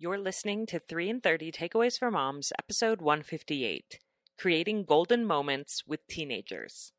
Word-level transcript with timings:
You're 0.00 0.18
listening 0.18 0.66
to 0.66 0.78
3 0.78 1.10
and 1.10 1.20
30 1.20 1.50
Takeaways 1.50 1.98
for 1.98 2.08
Moms, 2.08 2.52
episode 2.56 3.00
158 3.00 3.98
Creating 4.38 4.84
Golden 4.84 5.26
Moments 5.26 5.82
with 5.88 6.06
Teenagers. 6.06 6.92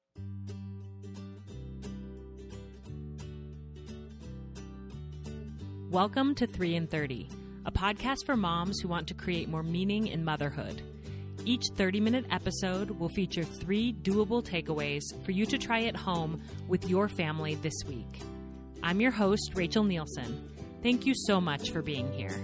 Welcome 5.90 6.36
to 6.36 6.46
3 6.46 6.76
and 6.76 6.92
30, 6.92 7.30
a 7.66 7.72
podcast 7.72 8.26
for 8.26 8.36
moms 8.36 8.82
who 8.82 8.90
want 8.90 9.08
to 9.08 9.14
create 9.14 9.48
more 9.48 9.64
meaning 9.64 10.08
in 10.08 10.26
motherhood. 10.26 10.82
Each 11.46 11.68
30 11.78 12.02
minute 12.02 12.26
episode 12.32 12.90
will 12.90 13.08
feature 13.08 13.46
three 13.46 13.94
doable 13.94 14.44
takeaways 14.46 15.04
for 15.24 15.32
you 15.32 15.46
to 15.46 15.58
try 15.58 15.84
at 15.84 15.96
home 15.96 16.42
with 16.68 16.90
your 16.90 17.08
family 17.08 17.56
this 17.56 17.82
week. 17.88 18.20
I'm 18.84 19.00
your 19.00 19.12
host, 19.12 19.54
Rachel 19.56 19.86
Nielson. 19.86 20.38
Thank 20.84 21.06
you 21.06 21.14
so 21.16 21.40
much 21.40 21.72
for 21.72 21.82
being 21.82 22.12
here. 22.12 22.36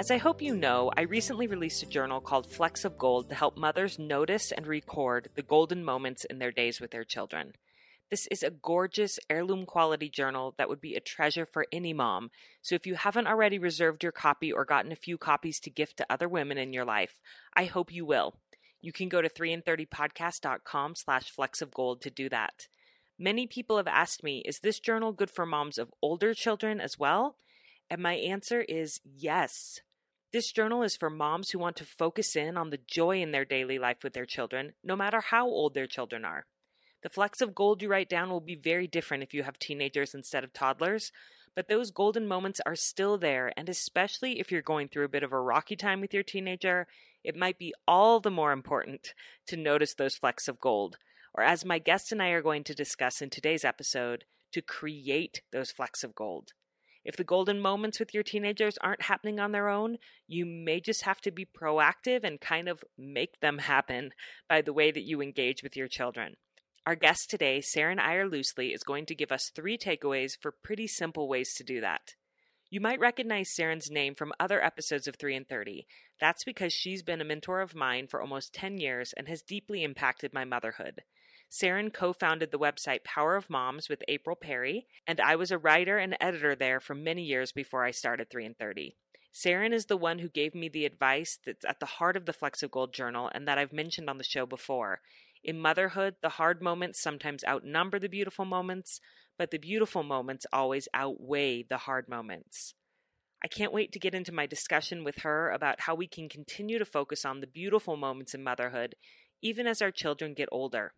As 0.00 0.10
I 0.10 0.16
hope 0.16 0.40
you 0.40 0.56
know, 0.56 0.90
I 0.96 1.02
recently 1.02 1.46
released 1.46 1.82
a 1.82 1.86
journal 1.86 2.22
called 2.22 2.50
Flecks 2.50 2.86
of 2.86 2.96
Gold 2.96 3.28
to 3.28 3.34
help 3.34 3.58
mothers 3.58 3.98
notice 3.98 4.50
and 4.50 4.66
record 4.66 5.28
the 5.34 5.42
golden 5.42 5.84
moments 5.84 6.24
in 6.24 6.38
their 6.38 6.50
days 6.50 6.80
with 6.80 6.90
their 6.90 7.04
children. 7.04 7.52
This 8.08 8.26
is 8.28 8.42
a 8.42 8.48
gorgeous 8.48 9.18
heirloom 9.28 9.66
quality 9.66 10.08
journal 10.08 10.54
that 10.56 10.70
would 10.70 10.80
be 10.80 10.94
a 10.94 11.00
treasure 11.00 11.44
for 11.44 11.66
any 11.70 11.92
mom. 11.92 12.30
So 12.62 12.74
if 12.74 12.86
you 12.86 12.94
haven't 12.94 13.26
already 13.26 13.58
reserved 13.58 14.02
your 14.02 14.10
copy 14.10 14.50
or 14.50 14.64
gotten 14.64 14.90
a 14.90 14.96
few 14.96 15.18
copies 15.18 15.60
to 15.60 15.70
gift 15.70 15.98
to 15.98 16.06
other 16.10 16.30
women 16.30 16.56
in 16.56 16.72
your 16.72 16.86
life, 16.86 17.20
I 17.54 17.66
hope 17.66 17.92
you 17.92 18.06
will. 18.06 18.36
You 18.80 18.92
can 18.92 19.10
go 19.10 19.20
to 19.20 19.28
3and30podcast.com 19.28 20.94
slash 20.94 21.30
flecks 21.30 21.60
of 21.60 21.74
gold 21.74 22.00
to 22.00 22.10
do 22.10 22.30
that. 22.30 22.68
Many 23.18 23.46
people 23.46 23.76
have 23.76 23.86
asked 23.86 24.24
me, 24.24 24.42
is 24.46 24.60
this 24.60 24.80
journal 24.80 25.12
good 25.12 25.30
for 25.30 25.44
moms 25.44 25.76
of 25.76 25.92
older 26.00 26.32
children 26.32 26.80
as 26.80 26.98
well? 26.98 27.36
And 27.90 28.02
my 28.02 28.14
answer 28.14 28.62
is 28.62 29.02
yes. 29.04 29.82
This 30.32 30.52
journal 30.52 30.84
is 30.84 30.96
for 30.96 31.10
moms 31.10 31.50
who 31.50 31.58
want 31.58 31.74
to 31.76 31.84
focus 31.84 32.36
in 32.36 32.56
on 32.56 32.70
the 32.70 32.78
joy 32.86 33.20
in 33.20 33.32
their 33.32 33.44
daily 33.44 33.80
life 33.80 34.04
with 34.04 34.12
their 34.12 34.26
children, 34.26 34.74
no 34.84 34.94
matter 34.94 35.20
how 35.20 35.48
old 35.48 35.74
their 35.74 35.88
children 35.88 36.24
are. 36.24 36.46
The 37.02 37.08
flecks 37.08 37.40
of 37.40 37.52
gold 37.52 37.82
you 37.82 37.88
write 37.88 38.08
down 38.08 38.30
will 38.30 38.40
be 38.40 38.54
very 38.54 38.86
different 38.86 39.24
if 39.24 39.34
you 39.34 39.42
have 39.42 39.58
teenagers 39.58 40.14
instead 40.14 40.44
of 40.44 40.52
toddlers, 40.52 41.10
but 41.56 41.66
those 41.66 41.90
golden 41.90 42.28
moments 42.28 42.60
are 42.64 42.76
still 42.76 43.18
there, 43.18 43.52
and 43.56 43.68
especially 43.68 44.38
if 44.38 44.52
you're 44.52 44.62
going 44.62 44.86
through 44.86 45.06
a 45.06 45.08
bit 45.08 45.24
of 45.24 45.32
a 45.32 45.40
rocky 45.40 45.74
time 45.74 46.00
with 46.00 46.14
your 46.14 46.22
teenager, 46.22 46.86
it 47.24 47.34
might 47.34 47.58
be 47.58 47.74
all 47.88 48.20
the 48.20 48.30
more 48.30 48.52
important 48.52 49.14
to 49.48 49.56
notice 49.56 49.94
those 49.94 50.14
flecks 50.14 50.46
of 50.46 50.60
gold, 50.60 50.96
or 51.34 51.42
as 51.42 51.64
my 51.64 51.80
guest 51.80 52.12
and 52.12 52.22
I 52.22 52.28
are 52.28 52.42
going 52.42 52.62
to 52.64 52.74
discuss 52.74 53.20
in 53.20 53.30
today's 53.30 53.64
episode, 53.64 54.26
to 54.52 54.62
create 54.62 55.42
those 55.50 55.72
flecks 55.72 56.04
of 56.04 56.14
gold. 56.14 56.52
If 57.10 57.16
the 57.16 57.24
golden 57.24 57.60
moments 57.60 57.98
with 57.98 58.14
your 58.14 58.22
teenagers 58.22 58.78
aren't 58.78 59.02
happening 59.02 59.40
on 59.40 59.50
their 59.50 59.68
own, 59.68 59.98
you 60.28 60.46
may 60.46 60.78
just 60.78 61.02
have 61.02 61.20
to 61.22 61.32
be 61.32 61.44
proactive 61.44 62.22
and 62.22 62.40
kind 62.40 62.68
of 62.68 62.84
make 62.96 63.40
them 63.40 63.58
happen 63.58 64.12
by 64.48 64.62
the 64.62 64.72
way 64.72 64.92
that 64.92 65.02
you 65.02 65.20
engage 65.20 65.64
with 65.64 65.76
your 65.76 65.88
children. 65.88 66.36
Our 66.86 66.94
guest 66.94 67.28
today, 67.28 67.62
Saren 67.62 67.98
Eyre 67.98 68.30
Loosli, 68.30 68.72
is 68.72 68.84
going 68.84 69.06
to 69.06 69.16
give 69.16 69.32
us 69.32 69.50
three 69.52 69.76
takeaways 69.76 70.38
for 70.40 70.54
pretty 70.62 70.86
simple 70.86 71.26
ways 71.26 71.52
to 71.54 71.64
do 71.64 71.80
that. 71.80 72.14
You 72.70 72.80
might 72.80 73.00
recognize 73.00 73.52
Saren's 73.58 73.90
name 73.90 74.14
from 74.14 74.32
other 74.38 74.62
episodes 74.62 75.08
of 75.08 75.16
3 75.16 75.34
and 75.34 75.48
30. 75.48 75.88
That's 76.20 76.44
because 76.44 76.72
she's 76.72 77.02
been 77.02 77.20
a 77.20 77.24
mentor 77.24 77.60
of 77.60 77.74
mine 77.74 78.06
for 78.06 78.22
almost 78.22 78.54
10 78.54 78.78
years 78.78 79.12
and 79.16 79.26
has 79.26 79.42
deeply 79.42 79.82
impacted 79.82 80.32
my 80.32 80.44
motherhood. 80.44 81.02
Saren 81.50 81.92
co 81.92 82.12
founded 82.12 82.52
the 82.52 82.58
website 82.60 83.02
Power 83.02 83.34
of 83.34 83.50
Moms 83.50 83.88
with 83.88 84.04
April 84.06 84.36
Perry, 84.36 84.86
and 85.04 85.20
I 85.20 85.34
was 85.34 85.50
a 85.50 85.58
writer 85.58 85.98
and 85.98 86.16
editor 86.20 86.54
there 86.54 86.78
for 86.78 86.94
many 86.94 87.24
years 87.24 87.50
before 87.50 87.84
I 87.84 87.90
started 87.90 88.30
3 88.30 88.46
and 88.46 88.56
30. 88.56 88.94
Saren 89.34 89.72
is 89.72 89.86
the 89.86 89.96
one 89.96 90.20
who 90.20 90.28
gave 90.28 90.54
me 90.54 90.68
the 90.68 90.86
advice 90.86 91.38
that's 91.44 91.64
at 91.64 91.80
the 91.80 91.86
heart 91.86 92.16
of 92.16 92.26
the 92.26 92.32
Flecks 92.32 92.62
of 92.62 92.70
Gold 92.70 92.94
Journal 92.94 93.28
and 93.34 93.48
that 93.48 93.58
I've 93.58 93.72
mentioned 93.72 94.08
on 94.08 94.18
the 94.18 94.24
show 94.24 94.46
before. 94.46 95.00
In 95.42 95.58
motherhood, 95.58 96.16
the 96.22 96.28
hard 96.30 96.62
moments 96.62 97.00
sometimes 97.00 97.42
outnumber 97.44 97.98
the 97.98 98.08
beautiful 98.08 98.44
moments, 98.44 99.00
but 99.36 99.50
the 99.50 99.58
beautiful 99.58 100.04
moments 100.04 100.46
always 100.52 100.88
outweigh 100.94 101.64
the 101.64 101.78
hard 101.78 102.08
moments. 102.08 102.74
I 103.42 103.48
can't 103.48 103.72
wait 103.72 103.90
to 103.92 103.98
get 103.98 104.14
into 104.14 104.32
my 104.32 104.46
discussion 104.46 105.02
with 105.02 105.20
her 105.20 105.50
about 105.50 105.80
how 105.80 105.96
we 105.96 106.06
can 106.06 106.28
continue 106.28 106.78
to 106.78 106.84
focus 106.84 107.24
on 107.24 107.40
the 107.40 107.46
beautiful 107.48 107.96
moments 107.96 108.34
in 108.34 108.44
motherhood, 108.44 108.94
even 109.42 109.66
as 109.66 109.82
our 109.82 109.90
children 109.90 110.34
get 110.34 110.48
older. 110.52 110.92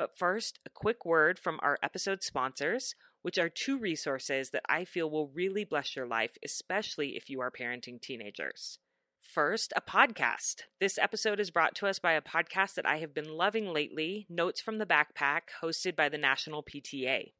But 0.00 0.16
first, 0.16 0.60
a 0.64 0.70
quick 0.70 1.04
word 1.04 1.38
from 1.38 1.60
our 1.62 1.78
episode 1.82 2.22
sponsors, 2.22 2.94
which 3.20 3.36
are 3.36 3.50
two 3.50 3.78
resources 3.78 4.48
that 4.48 4.62
I 4.66 4.86
feel 4.86 5.10
will 5.10 5.28
really 5.28 5.62
bless 5.62 5.94
your 5.94 6.06
life, 6.06 6.38
especially 6.42 7.18
if 7.18 7.28
you 7.28 7.42
are 7.42 7.50
parenting 7.50 8.00
teenagers. 8.00 8.78
First, 9.20 9.74
a 9.76 9.82
podcast. 9.82 10.62
This 10.80 10.96
episode 10.96 11.38
is 11.38 11.50
brought 11.50 11.74
to 11.74 11.86
us 11.86 11.98
by 11.98 12.14
a 12.14 12.22
podcast 12.22 12.76
that 12.76 12.88
I 12.88 12.96
have 13.00 13.12
been 13.12 13.28
loving 13.28 13.74
lately 13.74 14.24
Notes 14.30 14.62
from 14.62 14.78
the 14.78 14.86
Backpack, 14.86 15.40
hosted 15.62 15.96
by 15.96 16.08
the 16.08 16.16
National 16.16 16.62
PTA. 16.62 17.32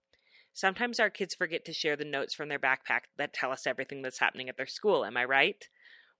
Sometimes 0.52 1.00
our 1.00 1.08
kids 1.08 1.34
forget 1.34 1.64
to 1.64 1.72
share 1.72 1.96
the 1.96 2.04
notes 2.04 2.34
from 2.34 2.50
their 2.50 2.58
backpack 2.58 3.04
that 3.16 3.32
tell 3.32 3.52
us 3.52 3.66
everything 3.66 4.02
that's 4.02 4.18
happening 4.18 4.50
at 4.50 4.58
their 4.58 4.66
school, 4.66 5.06
am 5.06 5.16
I 5.16 5.24
right? 5.24 5.66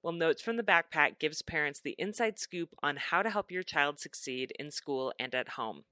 Well, 0.02 0.14
Notes 0.14 0.40
from 0.40 0.56
the 0.56 0.62
Backpack 0.62 1.18
gives 1.18 1.42
parents 1.42 1.80
the 1.80 1.96
inside 1.98 2.38
scoop 2.38 2.70
on 2.82 2.96
how 2.96 3.20
to 3.20 3.28
help 3.28 3.50
your 3.50 3.62
child 3.62 4.00
succeed 4.00 4.54
in 4.58 4.70
school 4.70 5.12
and 5.20 5.34
at 5.34 5.50
home. 5.50 5.84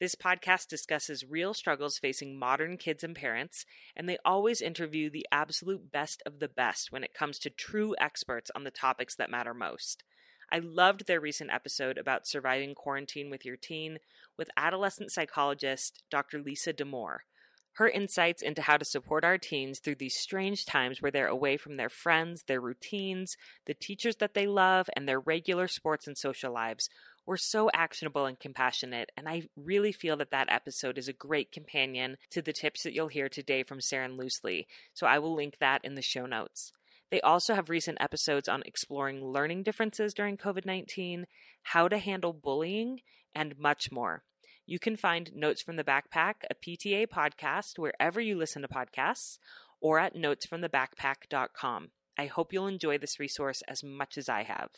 This 0.00 0.14
podcast 0.14 0.68
discusses 0.68 1.24
real 1.28 1.52
struggles 1.52 1.98
facing 1.98 2.38
modern 2.38 2.76
kids 2.76 3.02
and 3.02 3.16
parents, 3.16 3.66
and 3.96 4.08
they 4.08 4.18
always 4.24 4.60
interview 4.60 5.10
the 5.10 5.26
absolute 5.32 5.90
best 5.90 6.22
of 6.24 6.38
the 6.38 6.46
best 6.46 6.92
when 6.92 7.02
it 7.02 7.14
comes 7.14 7.36
to 7.40 7.50
true 7.50 7.96
experts 8.00 8.48
on 8.54 8.62
the 8.62 8.70
topics 8.70 9.16
that 9.16 9.30
matter 9.30 9.52
most. 9.52 10.04
I 10.52 10.60
loved 10.60 11.06
their 11.06 11.20
recent 11.20 11.50
episode 11.50 11.98
about 11.98 12.28
surviving 12.28 12.76
quarantine 12.76 13.28
with 13.28 13.44
your 13.44 13.56
teen 13.56 13.98
with 14.36 14.50
adolescent 14.56 15.10
psychologist 15.10 16.04
Dr. 16.10 16.40
Lisa 16.40 16.72
Damour. 16.72 17.24
Her 17.72 17.88
insights 17.88 18.40
into 18.40 18.62
how 18.62 18.76
to 18.76 18.84
support 18.84 19.24
our 19.24 19.36
teens 19.36 19.80
through 19.80 19.96
these 19.96 20.16
strange 20.16 20.64
times 20.64 21.02
where 21.02 21.12
they're 21.12 21.26
away 21.26 21.56
from 21.56 21.76
their 21.76 21.88
friends, 21.88 22.44
their 22.44 22.60
routines, 22.60 23.36
the 23.66 23.74
teachers 23.74 24.16
that 24.16 24.34
they 24.34 24.46
love, 24.46 24.88
and 24.96 25.08
their 25.08 25.20
regular 25.20 25.66
sports 25.68 26.06
and 26.06 26.16
social 26.16 26.52
lives 26.52 26.88
were 27.28 27.36
so 27.36 27.70
actionable 27.74 28.24
and 28.24 28.40
compassionate, 28.40 29.12
and 29.14 29.28
I 29.28 29.42
really 29.54 29.92
feel 29.92 30.16
that 30.16 30.30
that 30.30 30.50
episode 30.50 30.96
is 30.96 31.08
a 31.08 31.12
great 31.12 31.52
companion 31.52 32.16
to 32.30 32.40
the 32.40 32.54
tips 32.54 32.84
that 32.84 32.94
you'll 32.94 33.08
hear 33.08 33.28
today 33.28 33.62
from 33.62 33.80
Saren 33.80 34.18
Loosli, 34.18 34.64
so 34.94 35.06
I 35.06 35.18
will 35.18 35.36
link 35.36 35.58
that 35.60 35.84
in 35.84 35.94
the 35.94 36.00
show 36.00 36.24
notes. 36.24 36.72
They 37.10 37.20
also 37.20 37.54
have 37.54 37.68
recent 37.68 37.98
episodes 38.00 38.48
on 38.48 38.62
exploring 38.64 39.22
learning 39.22 39.64
differences 39.64 40.14
during 40.14 40.38
COVID 40.38 40.64
19, 40.64 41.26
how 41.64 41.86
to 41.86 41.98
handle 41.98 42.32
bullying, 42.32 43.00
and 43.34 43.58
much 43.58 43.92
more. 43.92 44.22
You 44.64 44.78
can 44.78 44.96
find 44.96 45.30
Notes 45.34 45.60
from 45.60 45.76
the 45.76 45.84
Backpack, 45.84 46.34
a 46.50 46.54
PTA 46.54 47.08
podcast, 47.08 47.78
wherever 47.78 48.22
you 48.22 48.38
listen 48.38 48.62
to 48.62 48.68
podcasts, 48.68 49.38
or 49.82 49.98
at 49.98 50.16
notesfromthebackpack.com. 50.16 51.90
I 52.18 52.26
hope 52.26 52.54
you'll 52.54 52.66
enjoy 52.66 52.96
this 52.96 53.20
resource 53.20 53.62
as 53.68 53.84
much 53.84 54.16
as 54.16 54.30
I 54.30 54.44
have. 54.44 54.70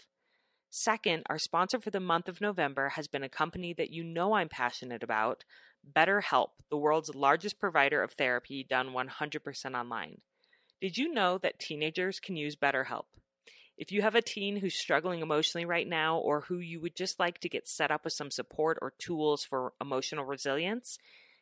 Second, 0.71 1.25
our 1.29 1.39
sponsor 1.39 1.81
for 1.81 1.91
the 1.91 1.99
month 1.99 2.29
of 2.29 2.41
November 2.41 2.91
has 2.91 3.09
been 3.09 3.25
a 3.25 3.29
company 3.29 3.75
that 3.75 3.91
you 3.91 4.05
know 4.05 4.35
I'm 4.35 4.49
passionate 4.49 5.03
about 5.03 5.45
BetterHelp, 5.97 6.51
the 6.71 6.77
world's 6.77 7.15
largest 7.15 7.59
provider 7.59 8.03
of 8.03 8.13
therapy 8.13 8.65
done 8.69 8.95
100% 8.95 9.75
online. 9.75 10.21
Did 10.81 10.97
you 10.97 11.13
know 11.13 11.39
that 11.39 11.59
teenagers 11.59 12.21
can 12.21 12.37
use 12.37 12.55
BetterHelp? 12.55 13.07
If 13.77 13.91
you 13.91 14.03
have 14.03 14.15
a 14.15 14.23
teen 14.23 14.59
who's 14.59 14.79
struggling 14.79 15.23
emotionally 15.23 15.65
right 15.65 15.89
now 15.89 16.19
or 16.19 16.43
who 16.43 16.59
you 16.59 16.81
would 16.81 16.95
just 16.95 17.19
like 17.19 17.41
to 17.41 17.49
get 17.49 17.67
set 17.67 17.91
up 17.91 18.05
with 18.05 18.13
some 18.13 18.31
support 18.31 18.79
or 18.81 18.93
tools 18.99 19.43
for 19.43 19.73
emotional 19.81 20.25
resilience, 20.25 20.99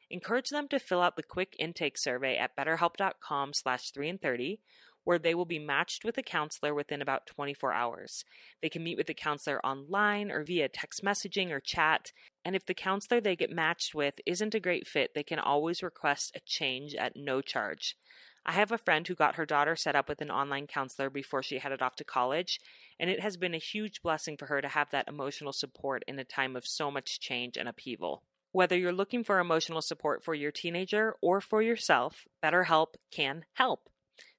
encourage 0.09 0.49
them 0.49 0.69
to 0.69 0.79
fill 0.79 1.03
out 1.03 1.17
the 1.17 1.23
quick 1.23 1.55
intake 1.59 1.99
survey 1.99 2.39
at 2.39 2.57
betterhelp.com 2.57 3.53
slash 3.53 3.91
3 3.91 4.09
and 4.09 4.23
30 4.23 4.61
where 5.09 5.19
they 5.19 5.35
will 5.35 5.47
be 5.47 5.59
matched 5.59 6.05
with 6.05 6.19
a 6.19 6.23
counselor 6.23 6.75
within 6.75 7.01
about 7.01 7.25
24 7.25 7.73
hours. 7.73 8.27
They 8.61 8.69
can 8.69 8.85
meet 8.85 8.99
with 8.99 9.07
the 9.07 9.15
counselor 9.15 9.59
online 9.65 10.31
or 10.31 10.45
via 10.45 10.69
text 10.69 11.03
messaging 11.03 11.51
or 11.51 11.61
chat. 11.61 12.13
And 12.45 12.55
if 12.55 12.67
the 12.67 12.75
counselor 12.75 13.19
they 13.19 13.35
get 13.35 13.51
matched 13.51 13.95
with 13.95 14.21
isn't 14.27 14.55
a 14.55 14.61
great 14.61 14.87
fit, 14.87 15.13
they 15.15 15.23
can 15.23 15.39
always 15.39 15.83
request 15.83 16.33
a 16.37 16.41
change 16.45 16.95
at 16.95 17.17
no 17.17 17.41
charge. 17.41 17.97
I 18.45 18.53
have 18.53 18.71
a 18.71 18.77
friend 18.77 19.09
who 19.09 19.15
got 19.15 19.37
her 19.37 19.47
daughter 19.47 19.77
set 19.77 19.97
up 19.97 20.11
with 20.11 20.21
an 20.21 20.31
online 20.31 20.67
counselor 20.67 21.09
before 21.09 21.43
she 21.43 21.57
headed 21.57 21.81
off 21.81 21.97
to 21.97 22.05
college, 22.05 22.61
and 23.01 23.09
it 23.09 23.21
has 23.21 23.39
been 23.39 23.55
a 23.55 23.59
huge 23.59 24.03
blessing 24.03 24.37
for 24.37 24.45
her 24.45 24.61
to 24.61 24.69
have 24.69 24.91
that 24.91 25.09
emotional 25.09 25.55
support 25.55 26.03
in 26.07 26.19
a 26.19 26.25
time 26.25 26.55
of 26.55 26.67
so 26.67 26.91
much 26.91 27.19
change 27.19 27.57
and 27.57 27.67
upheaval. 27.67 28.25
Whether 28.53 28.77
you're 28.77 28.93
looking 28.93 29.25
for 29.25 29.39
emotional 29.39 29.81
support 29.81 30.23
for 30.23 30.35
your 30.35 30.53
teenager 30.53 31.15
or 31.23 31.41
for 31.41 31.63
yourself, 31.63 32.27
BetterHelp 32.45 32.89
can 33.11 33.47
help. 33.55 33.89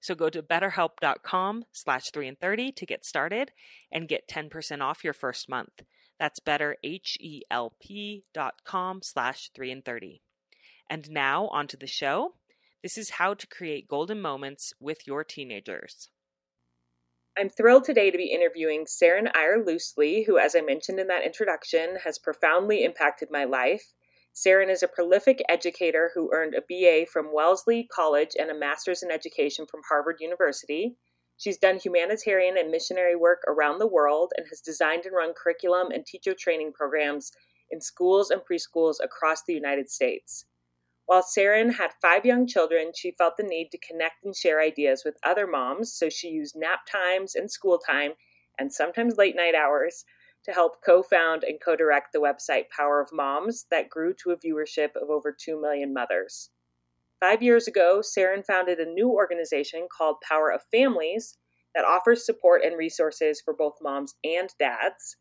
So 0.01 0.15
go 0.15 0.29
to 0.29 0.41
betterhelp.com 0.41 1.65
slash 1.71 2.11
3 2.11 2.27
and 2.27 2.39
30 2.39 2.71
to 2.73 2.85
get 2.85 3.05
started 3.05 3.51
and 3.91 4.07
get 4.07 4.27
10% 4.27 4.81
off 4.81 5.03
your 5.03 5.13
first 5.13 5.49
month. 5.49 5.83
That's 6.19 6.39
betterhelp.com 6.39 9.01
slash 9.01 9.49
3 9.55 9.71
and 9.71 9.85
30. 9.85 10.21
And 10.89 11.09
now 11.09 11.47
onto 11.47 11.77
the 11.77 11.87
show. 11.87 12.33
This 12.81 12.97
is 12.97 13.09
how 13.11 13.33
to 13.33 13.47
create 13.47 13.89
golden 13.89 14.21
moments 14.21 14.73
with 14.79 15.05
your 15.05 15.23
teenagers. 15.23 16.09
I'm 17.37 17.49
thrilled 17.49 17.85
today 17.85 18.11
to 18.11 18.17
be 18.17 18.33
interviewing 18.33 18.85
Saren 18.85 19.29
Eyre 19.35 19.63
Loosli, 19.63 20.25
who, 20.25 20.37
as 20.37 20.55
I 20.55 20.61
mentioned 20.61 20.99
in 20.99 21.07
that 21.07 21.25
introduction, 21.25 21.97
has 22.03 22.17
profoundly 22.17 22.83
impacted 22.83 23.29
my 23.31 23.45
life. 23.45 23.93
Saren 24.33 24.69
is 24.69 24.83
a 24.83 24.87
prolific 24.87 25.41
educator 25.49 26.11
who 26.13 26.31
earned 26.33 26.55
a 26.55 26.61
BA 26.61 27.05
from 27.11 27.33
Wellesley 27.33 27.87
College 27.91 28.35
and 28.39 28.49
a 28.49 28.57
master's 28.57 29.03
in 29.03 29.11
education 29.11 29.65
from 29.65 29.81
Harvard 29.89 30.17
University. 30.19 30.95
She's 31.37 31.57
done 31.57 31.79
humanitarian 31.79 32.57
and 32.57 32.69
missionary 32.69 33.15
work 33.15 33.41
around 33.47 33.79
the 33.79 33.87
world 33.87 34.31
and 34.37 34.47
has 34.49 34.61
designed 34.61 35.05
and 35.05 35.15
run 35.15 35.33
curriculum 35.33 35.91
and 35.91 36.05
teacher 36.05 36.33
training 36.33 36.73
programs 36.73 37.31
in 37.71 37.81
schools 37.81 38.29
and 38.29 38.41
preschools 38.41 38.95
across 39.03 39.43
the 39.43 39.53
United 39.53 39.89
States. 39.89 40.45
While 41.05 41.23
Saren 41.23 41.73
had 41.73 41.91
five 42.01 42.25
young 42.25 42.45
children, 42.45 42.91
she 42.95 43.15
felt 43.17 43.35
the 43.35 43.43
need 43.43 43.71
to 43.71 43.79
connect 43.79 44.23
and 44.23 44.35
share 44.35 44.61
ideas 44.61 45.03
with 45.03 45.17
other 45.23 45.47
moms, 45.47 45.91
so 45.91 46.07
she 46.07 46.27
used 46.29 46.55
nap 46.55 46.81
times 46.85 47.35
and 47.35 47.49
school 47.49 47.79
time, 47.79 48.11
and 48.59 48.71
sometimes 48.71 49.17
late 49.17 49.35
night 49.35 49.55
hours, 49.55 50.05
to 50.45 50.51
help 50.51 50.83
co 50.83 51.03
found 51.03 51.43
and 51.43 51.59
co 51.63 51.75
direct 51.75 52.13
the 52.13 52.19
website 52.19 52.69
Power 52.75 53.01
of 53.01 53.13
Moms 53.13 53.65
that 53.71 53.89
grew 53.89 54.13
to 54.15 54.31
a 54.31 54.37
viewership 54.37 54.95
of 54.95 55.09
over 55.09 55.35
2 55.37 55.59
million 55.59 55.93
mothers. 55.93 56.49
Five 57.19 57.43
years 57.43 57.67
ago, 57.67 58.01
Saren 58.01 58.45
founded 58.45 58.79
a 58.79 58.89
new 58.89 59.09
organization 59.09 59.87
called 59.95 60.21
Power 60.21 60.51
of 60.51 60.61
Families 60.71 61.37
that 61.75 61.85
offers 61.85 62.25
support 62.25 62.63
and 62.63 62.77
resources 62.77 63.41
for 63.43 63.53
both 63.53 63.75
moms 63.81 64.15
and 64.23 64.49
dads. 64.57 65.17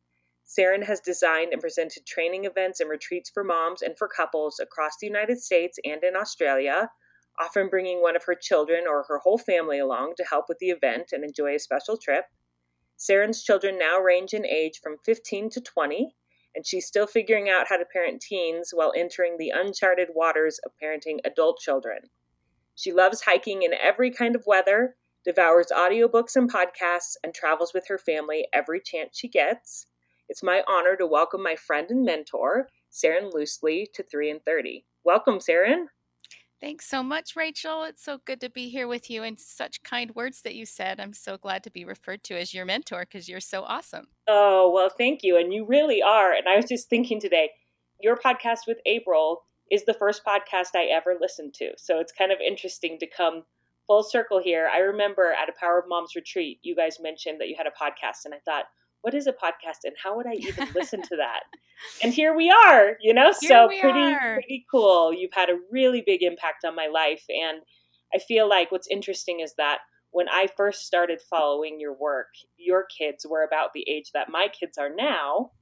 Saren 0.46 0.84
has 0.84 1.00
designed 1.00 1.52
and 1.52 1.60
presented 1.60 2.06
training 2.06 2.44
events 2.44 2.80
and 2.80 2.88
retreats 2.88 3.30
for 3.30 3.44
moms 3.44 3.82
and 3.82 3.98
for 3.98 4.08
couples 4.08 4.58
across 4.58 4.92
the 4.98 5.06
United 5.06 5.38
States 5.40 5.78
and 5.84 6.02
in 6.02 6.16
Australia, 6.16 6.88
often 7.38 7.68
bringing 7.68 8.00
one 8.00 8.16
of 8.16 8.24
her 8.24 8.34
children 8.34 8.84
or 8.88 9.04
her 9.08 9.18
whole 9.18 9.38
family 9.38 9.78
along 9.78 10.14
to 10.16 10.24
help 10.24 10.46
with 10.48 10.58
the 10.58 10.70
event 10.70 11.08
and 11.12 11.22
enjoy 11.22 11.54
a 11.54 11.58
special 11.58 11.98
trip. 11.98 12.24
Saren's 12.98 13.42
children 13.44 13.78
now 13.78 13.98
range 14.00 14.34
in 14.34 14.44
age 14.44 14.80
from 14.82 14.96
15 15.04 15.50
to 15.50 15.60
20, 15.60 16.16
and 16.54 16.66
she's 16.66 16.86
still 16.86 17.06
figuring 17.06 17.48
out 17.48 17.68
how 17.68 17.76
to 17.76 17.84
parent 17.84 18.20
teens 18.20 18.70
while 18.72 18.92
entering 18.96 19.36
the 19.38 19.52
uncharted 19.54 20.08
waters 20.14 20.58
of 20.66 20.72
parenting 20.82 21.18
adult 21.24 21.60
children. 21.60 22.10
She 22.74 22.92
loves 22.92 23.22
hiking 23.22 23.62
in 23.62 23.72
every 23.74 24.10
kind 24.10 24.34
of 24.34 24.46
weather, 24.46 24.96
devours 25.24 25.68
audiobooks 25.72 26.34
and 26.34 26.52
podcasts, 26.52 27.16
and 27.22 27.32
travels 27.32 27.72
with 27.72 27.86
her 27.88 27.98
family 27.98 28.48
every 28.52 28.80
chance 28.80 29.16
she 29.16 29.28
gets. 29.28 29.86
It's 30.28 30.42
my 30.42 30.62
honor 30.68 30.96
to 30.96 31.06
welcome 31.06 31.42
my 31.42 31.54
friend 31.54 31.90
and 31.90 32.04
mentor, 32.04 32.68
Saren 32.90 33.32
Loosli, 33.32 33.86
to 33.94 34.02
3 34.02 34.30
and 34.30 34.44
30. 34.44 34.84
Welcome, 35.04 35.38
Saren. 35.38 35.86
Thanks 36.60 36.86
so 36.86 37.04
much, 37.04 37.36
Rachel. 37.36 37.84
It's 37.84 38.02
so 38.02 38.18
good 38.24 38.40
to 38.40 38.50
be 38.50 38.68
here 38.68 38.88
with 38.88 39.08
you 39.08 39.22
and 39.22 39.38
such 39.38 39.82
kind 39.84 40.12
words 40.16 40.42
that 40.42 40.56
you 40.56 40.66
said. 40.66 40.98
I'm 40.98 41.12
so 41.12 41.36
glad 41.36 41.62
to 41.64 41.70
be 41.70 41.84
referred 41.84 42.24
to 42.24 42.38
as 42.38 42.52
your 42.52 42.64
mentor 42.64 43.00
because 43.00 43.28
you're 43.28 43.38
so 43.38 43.62
awesome. 43.62 44.08
Oh, 44.26 44.70
well, 44.74 44.88
thank 44.88 45.22
you. 45.22 45.36
And 45.36 45.54
you 45.54 45.64
really 45.64 46.02
are. 46.02 46.32
And 46.32 46.48
I 46.48 46.56
was 46.56 46.64
just 46.64 46.90
thinking 46.90 47.20
today, 47.20 47.50
your 48.00 48.16
podcast 48.16 48.60
with 48.66 48.78
April 48.86 49.42
is 49.70 49.84
the 49.84 49.94
first 49.94 50.24
podcast 50.24 50.74
I 50.74 50.86
ever 50.86 51.16
listened 51.20 51.54
to. 51.54 51.70
So 51.76 52.00
it's 52.00 52.12
kind 52.12 52.32
of 52.32 52.38
interesting 52.40 52.98
to 52.98 53.06
come 53.06 53.44
full 53.86 54.02
circle 54.02 54.40
here. 54.42 54.68
I 54.72 54.78
remember 54.78 55.32
at 55.32 55.48
a 55.48 55.52
Power 55.58 55.78
of 55.78 55.88
Moms 55.88 56.16
retreat, 56.16 56.58
you 56.62 56.74
guys 56.74 56.98
mentioned 57.00 57.40
that 57.40 57.48
you 57.48 57.54
had 57.56 57.66
a 57.66 57.70
podcast, 57.70 58.24
and 58.24 58.34
I 58.34 58.38
thought, 58.44 58.64
what 59.02 59.14
is 59.14 59.26
a 59.26 59.32
podcast 59.32 59.84
and 59.84 59.94
how 60.02 60.16
would 60.16 60.26
I 60.26 60.34
even 60.34 60.68
listen 60.74 61.02
to 61.02 61.16
that? 61.16 61.40
And 62.02 62.12
here 62.12 62.34
we 62.34 62.50
are, 62.50 62.96
you 63.00 63.14
know, 63.14 63.32
here 63.40 63.50
so 63.50 63.68
pretty 63.68 64.00
are. 64.00 64.34
pretty 64.34 64.66
cool. 64.68 65.14
You've 65.14 65.32
had 65.32 65.48
a 65.48 65.60
really 65.70 66.02
big 66.04 66.24
impact 66.24 66.64
on 66.64 66.74
my 66.74 66.88
life 66.88 67.22
and 67.28 67.62
I 68.14 68.18
feel 68.18 68.48
like 68.48 68.72
what's 68.72 68.88
interesting 68.88 69.40
is 69.40 69.54
that 69.58 69.78
when 70.10 70.28
I 70.28 70.48
first 70.56 70.86
started 70.86 71.20
following 71.20 71.78
your 71.78 71.94
work, 71.94 72.28
your 72.56 72.86
kids 72.86 73.26
were 73.28 73.44
about 73.44 73.70
the 73.74 73.88
age 73.88 74.10
that 74.14 74.30
my 74.30 74.48
kids 74.48 74.78
are 74.78 74.90
now. 74.94 75.52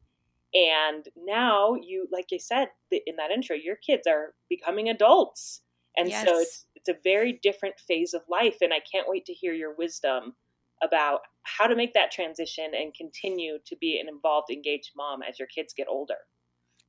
And 0.55 1.05
now 1.17 1.75
you, 1.75 2.07
like 2.13 2.27
I 2.33 2.39
said 2.39 2.69
in 2.91 3.17
that 3.17 3.31
intro, 3.31 3.57
your 3.57 3.77
kids 3.77 4.07
are 4.07 4.35
becoming 4.49 4.89
adults. 4.89 5.63
And 5.97 6.09
yes. 6.09 6.27
so 6.27 6.39
it's, 6.39 6.67
it's 6.77 6.89
a 6.89 6.97
very 7.03 7.41
different 7.43 7.75
phase 7.87 8.15
of 8.15 8.23
life. 8.29 8.59
And 8.61 8.73
I 8.73 8.81
can't 8.91 9.09
wait 9.09 9.27
to 9.27 9.33
hear 9.33 9.53
your 9.53 9.75
wisdom 9.77 10.35
about 10.83 11.21
how 11.43 11.67
to 11.67 11.77
make 11.77 11.95
that 11.95 12.11
transition 12.11 12.73
and 12.75 12.95
continue 12.95 13.59
to 13.67 13.77
be 13.77 13.99
an 14.01 14.09
involved, 14.09 14.51
engaged 14.51 14.91
mom 14.97 15.23
as 15.23 15.39
your 15.39 15.49
kids 15.49 15.73
get 15.77 15.87
older. 15.89 16.17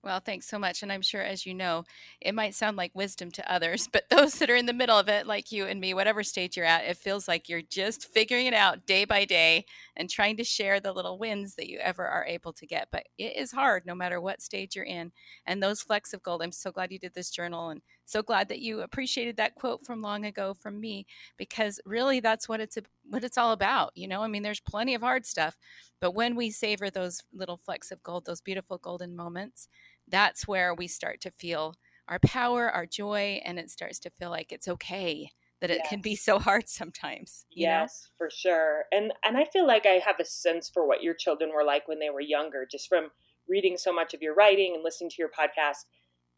Well, 0.03 0.21
thanks 0.21 0.47
so 0.47 0.59
much. 0.59 0.83
And 0.83 0.91
I'm 0.91 1.01
sure, 1.01 1.21
as 1.21 1.45
you 1.45 1.53
know, 1.53 1.83
it 2.21 2.33
might 2.33 2.55
sound 2.55 2.77
like 2.77 2.91
wisdom 2.93 3.31
to 3.31 3.51
others, 3.51 3.87
but 3.91 4.05
those 4.09 4.35
that 4.35 4.49
are 4.49 4.55
in 4.55 4.65
the 4.65 4.73
middle 4.73 4.97
of 4.97 5.09
it, 5.09 5.27
like 5.27 5.51
you 5.51 5.65
and 5.65 5.81
me, 5.81 5.93
whatever 5.93 6.23
stage 6.23 6.55
you're 6.55 6.65
at, 6.65 6.85
it 6.85 6.97
feels 6.97 7.27
like 7.27 7.49
you're 7.49 7.63
just 7.63 8.05
figuring 8.13 8.45
it 8.45 8.53
out 8.53 8.85
day 8.85 9.05
by 9.05 9.25
day 9.25 9.65
and 9.95 10.09
trying 10.09 10.37
to 10.37 10.43
share 10.43 10.79
the 10.79 10.93
little 10.93 11.17
wins 11.17 11.55
that 11.55 11.67
you 11.67 11.79
ever 11.79 12.07
are 12.07 12.25
able 12.25 12.53
to 12.53 12.67
get. 12.67 12.87
But 12.91 13.07
it 13.17 13.35
is 13.35 13.51
hard 13.51 13.85
no 13.85 13.95
matter 13.95 14.21
what 14.21 14.41
stage 14.41 14.75
you're 14.75 14.85
in. 14.85 15.11
And 15.45 15.61
those 15.61 15.81
flecks 15.81 16.13
of 16.13 16.23
gold, 16.23 16.41
I'm 16.41 16.51
so 16.51 16.71
glad 16.71 16.91
you 16.91 16.99
did 16.99 17.13
this 17.13 17.31
journal 17.31 17.69
and 17.69 17.81
so 18.07 18.21
glad 18.21 18.49
that 18.49 18.59
you 18.59 18.81
appreciated 18.81 19.37
that 19.37 19.55
quote 19.55 19.85
from 19.85 20.01
long 20.01 20.25
ago 20.25 20.53
from 20.53 20.79
me 20.79 21.05
because 21.37 21.79
really 21.85 22.19
that's 22.19 22.47
what 22.47 22.59
it's 22.59 22.77
what 23.09 23.23
it's 23.23 23.37
all 23.37 23.51
about 23.51 23.91
you 23.95 24.07
know 24.07 24.21
i 24.21 24.27
mean 24.27 24.43
there's 24.43 24.59
plenty 24.59 24.95
of 24.95 25.01
hard 25.01 25.25
stuff 25.25 25.57
but 25.99 26.15
when 26.15 26.35
we 26.35 26.49
savor 26.49 26.89
those 26.89 27.21
little 27.33 27.57
flecks 27.57 27.91
of 27.91 28.01
gold 28.03 28.25
those 28.25 28.41
beautiful 28.41 28.77
golden 28.77 29.15
moments 29.15 29.67
that's 30.07 30.47
where 30.47 30.73
we 30.73 30.87
start 30.87 31.19
to 31.21 31.31
feel 31.31 31.75
our 32.07 32.19
power, 32.19 32.69
our 32.69 32.85
joy, 32.85 33.41
and 33.43 33.59
it 33.59 33.69
starts 33.69 33.99
to 33.99 34.09
feel 34.09 34.29
like 34.29 34.51
it's 34.51 34.67
okay 34.67 35.29
that 35.59 35.71
it 35.71 35.79
yes. 35.83 35.89
can 35.89 36.01
be 36.01 36.15
so 36.15 36.39
hard 36.39 36.69
sometimes. 36.69 37.45
yes, 37.49 38.07
know? 38.07 38.25
for 38.25 38.29
sure. 38.29 38.85
And 38.91 39.13
and 39.25 39.37
I 39.37 39.45
feel 39.45 39.67
like 39.67 39.85
I 39.85 40.01
have 40.05 40.19
a 40.19 40.25
sense 40.25 40.69
for 40.69 40.87
what 40.87 41.03
your 41.03 41.13
children 41.13 41.51
were 41.53 41.63
like 41.63 41.87
when 41.87 41.99
they 41.99 42.09
were 42.09 42.21
younger, 42.21 42.65
just 42.69 42.87
from 42.87 43.09
reading 43.49 43.77
so 43.77 43.93
much 43.93 44.13
of 44.13 44.21
your 44.21 44.35
writing 44.35 44.73
and 44.75 44.83
listening 44.83 45.09
to 45.09 45.15
your 45.19 45.29
podcast. 45.29 45.85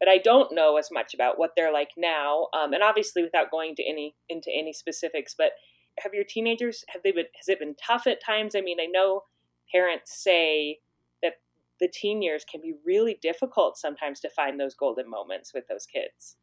But 0.00 0.08
I 0.08 0.18
don't 0.18 0.54
know 0.54 0.78
as 0.78 0.90
much 0.90 1.14
about 1.14 1.38
what 1.38 1.52
they're 1.56 1.72
like 1.72 1.90
now. 1.96 2.48
Um, 2.58 2.72
and 2.72 2.82
obviously, 2.82 3.22
without 3.22 3.50
going 3.50 3.76
to 3.76 3.84
any 3.84 4.16
into 4.28 4.50
any 4.50 4.72
specifics, 4.72 5.34
but 5.36 5.52
have 5.98 6.14
your 6.14 6.24
teenagers 6.24 6.84
have 6.88 7.02
they 7.02 7.12
been 7.12 7.26
has 7.36 7.48
it 7.48 7.60
been 7.60 7.74
tough 7.74 8.06
at 8.06 8.24
times? 8.24 8.54
I 8.54 8.62
mean, 8.62 8.78
I 8.80 8.86
know 8.86 9.24
parents 9.72 10.12
say 10.22 10.78
that 11.22 11.34
the 11.80 11.88
teen 11.88 12.22
years 12.22 12.44
can 12.50 12.60
be 12.60 12.74
really 12.84 13.18
difficult 13.20 13.76
sometimes 13.76 14.20
to 14.20 14.30
find 14.30 14.58
those 14.58 14.74
golden 14.74 15.08
moments 15.08 15.52
with 15.54 15.68
those 15.68 15.86
kids. 15.86 16.36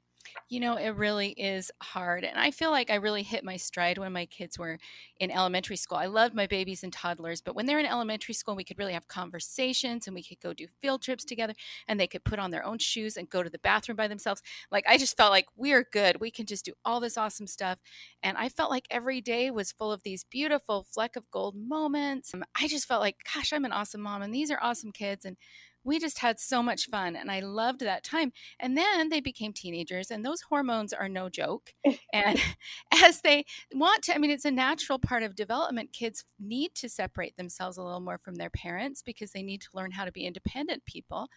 You 0.50 0.60
know, 0.62 0.76
it 0.76 0.90
really 0.92 1.30
is 1.32 1.72
hard. 1.82 2.24
And 2.24 2.40
I 2.40 2.52
feel 2.52 2.72
like 2.72 2.90
I 2.90 2.96
really 2.96 3.24
hit 3.24 3.44
my 3.44 3.58
stride 3.58 3.98
when 3.98 4.14
my 4.14 4.26
kids 4.26 4.58
were 4.58 4.78
in 5.20 5.30
elementary 5.30 5.76
school. 5.76 5.98
I 5.98 6.06
loved 6.06 6.34
my 6.34 6.48
babies 6.48 6.84
and 6.84 6.94
toddlers, 6.94 7.42
but 7.42 7.56
when 7.56 7.66
they're 7.66 7.80
in 7.80 7.86
elementary 7.86 8.34
school, 8.34 8.56
we 8.56 8.64
could 8.64 8.78
really 8.78 8.94
have 8.94 9.08
conversations 9.08 10.08
and 10.08 10.14
we 10.16 10.24
could 10.24 10.40
go 10.40 10.54
do 10.54 10.68
field 10.82 11.02
trips 11.02 11.26
together 11.26 11.54
and 11.88 12.00
they 12.00 12.08
could 12.08 12.24
put 12.24 12.40
on 12.40 12.52
their 12.52 12.66
own 12.66 12.78
shoes 12.78 13.18
and 13.18 13.30
go 13.30 13.44
to 13.44 13.50
the 13.50 13.60
bathroom 13.60 13.98
by 13.98 14.08
themselves. 14.08 14.42
Like, 14.72 14.86
I 14.88 14.98
just 14.98 15.18
felt 15.18 15.32
like 15.32 15.48
we're 15.56 15.86
good. 15.92 16.22
We 16.22 16.32
can 16.32 16.46
just 16.46 16.66
do 16.66 16.74
all 16.86 17.00
this 17.00 17.18
awesome 17.18 17.48
stuff. 17.48 17.80
And 18.24 18.38
I 18.38 18.50
felt 18.50 18.70
like 18.72 18.88
every 18.90 19.22
day 19.22 19.52
was 19.52 19.72
full 19.72 19.92
of 19.92 20.04
these 20.04 20.24
beautiful 20.24 20.86
fleck 20.90 21.16
of 21.16 21.30
gold 21.32 21.56
moments. 21.58 22.34
I 22.60 22.68
just 22.68 22.88
felt 22.88 23.02
like, 23.02 23.18
gosh, 23.34 23.52
I'm 23.52 23.66
an 23.66 23.72
awesome 23.72 24.02
mom 24.02 24.22
and 24.22 24.34
these 24.34 24.52
are 24.52 24.60
awesome 24.62 24.92
kids. 24.92 25.26
And 25.26 25.38
we 25.84 26.00
just 26.00 26.20
had 26.20 26.40
so 26.40 26.62
much 26.62 26.88
fun 26.90 27.16
and 27.16 27.32
I 27.32 27.40
loved 27.40 27.80
that 27.80 28.04
time. 28.04 28.34
And 28.60 28.78
then 28.78 29.08
they 29.08 29.22
became 29.22 29.54
teenagers 29.54 30.12
and 30.12 30.24
those 30.24 30.42
hormones 30.42 30.92
are 30.92 31.08
no 31.08 31.30
joke. 31.30 31.74
and 32.14 32.40
as 33.04 33.22
they 33.22 33.46
want 33.74 34.04
to, 34.04 34.16
I 34.16 34.18
mean, 34.18 34.32
it's 34.32 34.46
a 34.46 34.52
natural 34.52 35.00
part 35.00 35.24
of 35.24 35.36
development. 35.36 35.94
Kids 35.94 36.26
need 36.40 36.76
to 36.76 36.90
separate 36.90 37.38
themselves 37.38 37.78
a 37.78 37.84
little 37.84 38.02
more 38.02 38.18
from 38.18 38.36
their 38.36 38.50
parents 38.50 39.02
because 39.02 39.32
they 39.32 39.42
need 39.42 39.62
to 39.62 39.70
learn 39.74 39.92
how 39.92 40.04
to 40.04 40.12
be 40.12 40.26
independent 40.26 40.86
people. 40.86 41.30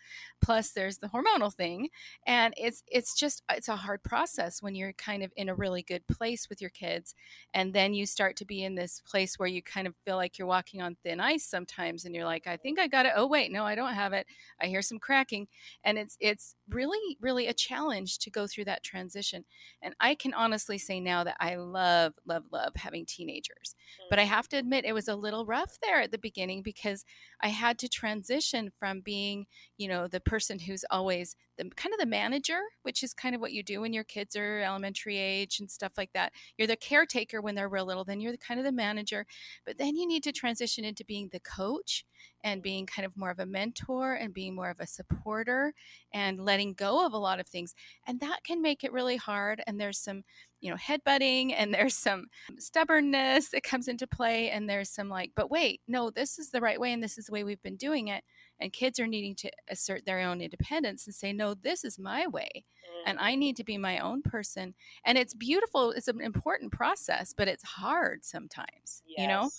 Plus 0.43 0.73
there's 0.73 0.99
the 0.99 1.09
hormonal 1.09 1.55
thing. 1.55 1.89
And 2.27 2.53
it's, 2.57 2.83
it's 2.89 3.15
just, 3.15 3.43
it's 3.53 3.69
a 3.69 3.77
hard 3.77 4.03
process 4.03 4.61
when 4.61 4.75
you're 4.75 4.95
kind 4.95 5.23
of 5.23 5.33
in 5.37 5.49
a 5.49 5.55
really 5.55 5.83
good 5.83 6.07
place 6.09 6.49
with 6.49 6.61
your 6.61 6.71
kids. 6.71 7.15
And 7.55 7.73
then 7.73 7.95
you 7.95 8.05
start 8.05 8.37
to 8.37 8.45
be 8.45 8.65
in 8.65 8.75
this 8.75 9.01
place 9.07 9.39
where 9.39 9.49
you 9.49 9.63
kind 9.63 9.87
of 9.87 9.95
feel 10.05 10.17
like 10.17 10.39
you're 10.39 10.49
walking 10.49 10.83
on 10.83 10.97
thin 11.05 11.21
ice 11.21 11.45
sometimes. 11.45 12.05
And 12.05 12.15
you're 12.17 12.25
like, 12.25 12.49
I 12.49 12.57
think 12.57 12.81
I 12.81 12.89
got 12.89 13.07
it. 13.07 13.13
Oh, 13.15 13.29
wait, 13.29 13.53
no, 13.53 13.65
I 13.65 13.77
don't 13.77 13.95
have 13.95 14.13
it 14.13 14.27
I 14.61 14.67
hear 14.67 14.83
some 14.83 14.99
cracking, 14.99 15.49
and 15.85 15.99
it's 15.99 16.17
it's 16.21 16.55
really 16.69 17.17
really 17.21 17.47
a 17.47 17.55
challenge 17.55 18.19
to 18.19 18.31
go 18.31 18.47
through 18.47 18.65
that 18.65 18.83
transition. 18.83 19.45
And 19.83 19.95
I 20.01 20.15
can 20.15 20.35
honestly 20.35 20.79
say 20.79 21.01
now 21.01 21.25
that 21.25 21.37
I 21.41 21.57
love 21.57 22.15
love 22.27 22.45
love 22.53 22.73
having 22.77 23.07
teenagers, 23.07 23.75
but 24.09 24.19
I 24.19 24.25
mm. 24.25 24.29
have 24.29 24.49
to 24.49 24.57
admit 24.57 24.85
it 24.85 24.93
was 24.93 25.09
a 25.09 25.17
little 25.17 25.47
rough 25.47 25.79
there 25.83 26.01
at 26.01 26.13
the 26.13 26.19
beginning 26.19 26.63
because 26.63 27.05
I 27.43 27.49
had 27.49 27.79
to 27.81 27.89
transition 27.89 28.71
from 28.79 29.01
being 29.01 29.47
you 29.79 29.89
know 29.89 30.09
the 30.09 30.21
person 30.21 30.59
who's 30.59 30.85
always 30.91 31.37
the 31.59 31.71
kind 31.77 31.93
of 31.93 32.01
the 32.01 32.07
manager, 32.07 32.61
which 32.83 33.03
is 33.03 33.13
kind 33.13 33.35
of 33.35 33.41
what 33.41 33.53
you 33.53 33.63
do 33.63 33.81
when 33.81 33.93
your 33.93 34.05
kids 34.05 34.35
are 34.37 34.61
elementary 34.61 35.19
age 35.19 35.61
and 35.61 35.71
stuff 35.71 35.93
like 35.99 36.13
that. 36.15 36.33
You're 36.57 36.67
the 36.67 36.77
caretaker 36.77 37.41
when 37.41 37.55
they're 37.55 37.69
real 37.69 37.85
little, 37.85 38.05
then 38.05 38.21
you're 38.21 38.33
the 38.33 38.39
kind 38.39 38.59
of 38.59 38.65
the 38.65 38.73
manager, 38.73 39.27
but 39.67 39.79
then 39.79 39.97
you 39.97 40.07
need 40.07 40.23
to 40.25 40.33
transition 40.33 40.85
into 40.85 41.05
being 41.05 41.29
the 41.33 41.41
coach 41.41 42.05
and 42.43 42.63
being 42.63 42.87
kind 42.87 43.05
of 43.05 43.17
more 43.17 43.31
of 43.31 43.39
a 43.39 43.47
mentor 43.47 44.15
and 44.15 44.33
being 44.33 44.55
more 44.55 44.71
of 44.71 44.81
a 44.81 44.87
supporter 44.87 45.75
and 46.13 46.41
letting 46.41 46.73
go 46.75 47.05
of 47.05 47.13
a 47.13 47.19
lot 47.19 47.41
of 47.41 47.47
things. 47.47 47.75
And 48.07 48.21
that 48.21 48.45
can 48.45 48.63
make 48.63 48.85
it 48.85 48.93
really 48.93 49.17
hard. 49.17 49.63
And 49.67 49.81
there's 49.81 49.99
some, 49.99 50.23
you 50.61 50.71
know, 50.71 50.77
headbutting 50.77 51.55
and 51.57 51.73
there's 51.73 51.95
some 51.95 52.27
stubbornness 52.59 53.49
that 53.51 53.63
comes 53.63 53.89
into 53.89 54.07
play. 54.07 54.51
And 54.51 54.69
there's 54.69 54.91
some 54.91 55.09
like, 55.09 55.33
but 55.35 55.51
wait, 55.51 55.81
no, 55.89 56.11
this 56.11 56.39
is 56.39 56.51
the 56.51 56.61
right 56.61 56.81
way 56.81 56.93
and 56.93 57.03
this 57.03 57.19
is 57.19 57.27
the 57.27 57.33
way 57.33 57.45
we've 57.45 57.63
been 57.63 57.77
doing 57.77 58.09
it. 58.09 58.25
And 58.61 58.73
kids 58.73 59.01
are 59.01 59.07
needing 59.07 59.35
to 59.37 59.51
assert 59.69 60.05
their 60.05 60.21
own 60.21 60.41
independence 60.41 61.07
and 61.07 61.15
say, 61.15 61.33
no, 61.33 61.55
this 61.55 61.85
is 61.85 61.99
my 61.99 62.27
way. 62.27 62.65
And 63.07 63.19
mm. 63.19 63.23
I 63.23 63.35
need 63.35 63.57
to 63.57 63.65
be 63.65 63.79
my 63.79 63.99
own 63.99 64.23
person. 64.23 64.75
And 65.05 65.17
it's 65.17 65.35
beautiful. 65.35 65.93
It's 65.93 66.09
an 66.09 66.21
important 66.21 66.73
process, 66.73 67.35
but 67.37 67.49
it's 67.49 67.65
hard 67.65 68.25
sometimes, 68.25 69.03
yes. 69.07 69.19
you 69.19 69.27
know? 69.27 69.51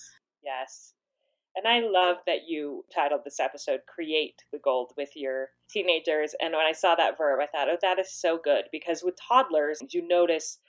Yes. 0.43 0.93
And 1.55 1.67
I 1.67 1.81
love 1.81 2.17
that 2.27 2.48
you 2.48 2.86
titled 2.93 3.22
this 3.25 3.39
episode 3.39 3.81
Create 3.88 4.41
the 4.53 4.60
Gold 4.60 4.93
with 4.96 5.10
your 5.15 5.50
teenagers. 5.70 6.34
And 6.41 6.53
when 6.53 6.65
I 6.65 6.72
saw 6.72 6.96
that 6.96 7.17
verb, 7.17 7.39
I 7.41 7.48
thought, 7.48 7.67
oh, 7.70 7.77
that 7.81 8.00
is 8.00 8.13
so 8.13 8.39
good 8.41 8.65
because 8.72 9.03
with 9.03 9.15
toddlers, 9.17 9.81
you 9.89 10.08
notice 10.08 10.60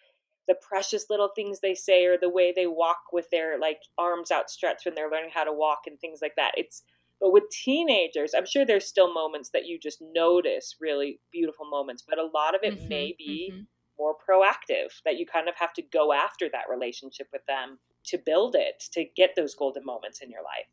the 0.48 0.56
precious 0.66 1.06
little 1.08 1.30
things 1.34 1.60
they 1.60 1.74
say 1.74 2.04
or 2.04 2.16
the 2.18 2.28
way 2.28 2.52
they 2.54 2.66
walk 2.66 2.98
with 3.12 3.30
their 3.30 3.58
like 3.58 3.80
arms 3.98 4.30
outstretched 4.30 4.84
when 4.84 4.94
they're 4.94 5.10
learning 5.10 5.30
how 5.32 5.44
to 5.44 5.52
walk 5.52 5.80
and 5.86 5.98
things 6.00 6.20
like 6.20 6.34
that. 6.36 6.52
It's 6.56 6.82
but 7.20 7.32
with 7.32 7.44
teenagers, 7.50 8.32
I'm 8.36 8.46
sure 8.46 8.66
there's 8.66 8.86
still 8.86 9.14
moments 9.14 9.50
that 9.50 9.66
you 9.66 9.78
just 9.78 10.02
notice 10.12 10.74
really 10.80 11.20
beautiful 11.30 11.66
moments, 11.70 12.02
but 12.06 12.18
a 12.18 12.28
lot 12.34 12.56
of 12.56 12.62
it 12.64 12.76
mm-hmm, 12.76 12.88
may 12.88 13.14
be 13.16 13.52
mm-hmm. 13.52 13.62
more 13.96 14.16
proactive 14.28 14.88
that 15.04 15.18
you 15.18 15.24
kind 15.24 15.48
of 15.48 15.54
have 15.54 15.72
to 15.74 15.82
go 15.82 16.12
after 16.12 16.48
that 16.50 16.64
relationship 16.68 17.28
with 17.32 17.46
them 17.46 17.78
to 18.06 18.18
build 18.18 18.56
it 18.56 18.82
to 18.92 19.04
get 19.16 19.36
those 19.36 19.54
golden 19.54 19.84
moments 19.84 20.20
in 20.20 20.30
your 20.30 20.42
life 20.42 20.66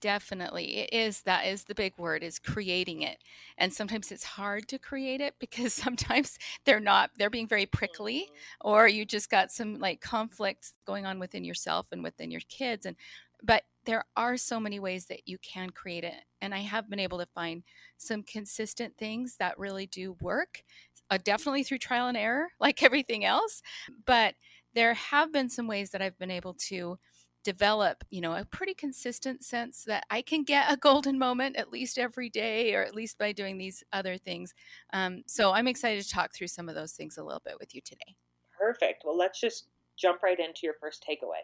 definitely 0.00 0.78
it 0.78 0.90
is 0.92 1.22
that 1.22 1.46
is 1.46 1.64
the 1.64 1.74
big 1.74 1.92
word 1.98 2.22
is 2.22 2.38
creating 2.38 3.02
it 3.02 3.18
and 3.58 3.72
sometimes 3.72 4.12
it's 4.12 4.22
hard 4.22 4.68
to 4.68 4.78
create 4.78 5.20
it 5.20 5.34
because 5.40 5.72
sometimes 5.74 6.38
they're 6.64 6.80
not 6.80 7.10
they're 7.18 7.30
being 7.30 7.48
very 7.48 7.66
prickly 7.66 8.26
mm-hmm. 8.26 8.68
or 8.68 8.86
you 8.86 9.04
just 9.04 9.30
got 9.30 9.50
some 9.50 9.78
like 9.78 10.00
conflicts 10.00 10.74
going 10.86 11.04
on 11.04 11.18
within 11.18 11.44
yourself 11.44 11.86
and 11.92 12.02
within 12.02 12.30
your 12.30 12.40
kids 12.48 12.86
and 12.86 12.96
but 13.42 13.64
there 13.84 14.04
are 14.16 14.36
so 14.36 14.60
many 14.60 14.78
ways 14.78 15.06
that 15.06 15.26
you 15.26 15.36
can 15.38 15.70
create 15.70 16.04
it 16.04 16.22
and 16.40 16.54
i 16.54 16.58
have 16.58 16.88
been 16.88 17.00
able 17.00 17.18
to 17.18 17.26
find 17.26 17.62
some 17.96 18.22
consistent 18.22 18.96
things 18.96 19.36
that 19.38 19.58
really 19.58 19.86
do 19.86 20.16
work 20.20 20.62
uh, 21.10 21.18
definitely 21.24 21.64
through 21.64 21.78
trial 21.78 22.06
and 22.06 22.16
error 22.16 22.46
like 22.60 22.82
everything 22.84 23.24
else 23.24 23.62
but 24.06 24.34
there 24.74 24.94
have 24.94 25.32
been 25.32 25.48
some 25.48 25.66
ways 25.66 25.90
that 25.90 26.02
I've 26.02 26.18
been 26.18 26.30
able 26.30 26.54
to 26.68 26.98
develop, 27.42 28.04
you 28.10 28.20
know, 28.20 28.34
a 28.34 28.44
pretty 28.44 28.74
consistent 28.74 29.44
sense 29.44 29.84
that 29.84 30.04
I 30.10 30.22
can 30.22 30.44
get 30.44 30.72
a 30.72 30.76
golden 30.80 31.18
moment 31.18 31.56
at 31.56 31.72
least 31.72 31.98
every 31.98 32.28
day, 32.28 32.74
or 32.74 32.82
at 32.82 32.94
least 32.94 33.18
by 33.18 33.32
doing 33.32 33.58
these 33.58 33.82
other 33.92 34.16
things. 34.16 34.54
Um, 34.92 35.22
so 35.26 35.52
I'm 35.52 35.68
excited 35.68 36.02
to 36.02 36.08
talk 36.08 36.34
through 36.34 36.48
some 36.48 36.68
of 36.68 36.74
those 36.74 36.92
things 36.92 37.18
a 37.18 37.24
little 37.24 37.42
bit 37.44 37.56
with 37.58 37.74
you 37.74 37.80
today. 37.84 38.16
Perfect. 38.58 39.02
Well, 39.04 39.16
let's 39.16 39.40
just 39.40 39.66
jump 39.96 40.22
right 40.22 40.38
into 40.38 40.60
your 40.62 40.74
first 40.80 41.04
takeaway. 41.08 41.42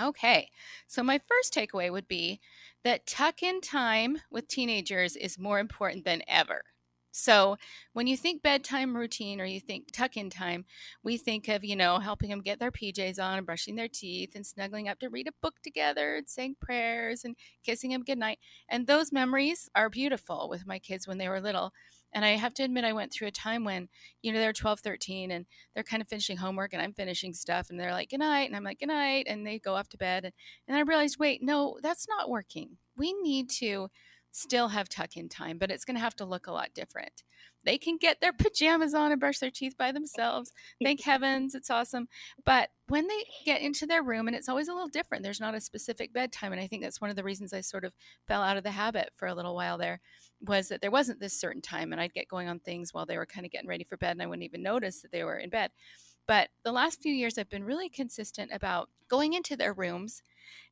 Okay. 0.00 0.50
So 0.86 1.02
my 1.02 1.20
first 1.28 1.54
takeaway 1.54 1.90
would 1.90 2.08
be 2.08 2.40
that 2.82 3.06
tuck 3.06 3.42
in 3.42 3.60
time 3.60 4.18
with 4.30 4.48
teenagers 4.48 5.16
is 5.16 5.38
more 5.38 5.58
important 5.58 6.04
than 6.04 6.22
ever. 6.26 6.62
So 7.16 7.56
when 7.92 8.08
you 8.08 8.16
think 8.16 8.42
bedtime 8.42 8.96
routine 8.96 9.40
or 9.40 9.44
you 9.44 9.60
think 9.60 9.92
tuck 9.92 10.16
in 10.16 10.30
time, 10.30 10.64
we 11.04 11.16
think 11.16 11.46
of, 11.46 11.62
you 11.62 11.76
know, 11.76 12.00
helping 12.00 12.28
them 12.28 12.40
get 12.40 12.58
their 12.58 12.72
PJs 12.72 13.22
on 13.22 13.38
and 13.38 13.46
brushing 13.46 13.76
their 13.76 13.86
teeth 13.86 14.32
and 14.34 14.44
snuggling 14.44 14.88
up 14.88 14.98
to 14.98 15.08
read 15.08 15.28
a 15.28 15.32
book 15.40 15.54
together 15.62 16.16
and 16.16 16.28
saying 16.28 16.56
prayers 16.60 17.24
and 17.24 17.36
kissing 17.62 17.90
them 17.90 18.02
goodnight. 18.02 18.40
And 18.68 18.88
those 18.88 19.12
memories 19.12 19.68
are 19.76 19.88
beautiful 19.88 20.48
with 20.50 20.66
my 20.66 20.80
kids 20.80 21.06
when 21.06 21.18
they 21.18 21.28
were 21.28 21.40
little. 21.40 21.72
And 22.12 22.24
I 22.24 22.30
have 22.30 22.52
to 22.54 22.64
admit, 22.64 22.84
I 22.84 22.92
went 22.92 23.12
through 23.12 23.28
a 23.28 23.32
time 23.32 23.62
when, 23.62 23.88
you 24.20 24.32
know, 24.32 24.40
they're 24.40 24.52
12, 24.52 24.80
13 24.80 25.30
and 25.30 25.46
they're 25.72 25.84
kind 25.84 26.02
of 26.02 26.08
finishing 26.08 26.38
homework 26.38 26.72
and 26.72 26.82
I'm 26.82 26.94
finishing 26.94 27.32
stuff 27.32 27.70
and 27.70 27.78
they're 27.78 27.92
like, 27.92 28.10
good 28.10 28.18
night. 28.18 28.48
And 28.48 28.56
I'm 28.56 28.64
like, 28.64 28.80
good 28.80 28.88
night. 28.88 29.26
And 29.28 29.46
they 29.46 29.60
go 29.60 29.76
off 29.76 29.88
to 29.90 29.96
bed. 29.96 30.24
And, 30.24 30.34
and 30.66 30.76
I 30.76 30.80
realized, 30.80 31.20
wait, 31.20 31.44
no, 31.44 31.78
that's 31.80 32.08
not 32.08 32.28
working. 32.28 32.78
We 32.96 33.12
need 33.12 33.50
to 33.60 33.88
still 34.34 34.68
have 34.68 34.88
tuck 34.88 35.16
in 35.16 35.28
time, 35.28 35.58
but 35.58 35.70
it's 35.70 35.84
going 35.84 35.94
to 35.94 36.00
have 36.00 36.16
to 36.16 36.24
look 36.24 36.48
a 36.48 36.52
lot 36.52 36.74
different. 36.74 37.22
They 37.64 37.78
can 37.78 37.96
get 37.96 38.20
their 38.20 38.32
pajamas 38.32 38.92
on 38.92 39.12
and 39.12 39.20
brush 39.20 39.38
their 39.38 39.50
teeth 39.50 39.76
by 39.78 39.92
themselves. 39.92 40.52
Thank 40.82 41.02
heavens, 41.02 41.54
it's 41.54 41.70
awesome. 41.70 42.08
But 42.44 42.70
when 42.88 43.06
they 43.06 43.24
get 43.44 43.62
into 43.62 43.86
their 43.86 44.02
room, 44.02 44.26
and 44.26 44.36
it's 44.36 44.48
always 44.48 44.66
a 44.66 44.72
little 44.72 44.88
different, 44.88 45.22
there's 45.22 45.40
not 45.40 45.54
a 45.54 45.60
specific 45.60 46.12
bedtime. 46.12 46.52
And 46.52 46.60
I 46.60 46.66
think 46.66 46.82
that's 46.82 47.00
one 47.00 47.10
of 47.10 47.16
the 47.16 47.22
reasons 47.22 47.52
I 47.52 47.60
sort 47.60 47.84
of 47.84 47.92
fell 48.26 48.42
out 48.42 48.56
of 48.56 48.64
the 48.64 48.72
habit 48.72 49.10
for 49.16 49.28
a 49.28 49.34
little 49.34 49.54
while 49.54 49.78
there 49.78 50.00
was 50.40 50.68
that 50.68 50.82
there 50.82 50.90
wasn't 50.90 51.20
this 51.20 51.40
certain 51.40 51.62
time, 51.62 51.92
and 51.92 52.00
I'd 52.00 52.12
get 52.12 52.28
going 52.28 52.48
on 52.48 52.58
things 52.58 52.92
while 52.92 53.06
they 53.06 53.16
were 53.16 53.26
kind 53.26 53.46
of 53.46 53.52
getting 53.52 53.68
ready 53.68 53.84
for 53.84 53.96
bed, 53.96 54.12
and 54.12 54.22
I 54.22 54.26
wouldn't 54.26 54.44
even 54.44 54.62
notice 54.62 55.00
that 55.02 55.12
they 55.12 55.22
were 55.22 55.38
in 55.38 55.48
bed. 55.48 55.70
But 56.26 56.48
the 56.64 56.72
last 56.72 57.02
few 57.02 57.14
years, 57.14 57.38
I've 57.38 57.50
been 57.50 57.64
really 57.64 57.88
consistent 57.88 58.50
about 58.52 58.88
going 59.08 59.34
into 59.34 59.56
their 59.56 59.72
rooms 59.72 60.22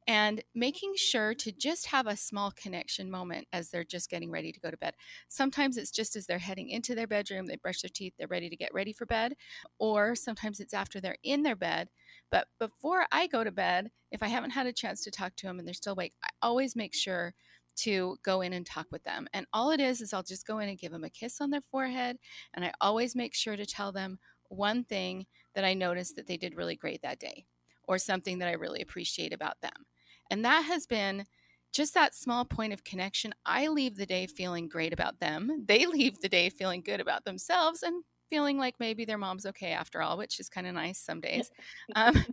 and 0.07 0.43
making 0.55 0.95
sure 0.97 1.35
to 1.35 1.52
just 1.52 1.87
have 1.87 2.07
a 2.07 2.17
small 2.17 2.50
connection 2.50 3.11
moment 3.11 3.47
as 3.52 3.71
they're 3.71 3.85
just 3.85 4.11
getting 4.11 4.31
ready 4.31 4.52
to 4.52 4.61
go 4.61 4.71
to 4.71 4.76
bed. 4.76 4.95
Sometimes 5.29 5.76
it's 5.76 5.91
just 5.91 6.17
as 6.17 6.26
they're 6.26 6.38
heading 6.38 6.69
into 6.71 6.95
their 6.95 7.07
bedroom, 7.07 7.47
they 7.47 7.57
brush 7.57 7.83
their 7.83 7.91
teeth, 7.93 8.14
they're 8.19 8.26
ready 8.26 8.50
to 8.50 8.57
get 8.57 8.75
ready 8.75 8.93
for 8.93 9.07
bed, 9.07 9.35
or 9.79 10.14
sometimes 10.14 10.61
it's 10.61 10.75
after 10.75 11.00
they're 11.00 11.17
in 11.23 11.43
their 11.43 11.57
bed. 11.57 11.88
But 12.31 12.49
before 12.59 13.07
I 13.12 13.26
go 13.26 13.45
to 13.45 13.52
bed, 13.52 13.91
if 14.11 14.23
I 14.23 14.29
haven't 14.29 14.50
had 14.50 14.67
a 14.67 14.73
chance 14.73 15.02
to 15.05 15.11
talk 15.11 15.37
to 15.37 15.47
them 15.47 15.59
and 15.59 15.67
they're 15.67 15.75
still 15.75 15.93
awake, 15.93 16.14
I 16.25 16.29
always 16.43 16.75
make 16.75 16.95
sure 16.95 17.35
to 17.75 18.17
go 18.23 18.43
in 18.43 18.52
and 18.52 18.67
talk 18.67 18.87
with 18.91 19.02
them. 19.05 19.26
And 19.33 19.47
all 19.52 19.71
it 19.71 19.81
is 19.81 20.00
is 20.00 20.12
I'll 20.12 20.23
just 20.23 20.47
go 20.47 20.59
in 20.59 20.69
and 20.69 20.79
give 20.79 20.93
them 20.93 21.05
a 21.05 21.11
kiss 21.11 21.41
on 21.41 21.50
their 21.50 21.62
forehead. 21.71 22.19
And 22.55 22.64
I 22.64 22.73
always 22.81 23.17
make 23.17 23.35
sure 23.35 23.57
to 23.57 23.67
tell 23.67 23.93
them 23.93 24.19
one 24.49 24.85
thing 24.85 25.26
that 25.55 25.64
I 25.64 25.75
noticed 25.75 26.17
that 26.17 26.26
they 26.26 26.37
did 26.37 26.57
really 26.57 26.76
great 26.76 27.02
that 27.02 27.19
day 27.19 27.47
or 27.93 27.99
something 27.99 28.39
that 28.39 28.49
I 28.49 28.53
really 28.53 28.81
appreciate 28.81 29.33
about 29.33 29.61
them. 29.61 29.87
And 30.31 30.45
that 30.45 30.63
has 30.65 30.87
been 30.87 31.27
just 31.73 31.95
that 31.95 32.15
small 32.15 32.45
point 32.45 32.73
of 32.73 32.85
connection. 32.85 33.35
I 33.47 33.69
leave 33.69 33.97
the 33.97 34.07
day 34.07 34.27
feeling 34.27 34.69
great 34.69 34.93
about 34.93 35.21
them. 35.21 35.65
They 35.67 35.87
leave 35.87 36.21
the 36.21 36.29
day 36.29 36.49
feeling 36.51 36.83
good 36.83 37.01
about 37.01 37.25
themselves 37.25 37.83
and 37.83 38.05
feeling 38.29 38.57
like 38.59 38.77
maybe 38.81 39.05
their 39.05 39.19
mom's 39.19 39.45
okay 39.47 39.73
after 39.73 40.01
all, 40.01 40.17
which 40.17 40.41
is 40.41 40.49
kind 40.49 40.67
of 40.67 40.75
nice 40.75 40.99
some 40.99 41.21
days. 41.21 41.51
Um, 41.95 42.25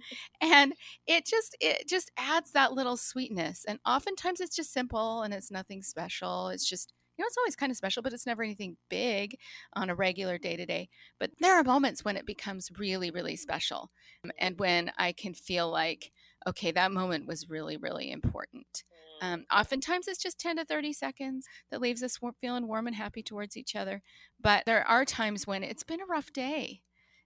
and 0.42 0.74
it 1.08 1.25
just 1.25 1.58
it 1.60 1.88
just 1.89 2.10
adds 2.18 2.51
that 2.51 2.74
little 2.74 2.96
sweetness. 2.98 3.66
And 3.66 3.80
oftentimes 3.86 4.39
it's 4.39 4.56
just 4.56 4.72
simple 4.72 5.24
and 5.24 5.34
it's 5.34 5.51
nothing 5.51 5.82
special. 5.84 6.48
It's 6.50 6.68
just 6.68 6.94
know, 7.19 7.25
it's 7.27 7.38
always 7.38 7.55
kind 7.55 7.71
of 7.71 7.77
special, 7.77 8.01
but 8.01 8.13
it's 8.13 8.25
never 8.25 8.43
anything 8.43 8.77
big 8.89 9.38
on 9.73 9.89
a 9.89 9.95
regular 9.95 10.38
day 10.38 10.55
to 10.55 10.65
day. 10.65 10.89
But 11.19 11.31
there 11.39 11.55
are 11.59 11.63
moments 11.63 12.03
when 12.03 12.17
it 12.17 12.25
becomes 12.25 12.69
really, 12.77 13.11
really 13.11 13.35
special. 13.35 13.91
And 14.38 14.59
when 14.59 14.91
I 14.97 15.11
can 15.11 15.33
feel 15.33 15.69
like, 15.69 16.11
okay, 16.47 16.71
that 16.71 16.91
moment 16.91 17.27
was 17.27 17.49
really, 17.49 17.77
really 17.77 18.11
important. 18.11 18.83
Mm. 19.21 19.33
Um, 19.33 19.45
oftentimes 19.51 20.07
it's 20.07 20.21
just 20.21 20.39
10 20.39 20.57
to 20.57 20.65
30 20.65 20.93
seconds 20.93 21.45
that 21.71 21.81
leaves 21.81 22.03
us 22.03 22.19
feeling 22.41 22.67
warm 22.67 22.88
and 22.88 22.95
happy 22.95 23.21
towards 23.21 23.57
each 23.57 23.75
other. 23.75 24.01
But 24.41 24.65
there 24.65 24.88
are 24.88 25.05
times 25.05 25.45
when 25.45 25.63
it's 25.63 25.83
been 25.83 26.01
a 26.01 26.05
rough 26.05 26.31
day 26.31 26.81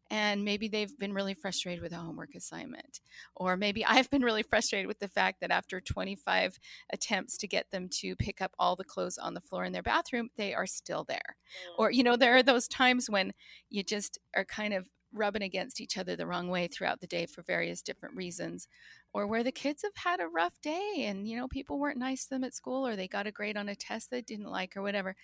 and 0.09 0.43
maybe 0.43 0.67
they've 0.67 0.97
been 0.97 1.13
really 1.13 1.33
frustrated 1.33 1.81
with 1.81 1.91
a 1.91 1.97
homework 1.97 2.35
assignment 2.35 2.99
or 3.35 3.57
maybe 3.57 3.85
i've 3.85 4.09
been 4.09 4.21
really 4.21 4.43
frustrated 4.43 4.87
with 4.87 4.99
the 4.99 5.07
fact 5.07 5.39
that 5.41 5.51
after 5.51 5.79
25 5.79 6.57
attempts 6.91 7.37
to 7.37 7.47
get 7.47 7.69
them 7.71 7.89
to 7.89 8.15
pick 8.15 8.41
up 8.41 8.51
all 8.59 8.75
the 8.75 8.83
clothes 8.83 9.17
on 9.17 9.33
the 9.33 9.41
floor 9.41 9.63
in 9.63 9.73
their 9.73 9.83
bathroom 9.83 10.29
they 10.37 10.53
are 10.53 10.67
still 10.67 11.03
there 11.03 11.17
mm. 11.17 11.79
or 11.79 11.91
you 11.91 12.03
know 12.03 12.15
there 12.15 12.35
are 12.35 12.43
those 12.43 12.67
times 12.67 13.09
when 13.09 13.33
you 13.69 13.83
just 13.83 14.17
are 14.35 14.45
kind 14.45 14.73
of 14.73 14.87
rubbing 15.13 15.43
against 15.43 15.79
each 15.79 15.97
other 15.97 16.15
the 16.15 16.25
wrong 16.25 16.49
way 16.49 16.67
throughout 16.67 16.99
the 16.99 17.07
day 17.07 17.25
for 17.25 17.43
various 17.43 17.81
different 17.81 18.15
reasons 18.15 18.67
or 19.13 19.27
where 19.27 19.43
the 19.43 19.51
kids 19.51 19.83
have 19.83 19.91
had 19.95 20.19
a 20.19 20.27
rough 20.27 20.59
day 20.61 21.05
and 21.05 21.27
you 21.27 21.37
know 21.37 21.47
people 21.47 21.79
weren't 21.79 21.99
nice 21.99 22.23
to 22.23 22.31
them 22.31 22.43
at 22.43 22.53
school 22.53 22.85
or 22.85 22.95
they 22.95 23.07
got 23.07 23.27
a 23.27 23.31
grade 23.31 23.55
on 23.55 23.69
a 23.69 23.75
test 23.75 24.09
they 24.09 24.21
didn't 24.21 24.49
like 24.49 24.75
or 24.75 24.81
whatever 24.81 25.15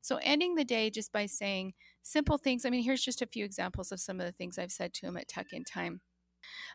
so 0.00 0.18
ending 0.22 0.54
the 0.54 0.64
day 0.64 0.90
just 0.90 1.12
by 1.12 1.26
saying 1.26 1.72
simple 2.06 2.38
things. 2.38 2.64
I 2.64 2.70
mean, 2.70 2.82
here's 2.82 3.04
just 3.04 3.22
a 3.22 3.26
few 3.26 3.44
examples 3.44 3.92
of 3.92 4.00
some 4.00 4.20
of 4.20 4.26
the 4.26 4.32
things 4.32 4.58
I've 4.58 4.72
said 4.72 4.94
to 4.94 5.06
him 5.06 5.16
at 5.16 5.28
Tuck 5.28 5.52
in 5.52 5.64
Time. 5.64 6.00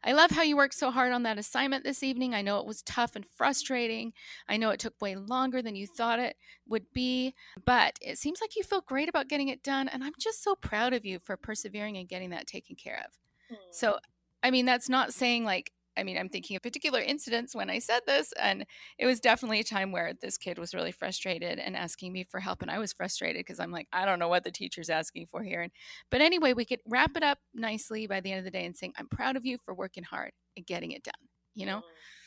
I 0.03 0.11
love 0.11 0.31
how 0.31 0.41
you 0.41 0.57
worked 0.57 0.73
so 0.73 0.91
hard 0.91 1.13
on 1.13 1.23
that 1.23 1.37
assignment 1.37 1.85
this 1.85 2.03
evening. 2.03 2.33
I 2.33 2.41
know 2.41 2.59
it 2.59 2.65
was 2.65 2.81
tough 2.81 3.15
and 3.15 3.25
frustrating. 3.25 4.11
I 4.49 4.57
know 4.57 4.71
it 4.71 4.81
took 4.81 4.99
way 5.01 5.15
longer 5.15 5.61
than 5.61 5.77
you 5.77 5.87
thought 5.87 6.19
it 6.19 6.35
would 6.67 6.91
be, 6.93 7.33
but 7.65 7.97
it 8.01 8.17
seems 8.17 8.41
like 8.41 8.57
you 8.57 8.63
feel 8.63 8.81
great 8.81 9.07
about 9.07 9.29
getting 9.29 9.47
it 9.47 9.63
done. 9.63 9.87
And 9.87 10.03
I'm 10.03 10.11
just 10.19 10.43
so 10.43 10.55
proud 10.55 10.93
of 10.93 11.05
you 11.05 11.19
for 11.19 11.37
persevering 11.37 11.95
and 11.95 12.09
getting 12.09 12.31
that 12.31 12.47
taken 12.47 12.75
care 12.75 12.97
of. 13.05 13.17
Hmm. 13.49 13.71
So, 13.71 13.99
I 14.43 14.51
mean, 14.51 14.65
that's 14.65 14.89
not 14.89 15.13
saying 15.13 15.45
like, 15.45 15.71
I 15.97 16.03
mean, 16.03 16.17
I'm 16.17 16.29
thinking 16.29 16.55
of 16.55 16.61
particular 16.61 16.99
incidents 16.99 17.55
when 17.55 17.69
I 17.69 17.79
said 17.79 18.01
this, 18.07 18.33
and 18.39 18.65
it 18.97 19.05
was 19.05 19.19
definitely 19.19 19.59
a 19.59 19.63
time 19.63 19.91
where 19.91 20.13
this 20.13 20.37
kid 20.37 20.57
was 20.57 20.73
really 20.73 20.91
frustrated 20.91 21.59
and 21.59 21.75
asking 21.75 22.13
me 22.13 22.23
for 22.23 22.39
help, 22.39 22.61
and 22.61 22.71
I 22.71 22.79
was 22.79 22.93
frustrated 22.93 23.39
because 23.39 23.59
I'm 23.59 23.71
like, 23.71 23.87
I 23.91 24.05
don't 24.05 24.19
know 24.19 24.27
what 24.29 24.43
the 24.43 24.51
teacher's 24.51 24.89
asking 24.89 25.27
for 25.27 25.43
here. 25.43 25.61
And 25.61 25.71
but 26.09 26.21
anyway, 26.21 26.53
we 26.53 26.65
could 26.65 26.79
wrap 26.87 27.15
it 27.15 27.23
up 27.23 27.39
nicely 27.53 28.07
by 28.07 28.21
the 28.21 28.31
end 28.31 28.39
of 28.39 28.45
the 28.45 28.51
day 28.51 28.65
and 28.65 28.75
saying, 28.75 28.93
I'm 28.97 29.07
proud 29.07 29.35
of 29.35 29.45
you 29.45 29.57
for 29.63 29.73
working 29.73 30.03
hard 30.03 30.31
and 30.55 30.65
getting 30.65 30.91
it 30.91 31.03
done. 31.03 31.13
You 31.55 31.65
know. 31.65 31.77
Mm, 31.77 31.83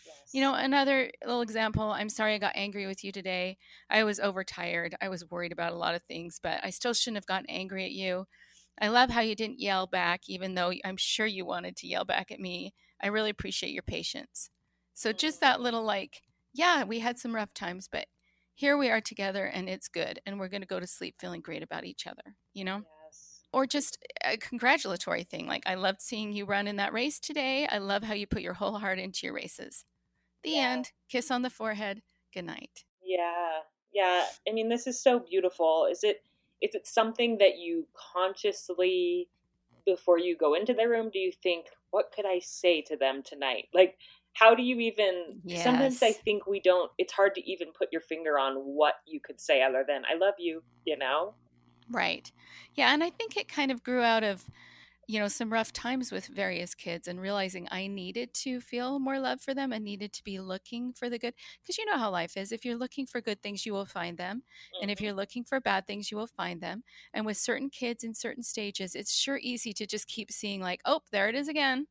yes. 0.06 0.16
You 0.32 0.40
know, 0.42 0.54
another 0.54 1.10
little 1.24 1.42
example. 1.42 1.90
I'm 1.90 2.08
sorry 2.08 2.34
I 2.34 2.38
got 2.38 2.52
angry 2.56 2.86
with 2.86 3.04
you 3.04 3.12
today. 3.12 3.56
I 3.88 4.04
was 4.04 4.20
overtired. 4.20 4.96
I 5.00 5.08
was 5.08 5.28
worried 5.30 5.52
about 5.52 5.72
a 5.72 5.76
lot 5.76 5.94
of 5.94 6.02
things, 6.02 6.40
but 6.42 6.60
I 6.62 6.70
still 6.70 6.92
shouldn't 6.92 7.18
have 7.18 7.26
gotten 7.26 7.48
angry 7.48 7.84
at 7.84 7.92
you. 7.92 8.26
I 8.80 8.88
love 8.88 9.10
how 9.10 9.20
you 9.20 9.36
didn't 9.36 9.60
yell 9.60 9.86
back, 9.86 10.22
even 10.28 10.54
though 10.54 10.72
I'm 10.84 10.96
sure 10.96 11.26
you 11.26 11.46
wanted 11.46 11.76
to 11.76 11.86
yell 11.86 12.04
back 12.04 12.32
at 12.32 12.40
me. 12.40 12.74
I 13.02 13.08
really 13.08 13.30
appreciate 13.30 13.72
your 13.72 13.82
patience. 13.82 14.50
So, 14.94 15.12
just 15.12 15.40
mm-hmm. 15.40 15.46
that 15.46 15.60
little 15.60 15.82
like, 15.82 16.22
yeah, 16.52 16.84
we 16.84 17.00
had 17.00 17.18
some 17.18 17.34
rough 17.34 17.52
times, 17.54 17.88
but 17.90 18.06
here 18.54 18.76
we 18.76 18.88
are 18.90 19.00
together 19.00 19.46
and 19.46 19.68
it's 19.68 19.88
good. 19.88 20.20
And 20.24 20.38
we're 20.38 20.48
going 20.48 20.62
to 20.62 20.66
go 20.66 20.80
to 20.80 20.86
sleep 20.86 21.16
feeling 21.18 21.40
great 21.40 21.62
about 21.62 21.84
each 21.84 22.06
other, 22.06 22.36
you 22.52 22.64
know? 22.64 22.82
Yes. 23.06 23.42
Or 23.52 23.66
just 23.66 23.98
a 24.24 24.36
congratulatory 24.36 25.24
thing. 25.24 25.46
Like, 25.46 25.64
I 25.66 25.74
loved 25.74 26.00
seeing 26.00 26.32
you 26.32 26.44
run 26.44 26.68
in 26.68 26.76
that 26.76 26.92
race 26.92 27.18
today. 27.18 27.66
I 27.66 27.78
love 27.78 28.04
how 28.04 28.14
you 28.14 28.26
put 28.26 28.42
your 28.42 28.54
whole 28.54 28.78
heart 28.78 28.98
into 28.98 29.26
your 29.26 29.34
races. 29.34 29.84
The 30.44 30.50
Yeah. 30.50 30.70
end. 30.70 30.92
Kiss 31.08 31.30
on 31.30 31.42
the 31.42 31.50
forehead. 31.50 32.02
Good 32.32 32.44
night. 32.44 32.84
Yeah. 33.02 33.60
Yeah. 33.92 34.26
I 34.48 34.52
mean, 34.52 34.68
this 34.68 34.86
is 34.86 35.00
so 35.00 35.18
beautiful. 35.18 35.86
Is 35.90 36.04
it 36.04 36.24
is 36.60 36.74
it 36.74 36.86
something 36.86 37.36
that 37.38 37.58
you 37.58 37.86
consciously 37.92 39.28
before 39.84 40.18
you 40.18 40.36
go 40.36 40.54
into 40.54 40.72
the 40.72 40.88
room 40.88 41.10
do 41.12 41.18
you 41.18 41.30
think 41.30 41.66
what 41.94 42.10
could 42.12 42.26
I 42.26 42.40
say 42.40 42.82
to 42.88 42.96
them 42.96 43.22
tonight? 43.22 43.68
Like 43.72 43.96
how 44.32 44.52
do 44.56 44.64
you 44.64 44.80
even 44.80 45.40
sometimes 45.46 46.02
I 46.02 46.10
think 46.10 46.44
we 46.44 46.58
don't 46.58 46.90
it's 46.98 47.12
hard 47.12 47.36
to 47.36 47.48
even 47.48 47.68
put 47.78 47.92
your 47.92 48.00
finger 48.00 48.36
on 48.36 48.56
what 48.56 48.94
you 49.06 49.20
could 49.20 49.40
say 49.40 49.62
other 49.62 49.84
than 49.86 50.02
I 50.12 50.16
love 50.18 50.34
you, 50.38 50.64
you 50.84 50.98
know? 50.98 51.34
Right. 51.88 52.32
Yeah. 52.74 52.92
And 52.92 53.04
I 53.04 53.10
think 53.10 53.36
it 53.36 53.46
kind 53.46 53.70
of 53.70 53.84
grew 53.84 54.00
out 54.00 54.24
of, 54.24 54.44
you 55.06 55.18
know, 55.20 55.28
some 55.28 55.52
rough 55.52 55.72
times 55.72 56.10
with 56.12 56.26
various 56.26 56.74
kids 56.74 57.06
and 57.08 57.20
realizing 57.20 57.68
I 57.70 57.86
needed 57.86 58.34
to 58.34 58.60
feel 58.60 58.98
more 58.98 59.18
love 59.20 59.40
for 59.40 59.54
them 59.54 59.72
and 59.72 59.84
needed 59.84 60.12
to 60.14 60.24
be 60.24 60.40
looking 60.40 60.92
for 60.92 61.08
the 61.10 61.18
good. 61.18 61.34
Because 61.62 61.78
you 61.78 61.84
know 61.86 61.98
how 61.98 62.10
life 62.10 62.36
is. 62.36 62.52
If 62.52 62.64
you're 62.64 62.76
looking 62.76 63.06
for 63.06 63.20
good 63.20 63.42
things, 63.42 63.66
you 63.66 63.72
will 63.72 63.86
find 63.86 64.18
them. 64.18 64.42
And 64.80 64.90
if 64.90 65.00
you're 65.00 65.12
looking 65.12 65.44
for 65.44 65.60
bad 65.60 65.86
things, 65.86 66.10
you 66.10 66.16
will 66.16 66.26
find 66.26 66.60
them. 66.60 66.84
And 67.12 67.26
with 67.26 67.36
certain 67.36 67.70
kids 67.70 68.04
in 68.04 68.14
certain 68.14 68.42
stages, 68.42 68.94
it's 68.94 69.14
sure 69.14 69.38
easy 69.42 69.72
to 69.74 69.86
just 69.86 70.06
keep 70.08 70.30
seeing, 70.30 70.60
like, 70.60 70.80
oh, 70.84 71.00
there 71.12 71.28
it 71.28 71.34
is 71.34 71.48
again. 71.48 71.86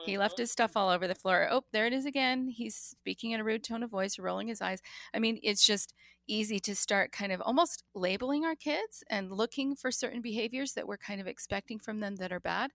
He 0.00 0.18
left 0.18 0.36
Mhm. 0.36 0.38
his 0.38 0.50
stuff 0.52 0.76
all 0.76 0.88
over 0.90 1.06
the 1.06 1.14
floor. 1.14 1.48
Oh, 1.50 1.62
there 1.72 1.86
it 1.86 1.92
is 1.92 2.04
again. 2.06 2.48
He's 2.48 2.76
speaking 2.76 3.30
in 3.32 3.40
a 3.40 3.44
rude 3.44 3.64
tone 3.64 3.82
of 3.82 3.90
voice, 3.90 4.18
rolling 4.18 4.48
his 4.48 4.60
eyes. 4.60 4.80
I 5.14 5.18
mean, 5.18 5.38
it's 5.42 5.64
just 5.64 5.94
easy 6.26 6.58
to 6.60 6.74
start 6.74 7.12
kind 7.12 7.32
of 7.32 7.40
almost 7.40 7.84
labeling 7.94 8.44
our 8.44 8.56
kids 8.56 9.02
and 9.10 9.32
looking 9.32 9.74
for 9.74 9.90
certain 9.90 10.20
behaviors 10.22 10.72
that 10.74 10.86
we're 10.86 10.96
kind 10.98 11.20
of 11.20 11.26
expecting 11.26 11.78
from 11.78 12.00
them 12.00 12.16
that 12.16 12.32
are 12.32 12.40
bad. 12.40 12.70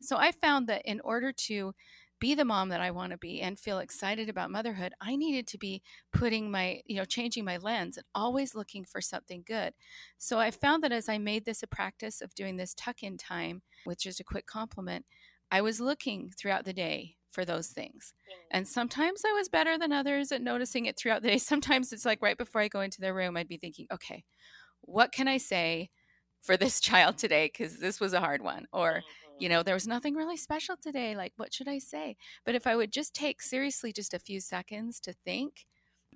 So 0.00 0.16
I 0.16 0.32
found 0.32 0.66
that 0.68 0.82
in 0.84 1.00
order 1.00 1.32
to 1.32 1.74
be 2.20 2.34
the 2.34 2.44
mom 2.44 2.68
that 2.68 2.80
I 2.80 2.90
want 2.90 3.12
to 3.12 3.18
be 3.18 3.40
and 3.40 3.58
feel 3.58 3.78
excited 3.78 4.28
about 4.28 4.50
motherhood, 4.50 4.94
I 5.00 5.16
needed 5.16 5.46
to 5.48 5.58
be 5.58 5.82
putting 6.12 6.50
my, 6.50 6.80
you 6.86 6.96
know, 6.96 7.04
changing 7.04 7.44
my 7.44 7.56
lens 7.56 7.96
and 7.96 8.06
always 8.14 8.54
looking 8.54 8.84
for 8.84 9.00
something 9.00 9.42
good. 9.46 9.74
So 10.18 10.38
I 10.38 10.50
found 10.50 10.82
that 10.84 10.92
as 10.92 11.08
I 11.08 11.18
made 11.18 11.44
this 11.44 11.62
a 11.62 11.66
practice 11.66 12.20
of 12.20 12.34
doing 12.34 12.56
this 12.56 12.74
tuck 12.74 13.02
in 13.02 13.16
time 13.16 13.62
which 13.84 14.06
is 14.06 14.18
a 14.20 14.24
quick 14.24 14.46
compliment, 14.46 15.04
I 15.50 15.60
was 15.60 15.80
looking 15.80 16.30
throughout 16.30 16.64
the 16.64 16.72
day 16.72 17.16
for 17.30 17.44
those 17.44 17.68
things. 17.68 18.12
And 18.50 18.68
sometimes 18.68 19.24
I 19.26 19.32
was 19.32 19.48
better 19.48 19.78
than 19.78 19.92
others 19.92 20.30
at 20.32 20.42
noticing 20.42 20.86
it 20.86 20.96
throughout 20.98 21.22
the 21.22 21.28
day. 21.28 21.38
Sometimes 21.38 21.92
it's 21.92 22.04
like 22.04 22.22
right 22.22 22.38
before 22.38 22.60
I 22.60 22.68
go 22.68 22.80
into 22.80 23.00
their 23.00 23.14
room, 23.14 23.36
I'd 23.36 23.48
be 23.48 23.56
thinking, 23.56 23.86
okay, 23.92 24.24
what 24.82 25.12
can 25.12 25.28
I 25.28 25.38
say 25.38 25.90
for 26.42 26.56
this 26.56 26.80
child 26.82 27.18
today? 27.18 27.46
Because 27.46 27.78
this 27.78 28.00
was 28.00 28.12
a 28.12 28.20
hard 28.20 28.42
one. 28.42 28.66
Or, 28.72 29.04
you 29.38 29.48
Mhm. 29.48 29.50
know, 29.50 29.62
there 29.62 29.74
was 29.74 29.86
nothing 29.86 30.14
really 30.14 30.36
special 30.36 30.76
today. 30.76 31.16
Like, 31.16 31.32
what 31.36 31.52
should 31.54 31.68
I 31.68 31.78
say? 31.78 32.16
But 32.44 32.54
if 32.54 32.66
I 32.66 32.76
would 32.76 32.92
just 32.92 33.14
take 33.14 33.42
seriously 33.42 33.92
just 33.92 34.14
a 34.14 34.18
few 34.18 34.40
seconds 34.40 35.00
to 35.00 35.12
think, 35.12 35.66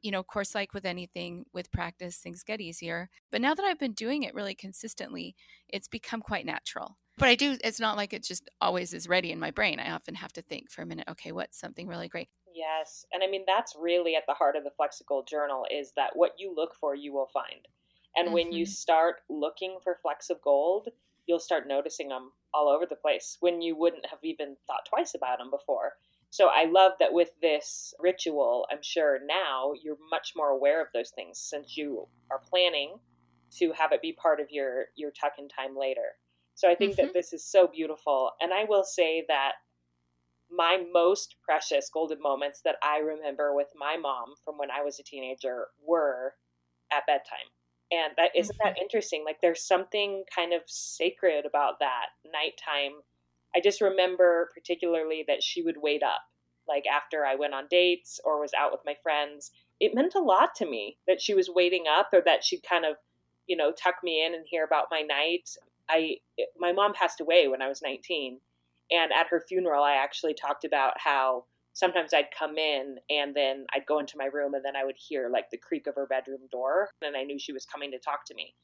you 0.01 0.11
know, 0.13 0.21
of 0.21 0.27
course, 0.29 0.55
like 0.55 0.73
with 0.75 0.87
anything 0.87 1.45
with 1.53 1.73
practice, 1.73 2.19
things 2.19 2.45
get 2.45 2.61
easier. 2.61 3.11
But 3.31 3.41
now 3.41 3.55
that 3.55 3.65
I've 3.65 3.79
been 3.81 3.93
doing 3.95 4.23
it 4.23 4.35
really 4.35 4.55
consistently, 4.55 5.35
it's 5.69 5.89
become 5.89 6.23
quite 6.23 6.47
natural. 6.47 6.99
But 7.19 7.29
I 7.29 7.35
do, 7.35 7.57
it's 7.63 7.81
not 7.81 7.97
like 7.97 8.13
it 8.13 8.23
just 8.23 8.49
always 8.61 8.95
is 8.95 9.09
ready 9.09 9.33
in 9.33 9.39
my 9.39 9.51
brain. 9.51 9.81
I 9.81 9.91
often 9.93 10.15
have 10.15 10.33
to 10.35 10.43
think 10.43 10.71
for 10.71 10.83
a 10.83 10.87
minute, 10.87 11.09
okay, 11.09 11.33
what's 11.33 11.59
something 11.59 11.87
really 11.89 12.09
great? 12.09 12.29
Yes. 12.53 13.07
And 13.13 13.23
I 13.23 13.27
mean, 13.29 13.45
that's 13.47 13.77
really 13.77 14.17
at 14.17 14.25
the 14.27 14.35
heart 14.35 14.57
of 14.57 14.65
the 14.65 14.71
Flecks 14.71 15.01
of 15.01 15.07
Gold 15.07 15.29
Journal 15.29 15.67
is 15.71 15.93
that 15.93 16.17
what 16.17 16.39
you 16.39 16.53
look 16.55 16.75
for, 16.75 16.95
you 16.95 17.13
will 17.13 17.29
find. 17.33 17.69
And 18.17 18.33
when 18.33 18.53
you 18.53 18.65
Mhm. 18.65 18.67
start 18.67 19.21
looking 19.29 19.79
for 19.83 19.95
flecks 20.03 20.31
of 20.31 20.41
gold, 20.43 20.89
you'll 21.27 21.39
start 21.39 21.69
noticing 21.69 22.09
them 22.09 22.33
all 22.53 22.69
over 22.69 22.87
the 22.87 22.97
place 22.97 23.37
when 23.41 23.61
you 23.61 23.77
wouldn't 23.77 24.07
have 24.07 24.25
even 24.25 24.57
thought 24.67 24.87
twice 24.89 25.15
about 25.15 25.39
them 25.39 25.51
before. 25.51 25.99
So 26.31 26.49
I 26.49 26.65
love 26.65 26.93
that 26.99 27.13
with 27.13 27.39
this 27.41 27.95
ritual, 27.99 28.67
I'm 28.71 28.83
sure 28.83 29.21
now 29.25 29.73
you're 29.75 29.99
much 30.11 30.33
more 30.35 30.49
aware 30.51 30.81
of 30.83 30.89
those 30.93 31.11
things 31.11 31.39
since 31.39 31.77
you 31.77 32.09
are 32.31 32.41
planning 32.51 32.99
to 33.59 33.73
have 33.73 33.93
it 33.93 34.03
be 34.03 34.13
part 34.13 34.41
of 34.41 34.51
your 34.51 34.87
your 34.95 35.11
tuck 35.11 35.35
in 35.39 35.49
time 35.49 35.77
later. 35.77 36.17
So 36.59 36.69
I 36.69 36.75
think 36.75 36.97
that 36.97 37.11
Mhm. 37.11 37.15
this 37.15 37.33
is 37.33 37.45
so 37.47 37.69
beautiful. 37.69 38.33
And 38.41 38.53
I 38.53 38.65
will 38.65 38.85
say 38.85 39.25
that 39.29 39.55
my 40.51 40.85
most 40.93 41.37
precious 41.43 41.91
golden 41.91 42.21
moments 42.23 42.63
that 42.63 42.77
I 42.83 42.99
remember 42.99 43.55
with 43.55 43.69
my 43.77 43.97
mom 43.97 44.35
from 44.45 44.59
when 44.59 44.71
I 44.71 44.83
was 44.83 44.99
a 44.99 45.03
teenager 45.03 45.69
were 45.81 46.37
at 46.93 47.07
bedtime. 47.07 47.51
And 47.91 48.15
that 48.17 48.33
isn't 48.37 48.57
that 48.65 48.79
interesting? 48.81 49.25
Like 49.25 49.41
there's 49.43 49.63
something 49.63 50.25
kind 50.35 50.53
of 50.53 50.63
sacred 50.67 51.47
about 51.47 51.79
that 51.81 52.09
nighttime. 52.27 53.03
I 53.55 53.61
just 53.61 53.81
remember 53.81 54.51
particularly 54.55 55.25
that 55.29 55.43
she 55.43 55.63
would 55.63 55.79
wait 55.79 56.03
up 56.03 56.23
like 56.69 56.87
after 56.87 57.27
I 57.27 57.35
went 57.35 57.55
on 57.55 57.67
dates 57.69 58.21
or 58.25 58.41
was 58.41 58.55
out 58.55 58.73
with 58.73 58.83
my 58.85 58.97
friends. 59.03 59.51
It 59.81 59.95
meant 59.95 60.15
a 60.15 60.21
lot 60.21 60.55
to 60.57 60.67
me 60.67 60.99
that 61.07 61.21
she 61.21 61.35
was 61.35 61.49
waiting 61.51 61.87
up 61.89 62.11
or 62.13 62.21
that 62.23 62.45
she'd 62.45 62.63
kind 62.63 62.85
of, 62.85 62.97
you 63.47 63.57
know, 63.57 63.73
tuck 63.73 63.97
me 64.03 64.25
in 64.25 64.35
and 64.35 64.47
hear 64.47 64.65
about 64.65 64.89
my 64.91 65.01
night. 65.03 65.49
I 65.89 66.19
my 66.59 66.73
mom 66.73 66.93
passed 66.95 67.21
away 67.21 67.49
when 67.49 67.63
I 67.63 67.69
was 67.69 67.83
19 67.83 68.41
and 68.91 69.13
at 69.13 69.27
her 69.29 69.41
funeral, 69.41 69.85
I 69.85 69.95
actually 69.95 70.35
talked 70.35 70.65
about 70.65 70.95
how 70.99 71.45
sometimes 71.75 72.13
I'd 72.15 72.31
come 72.37 72.57
in 72.59 72.97
and 73.11 73.35
then 73.35 73.67
I'd 73.73 73.87
go 73.87 73.99
into 73.99 74.17
my 74.17 74.27
room 74.27 74.55
and 74.55 74.65
then 74.65 74.77
I 74.77 74.85
would 74.85 74.97
hear 74.97 75.29
like 75.29 75.51
the 75.51 75.59
creak 75.59 75.87
of 75.87 75.95
her 75.95 76.07
bedroom 76.07 76.41
door 76.51 76.91
and 77.03 77.17
I 77.17 77.23
knew 77.23 77.39
she 77.39 77.53
was 77.53 77.67
coming 77.67 77.91
to 77.93 77.99
talk 77.99 78.25
to 78.27 78.35
me. 78.35 78.55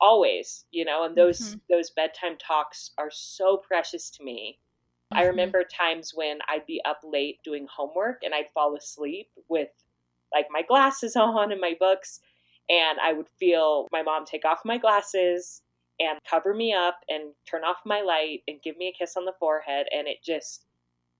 Always, 0.00 0.64
you 0.70 0.84
know, 0.84 1.04
and 1.04 1.16
those 1.16 1.56
those 1.68 1.90
bedtime 1.90 2.36
talks 2.38 2.92
are 2.98 3.10
so 3.10 3.56
precious 3.56 4.10
to 4.10 4.24
me. 4.24 4.58
I 5.12 5.22
Mhm. 5.22 5.28
remember 5.30 5.64
times 5.64 6.12
when 6.14 6.38
I'd 6.48 6.66
be 6.66 6.80
up 6.84 7.00
late 7.02 7.42
doing 7.42 7.66
homework 7.66 8.22
and 8.22 8.34
I'd 8.34 8.50
fall 8.54 8.76
asleep 8.76 9.30
with 9.48 9.70
like 10.32 10.46
my 10.50 10.62
glasses 10.62 11.16
on 11.16 11.52
and 11.52 11.60
my 11.60 11.74
books 11.78 12.20
and 12.68 12.98
I 13.00 13.12
would 13.12 13.28
feel 13.28 13.88
my 13.90 14.02
mom 14.02 14.24
take 14.24 14.44
off 14.44 14.60
my 14.64 14.78
glasses 14.78 15.62
and 16.00 16.18
cover 16.28 16.54
me 16.54 16.72
up 16.72 17.00
and 17.08 17.34
turn 17.48 17.62
off 17.62 17.76
my 17.84 18.00
light 18.00 18.40
and 18.48 18.62
give 18.62 18.76
me 18.76 18.88
a 18.88 18.98
kiss 18.98 19.16
on 19.16 19.26
the 19.26 19.34
forehead. 19.38 19.86
And 19.92 20.08
it 20.08 20.18
just 20.24 20.64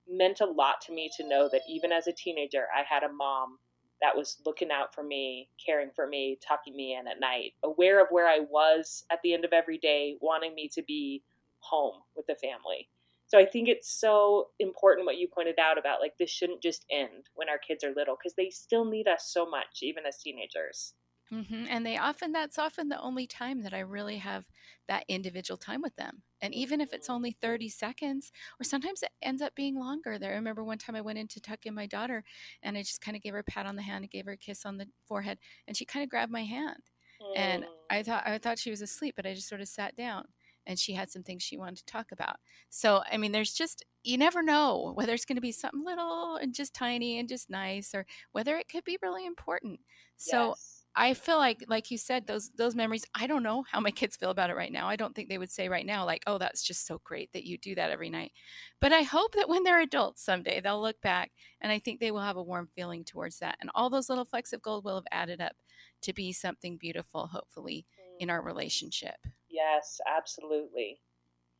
meant 0.09 0.41
a 0.41 0.45
lot 0.45 0.81
to 0.87 0.93
me 0.93 1.09
to 1.17 1.27
know 1.27 1.47
that 1.51 1.61
even 1.69 1.91
as 1.91 2.07
a 2.07 2.13
teenager, 2.13 2.65
I 2.75 2.83
had 2.83 3.03
a 3.03 3.13
mom 3.13 3.59
that 4.01 4.17
was 4.17 4.39
looking 4.45 4.71
out 4.71 4.93
for 4.93 5.03
me, 5.03 5.47
caring 5.63 5.91
for 5.95 6.07
me, 6.07 6.39
tucking 6.45 6.75
me 6.75 6.97
in 6.99 7.07
at 7.07 7.19
night, 7.19 7.53
aware 7.63 8.01
of 8.01 8.07
where 8.09 8.27
I 8.27 8.39
was 8.39 9.03
at 9.11 9.19
the 9.23 9.33
end 9.33 9.45
of 9.45 9.53
every 9.53 9.77
day, 9.77 10.17
wanting 10.19 10.55
me 10.55 10.69
to 10.73 10.81
be 10.81 11.21
home 11.59 12.01
with 12.15 12.25
the 12.25 12.35
family. 12.35 12.89
So 13.27 13.37
I 13.37 13.45
think 13.45 13.69
it's 13.69 13.89
so 13.89 14.47
important 14.59 15.05
what 15.05 15.17
you 15.17 15.27
pointed 15.27 15.59
out 15.59 15.77
about 15.77 16.01
like 16.01 16.17
this 16.17 16.29
shouldn't 16.29 16.61
just 16.61 16.85
end 16.91 17.29
when 17.35 17.47
our 17.47 17.59
kids 17.59 17.83
are 17.83 17.93
little 17.95 18.17
because 18.17 18.33
they 18.35 18.49
still 18.49 18.83
need 18.83 19.07
us 19.07 19.29
so 19.31 19.49
much, 19.49 19.79
even 19.83 20.05
as 20.05 20.17
teenagers. 20.17 20.95
Hmm 21.31 21.65
And 21.67 21.85
they 21.85 21.97
often, 21.97 22.31
that's 22.31 22.57
often 22.57 22.89
the 22.89 22.99
only 22.99 23.27
time 23.27 23.61
that 23.61 23.73
I 23.73 23.79
really 23.79 24.17
have 24.17 24.47
that 24.87 25.05
individual 25.07 25.57
time 25.57 25.81
with 25.81 25.95
them. 25.95 26.23
And 26.41 26.53
even 26.55 26.81
if 26.81 26.91
it's 26.91 27.09
only 27.09 27.31
30 27.31 27.69
seconds, 27.69 28.31
or 28.59 28.63
sometimes 28.63 29.03
it 29.03 29.11
ends 29.21 29.41
up 29.41 29.53
being 29.55 29.75
longer. 29.79 30.17
There, 30.17 30.31
I 30.31 30.35
remember 30.35 30.63
one 30.63 30.79
time 30.79 30.95
I 30.95 31.01
went 31.01 31.19
in 31.19 31.27
to 31.29 31.39
tuck 31.41 31.65
in 31.65 31.75
my 31.75 31.85
daughter 31.85 32.23
and 32.63 32.77
I 32.77 32.81
just 32.81 33.01
kind 33.01 33.15
of 33.15 33.21
gave 33.23 33.33
her 33.33 33.39
a 33.39 33.43
pat 33.43 33.65
on 33.67 33.75
the 33.75 33.83
hand 33.83 34.03
and 34.03 34.11
gave 34.11 34.25
her 34.25 34.31
a 34.33 34.37
kiss 34.37 34.65
on 34.65 34.77
the 34.77 34.87
forehead. 35.05 35.37
And 35.67 35.77
she 35.77 35.85
kind 35.85 36.03
of 36.03 36.09
grabbed 36.09 36.31
my 36.31 36.43
hand. 36.43 36.89
And 37.33 37.65
Mm. 37.65 37.81
I 37.89 38.03
thought, 38.03 38.25
I 38.25 38.37
thought 38.37 38.59
she 38.59 38.69
was 38.71 38.81
asleep, 38.81 39.15
but 39.15 39.25
I 39.25 39.33
just 39.33 39.47
sort 39.49 39.61
of 39.61 39.67
sat 39.67 39.95
down 39.95 40.29
and 40.65 40.79
she 40.79 40.93
had 40.93 41.09
some 41.11 41.23
things 41.23 41.43
she 41.43 41.57
wanted 41.57 41.77
to 41.77 41.85
talk 41.85 42.11
about. 42.11 42.37
So, 42.69 43.03
I 43.11 43.17
mean, 43.17 43.31
there's 43.31 43.53
just, 43.53 43.83
you 44.03 44.17
never 44.17 44.41
know 44.41 44.93
whether 44.95 45.13
it's 45.13 45.25
going 45.25 45.35
to 45.35 45.41
be 45.41 45.51
something 45.51 45.83
little 45.83 46.35
and 46.37 46.53
just 46.55 46.73
tiny 46.73 47.19
and 47.19 47.27
just 47.29 47.49
nice 47.49 47.93
or 47.93 48.05
whether 48.31 48.57
it 48.57 48.67
could 48.69 48.83
be 48.83 48.97
really 49.01 49.25
important. 49.25 49.81
So, 50.17 50.55
Yes. 50.55 50.80
I 50.95 51.13
feel 51.13 51.37
like, 51.37 51.63
like 51.67 51.89
you 51.89 51.97
said, 51.97 52.27
those 52.27 52.51
those 52.57 52.75
memories. 52.75 53.05
I 53.15 53.27
don't 53.27 53.43
know 53.43 53.63
how 53.71 53.79
my 53.79 53.91
kids 53.91 54.17
feel 54.17 54.29
about 54.29 54.49
it 54.49 54.55
right 54.55 54.71
now. 54.71 54.87
I 54.87 54.97
don't 54.97 55.15
think 55.15 55.29
they 55.29 55.37
would 55.37 55.51
say 55.51 55.69
right 55.69 55.85
now, 55.85 56.05
like, 56.05 56.23
"Oh, 56.27 56.37
that's 56.37 56.63
just 56.63 56.85
so 56.85 56.99
great 57.03 57.31
that 57.33 57.45
you 57.45 57.57
do 57.57 57.75
that 57.75 57.91
every 57.91 58.09
night." 58.09 58.33
But 58.81 58.91
I 58.91 59.03
hope 59.03 59.35
that 59.35 59.47
when 59.47 59.63
they're 59.63 59.79
adults 59.79 60.23
someday, 60.23 60.59
they'll 60.59 60.81
look 60.81 60.99
back, 61.01 61.31
and 61.61 61.71
I 61.71 61.79
think 61.79 61.99
they 61.99 62.11
will 62.11 62.19
have 62.19 62.35
a 62.35 62.43
warm 62.43 62.67
feeling 62.75 63.05
towards 63.05 63.39
that. 63.39 63.57
And 63.61 63.69
all 63.73 63.89
those 63.89 64.09
little 64.09 64.25
flecks 64.25 64.51
of 64.53 64.61
gold 64.61 64.83
will 64.83 64.95
have 64.95 65.07
added 65.11 65.39
up 65.39 65.55
to 66.01 66.13
be 66.13 66.33
something 66.33 66.77
beautiful, 66.77 67.27
hopefully, 67.27 67.85
in 68.19 68.27
mm. 68.27 68.31
our 68.31 68.41
relationship. 68.41 69.15
Yes, 69.49 69.99
absolutely. 70.07 71.01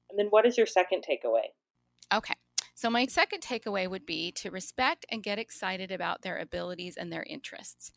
And 0.10 0.20
then 0.20 0.28
what 0.28 0.46
is 0.46 0.58
your 0.58 0.68
second 0.68 1.06
takeaway? 1.10 1.46
Okay. 2.14 2.36
So, 2.82 2.90
my 2.90 3.06
second 3.06 3.42
takeaway 3.44 3.88
would 3.88 4.08
be 4.08 4.32
to 4.32 4.50
respect 4.50 5.06
and 5.12 5.22
get 5.22 5.38
excited 5.38 5.92
about 5.92 6.24
their 6.24 6.40
abilities 6.40 6.98
and 6.98 7.14
their 7.14 7.22
interests. 7.22 7.92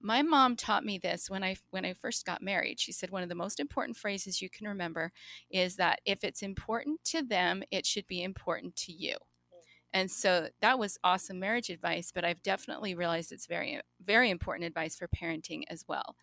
My 0.00 0.22
mom 0.22 0.54
taught 0.54 0.84
me 0.84 0.96
this 0.96 1.28
when 1.28 1.42
I 1.42 1.56
when 1.70 1.84
I 1.84 1.92
first 1.92 2.24
got 2.24 2.40
married. 2.40 2.78
She 2.78 2.92
said 2.92 3.10
one 3.10 3.24
of 3.24 3.28
the 3.28 3.34
most 3.34 3.58
important 3.58 3.96
phrases 3.96 4.40
you 4.40 4.48
can 4.48 4.68
remember 4.68 5.10
is 5.50 5.74
that 5.74 6.00
if 6.04 6.22
it's 6.22 6.40
important 6.40 7.02
to 7.06 7.20
them, 7.20 7.64
it 7.72 7.84
should 7.84 8.06
be 8.06 8.22
important 8.22 8.76
to 8.76 8.92
you. 8.92 9.16
And 9.92 10.08
so 10.08 10.50
that 10.60 10.78
was 10.78 10.98
awesome 11.02 11.40
marriage 11.40 11.70
advice, 11.70 12.12
but 12.14 12.24
I've 12.24 12.42
definitely 12.42 12.94
realized 12.94 13.32
it's 13.32 13.46
very, 13.46 13.80
very 14.00 14.30
important 14.30 14.66
advice 14.66 14.96
for 14.96 15.08
parenting 15.08 15.64
as 15.68 15.84
well. 15.88 16.14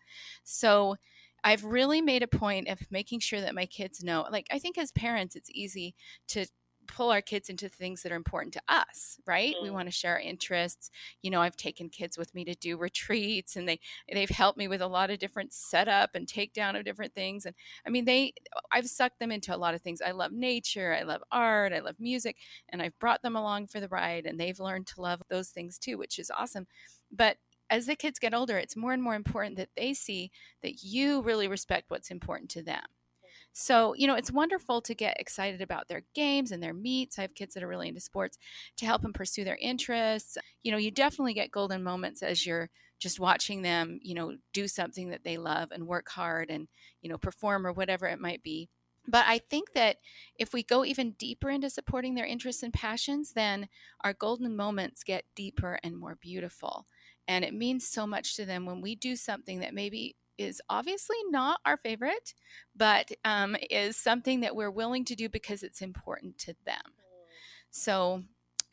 So 0.42 0.96
I've 1.44 1.64
really 1.64 2.00
made 2.00 2.22
a 2.22 2.28
point 2.28 2.68
of 2.68 2.90
making 2.90 3.20
sure 3.20 3.40
that 3.40 3.54
my 3.54 3.66
kids 3.66 4.02
know, 4.02 4.26
like, 4.30 4.46
I 4.50 4.58
think 4.58 4.78
as 4.78 4.92
parents, 4.92 5.36
it's 5.36 5.50
easy 5.52 5.94
to 6.28 6.46
pull 6.86 7.10
our 7.10 7.20
kids 7.20 7.48
into 7.48 7.68
things 7.68 8.02
that 8.02 8.12
are 8.12 8.16
important 8.16 8.52
to 8.52 8.62
us 8.68 9.18
right 9.26 9.54
mm-hmm. 9.54 9.64
we 9.64 9.70
want 9.70 9.86
to 9.86 9.92
share 9.92 10.14
our 10.14 10.20
interests 10.20 10.90
you 11.22 11.30
know 11.30 11.40
i've 11.40 11.56
taken 11.56 11.88
kids 11.88 12.16
with 12.16 12.34
me 12.34 12.44
to 12.44 12.54
do 12.56 12.76
retreats 12.76 13.56
and 13.56 13.68
they 13.68 13.78
they've 14.12 14.30
helped 14.30 14.58
me 14.58 14.68
with 14.68 14.80
a 14.80 14.86
lot 14.86 15.10
of 15.10 15.18
different 15.18 15.52
setup 15.52 16.14
and 16.14 16.26
takedown 16.26 16.78
of 16.78 16.84
different 16.84 17.14
things 17.14 17.46
and 17.46 17.54
i 17.86 17.90
mean 17.90 18.04
they 18.04 18.32
i've 18.72 18.86
sucked 18.86 19.18
them 19.18 19.32
into 19.32 19.54
a 19.54 19.58
lot 19.58 19.74
of 19.74 19.82
things 19.82 20.00
i 20.00 20.10
love 20.10 20.32
nature 20.32 20.94
i 20.98 21.02
love 21.02 21.22
art 21.30 21.72
i 21.72 21.80
love 21.80 21.96
music 21.98 22.36
and 22.70 22.82
i've 22.82 22.98
brought 22.98 23.22
them 23.22 23.36
along 23.36 23.66
for 23.66 23.80
the 23.80 23.88
ride 23.88 24.26
and 24.26 24.38
they've 24.38 24.60
learned 24.60 24.86
to 24.86 25.00
love 25.00 25.22
those 25.28 25.50
things 25.50 25.78
too 25.78 25.98
which 25.98 26.18
is 26.18 26.30
awesome 26.30 26.66
but 27.10 27.36
as 27.70 27.86
the 27.86 27.96
kids 27.96 28.18
get 28.18 28.34
older, 28.34 28.58
it's 28.58 28.76
more 28.76 28.92
and 28.92 29.02
more 29.02 29.14
important 29.14 29.56
that 29.56 29.70
they 29.76 29.92
see 29.92 30.30
that 30.62 30.82
you 30.82 31.20
really 31.22 31.48
respect 31.48 31.90
what's 31.90 32.10
important 32.10 32.50
to 32.50 32.62
them. 32.62 32.82
So, 33.58 33.94
you 33.94 34.06
know, 34.06 34.14
it's 34.16 34.30
wonderful 34.30 34.82
to 34.82 34.94
get 34.94 35.18
excited 35.18 35.62
about 35.62 35.88
their 35.88 36.02
games 36.14 36.52
and 36.52 36.62
their 36.62 36.74
meets. 36.74 37.18
I 37.18 37.22
have 37.22 37.34
kids 37.34 37.54
that 37.54 37.62
are 37.62 37.68
really 37.68 37.88
into 37.88 38.00
sports 38.02 38.36
to 38.76 38.84
help 38.84 39.00
them 39.00 39.14
pursue 39.14 39.44
their 39.44 39.56
interests. 39.56 40.36
You 40.62 40.72
know, 40.72 40.76
you 40.76 40.90
definitely 40.90 41.32
get 41.32 41.50
golden 41.50 41.82
moments 41.82 42.22
as 42.22 42.44
you're 42.44 42.68
just 42.98 43.18
watching 43.18 43.62
them, 43.62 43.98
you 44.02 44.14
know, 44.14 44.36
do 44.52 44.68
something 44.68 45.08
that 45.08 45.24
they 45.24 45.38
love 45.38 45.70
and 45.72 45.86
work 45.86 46.10
hard 46.10 46.50
and, 46.50 46.68
you 47.00 47.08
know, 47.08 47.16
perform 47.16 47.66
or 47.66 47.72
whatever 47.72 48.06
it 48.06 48.20
might 48.20 48.42
be. 48.42 48.68
But 49.08 49.24
I 49.26 49.38
think 49.38 49.72
that 49.72 49.98
if 50.34 50.52
we 50.52 50.62
go 50.62 50.84
even 50.84 51.12
deeper 51.12 51.48
into 51.48 51.70
supporting 51.70 52.14
their 52.14 52.26
interests 52.26 52.62
and 52.62 52.74
passions, 52.74 53.32
then 53.32 53.68
our 54.00 54.12
golden 54.12 54.54
moments 54.54 55.02
get 55.04 55.24
deeper 55.34 55.78
and 55.82 55.96
more 55.96 56.16
beautiful. 56.16 56.86
And 57.26 57.44
it 57.44 57.54
means 57.54 57.88
so 57.88 58.06
much 58.06 58.36
to 58.36 58.44
them 58.44 58.66
when 58.66 58.80
we 58.80 58.94
do 58.96 59.16
something 59.16 59.60
that 59.60 59.74
maybe 59.74 60.16
is 60.38 60.60
obviously 60.68 61.16
not 61.30 61.60
our 61.64 61.76
favorite, 61.76 62.34
but 62.74 63.10
um, 63.24 63.56
is 63.70 63.96
something 63.96 64.40
that 64.40 64.56
we're 64.56 64.70
willing 64.70 65.04
to 65.06 65.14
do 65.14 65.28
because 65.28 65.62
it's 65.62 65.82
important 65.82 66.38
to 66.38 66.54
them. 66.64 66.76
Mm. 66.84 67.32
So 67.70 68.22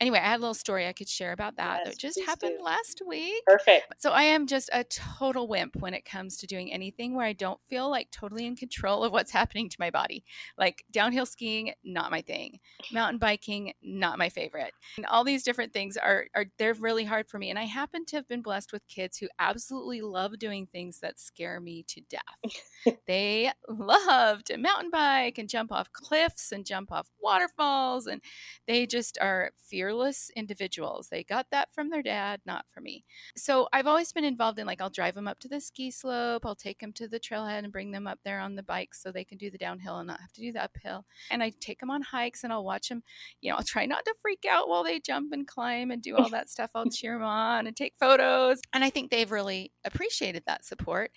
anyway, 0.04 0.18
I 0.18 0.28
had 0.28 0.40
a 0.40 0.42
little 0.42 0.52
story 0.52 0.86
I 0.86 0.92
could 0.92 1.08
share 1.08 1.32
about 1.32 1.56
that 1.56 1.80
yes, 1.84 1.94
that 1.94 1.98
just 1.98 2.20
happened 2.26 2.56
do. 2.58 2.62
last 2.62 3.00
week. 3.06 3.42
Perfect. 3.46 3.94
So 3.96 4.10
I 4.10 4.24
am 4.24 4.46
just 4.46 4.68
a 4.70 4.84
total 4.84 5.48
wimp 5.48 5.76
when 5.76 5.94
it 5.94 6.04
comes 6.04 6.36
to 6.38 6.46
doing 6.46 6.70
anything 6.70 7.16
where 7.16 7.24
I 7.24 7.32
don't 7.32 7.58
feel 7.70 7.88
like 7.88 8.10
totally 8.10 8.44
in 8.44 8.54
control 8.54 9.02
of 9.02 9.12
what's 9.12 9.30
happening 9.40 9.70
to 9.70 9.76
my 9.78 9.90
body. 9.90 10.22
Like 10.58 10.84
downhill 10.90 11.24
skiing, 11.24 11.72
not 11.84 12.10
my 12.10 12.20
thing. 12.20 12.60
Mountain 12.92 13.18
biking, 13.18 13.72
not 13.82 14.18
my 14.18 14.28
favorite. 14.28 14.74
And 14.98 15.06
all 15.06 15.24
these 15.24 15.42
different 15.42 15.72
things 15.72 15.96
are 15.96 16.26
are 16.34 16.44
they're 16.58 16.74
really 16.74 17.04
hard 17.04 17.26
for 17.30 17.38
me. 17.38 17.48
And 17.48 17.58
I 17.58 17.64
happen 17.64 18.04
to 18.06 18.16
have 18.16 18.28
been 18.28 18.42
blessed 18.42 18.74
with 18.74 18.86
kids 18.88 19.16
who 19.16 19.28
absolutely 19.38 20.02
love 20.02 20.38
doing 20.38 20.66
things 20.66 21.00
that 21.00 21.18
scare 21.18 21.60
me 21.60 21.82
to 21.88 22.02
death. 22.10 22.98
they 23.06 23.52
love 23.70 24.44
to 24.44 24.58
mountain 24.58 24.90
bike 24.90 25.38
and 25.38 25.48
jump 25.48 25.72
off 25.72 25.90
cliffs 25.92 26.52
and 26.52 26.66
jump 26.66 26.92
off 26.92 27.08
waterfalls 27.22 28.06
and 28.06 28.20
they 28.66 28.84
just 28.86 29.16
are 29.20 29.50
fearless 29.56 29.93
individuals. 30.36 31.08
They 31.08 31.24
got 31.24 31.46
that 31.50 31.68
from 31.72 31.90
their 31.90 32.02
dad, 32.02 32.40
not 32.46 32.66
from 32.72 32.84
me. 32.84 33.04
So 33.36 33.68
I've 33.72 33.86
always 33.86 34.12
been 34.12 34.24
involved 34.24 34.58
in 34.58 34.66
like 34.66 34.80
I'll 34.80 34.90
drive 34.90 35.14
them 35.14 35.28
up 35.28 35.38
to 35.40 35.48
the 35.48 35.60
ski 35.60 35.90
slope, 35.90 36.44
I'll 36.44 36.54
take 36.54 36.80
them 36.80 36.92
to 36.94 37.08
the 37.08 37.20
trailhead 37.20 37.64
and 37.64 37.72
bring 37.72 37.90
them 37.90 38.06
up 38.06 38.18
there 38.24 38.40
on 38.40 38.56
the 38.56 38.62
bike 38.62 38.94
so 38.94 39.10
they 39.10 39.24
can 39.24 39.38
do 39.38 39.50
the 39.50 39.58
downhill 39.58 39.98
and 39.98 40.06
not 40.06 40.20
have 40.20 40.32
to 40.32 40.40
do 40.40 40.52
the 40.52 40.64
uphill. 40.64 41.04
And 41.30 41.42
I 41.42 41.52
take 41.60 41.80
them 41.80 41.90
on 41.90 42.02
hikes 42.02 42.44
and 42.44 42.52
I'll 42.52 42.64
watch 42.64 42.88
them, 42.88 43.02
you 43.40 43.50
know, 43.50 43.56
I'll 43.56 43.62
try 43.74 43.86
not 43.86 44.04
to 44.04 44.14
freak 44.20 44.44
out 44.48 44.68
while 44.68 44.84
they 44.84 45.00
jump 45.00 45.32
and 45.32 45.46
climb 45.46 45.90
and 45.90 46.02
do 46.02 46.16
all 46.16 46.28
that 46.30 46.50
stuff. 46.50 46.70
I'll 46.74 46.90
cheer 46.90 47.14
them 47.14 47.22
on 47.22 47.66
and 47.66 47.76
take 47.76 47.94
photos. 47.98 48.60
And 48.72 48.84
I 48.84 48.90
think 48.90 49.10
they've 49.10 49.30
really 49.30 49.72
appreciated 49.84 50.44
that 50.46 50.64
support. 50.64 51.10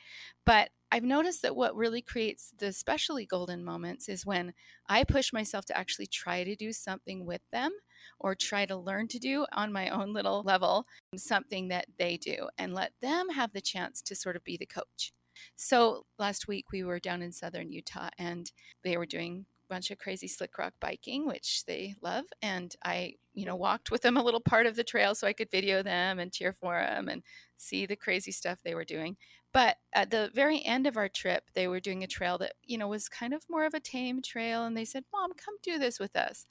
But 0.48 0.70
I've 0.94 1.04
noticed 1.04 1.42
that 1.42 1.58
what 1.58 1.76
really 1.76 2.02
creates 2.02 2.54
the 2.58 2.68
especially 2.68 3.26
golden 3.26 3.66
moments 3.66 4.08
is 4.08 4.26
when 4.26 4.54
I 4.88 5.04
push 5.04 5.34
myself 5.34 5.66
to 5.66 5.78
actually 5.78 6.08
try 6.08 6.46
to 6.46 6.56
do 6.56 6.72
something 6.72 7.26
with 7.26 7.42
them 7.52 7.74
or 8.18 8.34
try 8.34 8.66
to 8.66 8.78
learn 8.78 9.10
to 9.10 9.20
do 9.20 9.46
on 9.52 9.74
my 9.74 9.90
own 9.90 10.14
little 10.14 10.44
level 10.44 10.86
something 11.18 11.68
that 11.68 11.88
they 12.00 12.16
do 12.16 12.48
and 12.58 12.74
let 12.74 12.94
them 13.02 13.28
have 13.32 13.52
the 13.52 13.60
chance 13.60 14.02
to 14.04 14.16
sort 14.16 14.38
of 14.38 14.46
be 14.46 14.56
the 14.56 14.66
coach. 14.66 15.12
So 15.58 16.06
last 16.18 16.48
week 16.48 16.72
we 16.72 16.82
were 16.82 17.00
down 17.00 17.22
in 17.22 17.34
southern 17.34 17.70
Utah 17.70 18.10
and 18.18 18.50
they 18.86 18.96
were 18.96 19.06
doing 19.06 19.48
a 19.70 19.74
bunch 19.74 19.92
of 19.92 19.98
crazy 19.98 20.30
slick 20.30 20.58
rock 20.58 20.74
biking, 20.80 21.28
which 21.28 21.66
they 21.66 21.96
love. 22.02 22.24
And 22.42 22.74
I, 22.86 23.16
you 23.34 23.46
know, 23.46 23.58
walked 23.58 23.92
with 23.92 24.02
them 24.02 24.16
a 24.16 24.24
little 24.24 24.40
part 24.40 24.66
of 24.66 24.78
the 24.78 24.84
trail 24.86 25.14
so 25.14 25.28
I 25.28 25.34
could 25.34 25.52
video 25.52 25.84
them 25.84 26.20
and 26.20 26.32
cheer 26.32 26.54
for 26.54 26.80
them 26.80 27.10
and 27.10 27.22
see 27.58 27.86
the 27.86 27.98
crazy 27.98 28.32
stuff 28.32 28.60
they 28.64 28.76
were 28.76 28.86
doing. 28.86 29.18
But 29.58 29.78
at 29.92 30.12
the 30.12 30.30
very 30.36 30.64
end 30.64 30.86
of 30.86 30.98
our 30.98 31.10
trip, 31.10 31.46
they 31.56 31.68
were 31.68 31.80
doing 31.80 32.04
a 32.04 32.08
trail 32.08 32.38
that, 32.38 32.54
you 32.64 32.78
know, 32.78 32.88
was 32.88 33.10
kind 33.10 33.34
of 33.34 33.42
more 33.50 33.66
of 33.66 33.74
a 33.74 33.80
tame 33.80 34.22
trail. 34.22 34.64
And 34.64 34.78
they 34.78 34.86
said, 34.86 35.04
Mom, 35.12 35.32
come 35.34 35.56
do 35.64 35.80
this 35.80 36.00
with 36.00 36.16
us. 36.16 36.46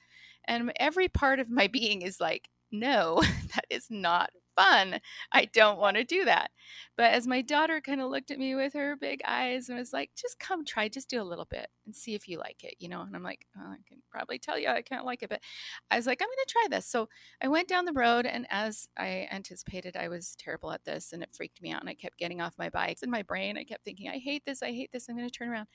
And 0.49 0.73
every 0.75 1.07
part 1.07 1.39
of 1.39 1.49
my 1.49 1.69
being 1.73 2.03
is 2.03 2.21
like, 2.21 2.49
no, 2.73 3.23
that 3.55 3.65
is 3.71 3.87
not 3.91 4.31
fun. 4.57 5.01
I 5.33 5.45
don't 5.45 5.79
want 5.79 5.97
to 5.97 6.05
do 6.05 6.25
that. 6.25 6.51
But 6.97 7.13
as 7.13 7.27
my 7.27 7.43
daughter 7.43 7.81
kind 7.81 8.01
of 8.01 8.11
looked 8.11 8.31
at 8.31 8.39
me 8.39 8.55
with 8.55 8.73
her 8.73 8.97
big 8.97 9.21
eyes 9.27 9.69
and 9.69 9.79
was 9.79 9.93
like, 9.93 10.11
just 10.17 10.39
come 10.41 10.65
try, 10.65 10.89
just 10.89 11.11
do 11.11 11.21
a 11.21 11.25
little 11.25 11.45
bit 11.45 11.69
and 11.85 11.95
see 11.95 12.15
if 12.15 12.27
you 12.27 12.39
like 12.39 12.65
it, 12.65 12.75
you 12.79 12.89
know? 12.89 13.03
And 13.03 13.15
I'm 13.15 13.23
like, 13.23 13.47
oh, 13.57 13.71
I 13.71 13.77
can 13.87 14.03
probably 14.11 14.39
tell 14.39 14.59
you 14.59 14.69
I 14.69 14.83
can't 14.83 15.05
like 15.05 15.23
it. 15.23 15.29
But 15.29 15.43
I 15.91 15.97
was 15.97 16.07
like, 16.07 16.21
I'm 16.21 16.29
going 16.29 16.37
to 16.47 16.53
try 16.53 16.67
this. 16.71 16.87
So 16.87 17.09
I 17.43 17.49
went 17.49 17.69
down 17.69 17.85
the 17.85 17.93
road. 17.93 18.27
And 18.27 18.47
as 18.51 18.89
I 18.99 19.29
anticipated, 19.31 19.97
I 19.97 20.09
was 20.09 20.35
terrible 20.39 20.73
at 20.73 20.85
this 20.85 21.13
and 21.13 21.23
it 21.23 21.35
freaked 21.37 21.63
me 21.63 21.73
out. 21.73 21.81
And 21.81 21.91
I 21.91 21.95
kept 21.95 22.19
getting 22.19 22.41
off 22.41 22.55
my 22.59 22.71
bike 22.71 22.97
in 23.03 23.11
my 23.11 23.23
brain. 23.23 23.59
I 23.59 23.65
kept 23.65 23.85
thinking, 23.85 24.09
I 24.09 24.19
hate 24.19 24.45
this. 24.47 24.63
I 24.63 24.73
hate 24.73 24.91
this. 24.93 25.09
I'm 25.09 25.17
going 25.17 25.29
to 25.29 25.39
turn 25.39 25.49
around. 25.49 25.69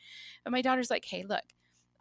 But 0.44 0.52
my 0.52 0.62
daughter's 0.62 0.90
like, 0.90 1.06
hey, 1.06 1.24
look, 1.28 1.44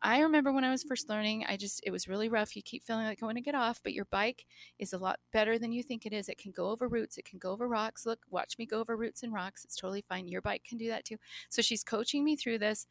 I 0.02 0.20
remember 0.20 0.52
when 0.52 0.64
I 0.64 0.70
was 0.70 0.82
first 0.82 1.08
learning, 1.08 1.44
I 1.46 1.56
just, 1.56 1.82
it 1.84 1.90
was 1.90 2.08
really 2.08 2.28
rough. 2.28 2.56
You 2.56 2.62
keep 2.62 2.84
feeling 2.84 3.04
like 3.04 3.22
I 3.22 3.26
want 3.26 3.36
to 3.36 3.42
get 3.42 3.54
off, 3.54 3.80
but 3.82 3.92
your 3.92 4.06
bike 4.06 4.46
is 4.78 4.92
a 4.92 4.98
lot 4.98 5.20
better 5.32 5.58
than 5.58 5.72
you 5.72 5.82
think 5.82 6.06
it 6.06 6.12
is. 6.12 6.28
It 6.28 6.38
can 6.38 6.52
go 6.52 6.70
over 6.70 6.88
roots, 6.88 7.18
it 7.18 7.26
can 7.26 7.38
go 7.38 7.50
over 7.50 7.68
rocks. 7.68 8.06
Look, 8.06 8.20
watch 8.30 8.54
me 8.58 8.64
go 8.64 8.80
over 8.80 8.96
roots 8.96 9.22
and 9.22 9.32
rocks. 9.32 9.64
It's 9.64 9.76
totally 9.76 10.04
fine. 10.08 10.26
Your 10.26 10.40
bike 10.40 10.64
can 10.66 10.78
do 10.78 10.88
that 10.88 11.04
too. 11.04 11.16
So 11.50 11.60
she's 11.60 11.84
coaching 11.84 12.24
me 12.24 12.36
through 12.36 12.58
this. 12.58 12.86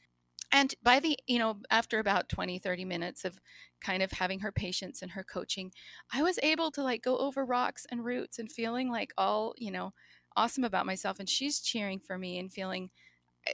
And 0.52 0.74
by 0.82 1.00
the, 1.00 1.18
you 1.28 1.40
know, 1.40 1.60
after 1.70 2.00
about 2.00 2.30
20, 2.30 2.60
30 2.60 2.86
minutes 2.86 3.24
of 3.26 3.40
kind 3.82 4.02
of 4.02 4.12
having 4.12 4.40
her 4.40 4.52
patience 4.52 5.02
and 5.02 5.12
her 5.12 5.24
coaching, 5.24 5.72
I 6.12 6.24
was 6.24 6.40
able 6.42 6.72
to 6.72 6.84
like 6.84 7.04
go 7.04 7.18
over 7.18 7.46
rocks 7.46 7.86
and 7.92 8.06
roots 8.06 8.40
and 8.40 8.52
feeling 8.52 8.90
like 8.92 9.14
all, 9.18 9.54
you 9.58 9.72
know, 9.72 9.94
awesome 10.36 10.64
about 10.64 10.86
myself. 10.86 11.20
And 11.20 11.30
she's 11.30 11.60
cheering 11.60 12.00
for 12.00 12.18
me 12.18 12.40
and 12.40 12.52
feeling, 12.52 12.90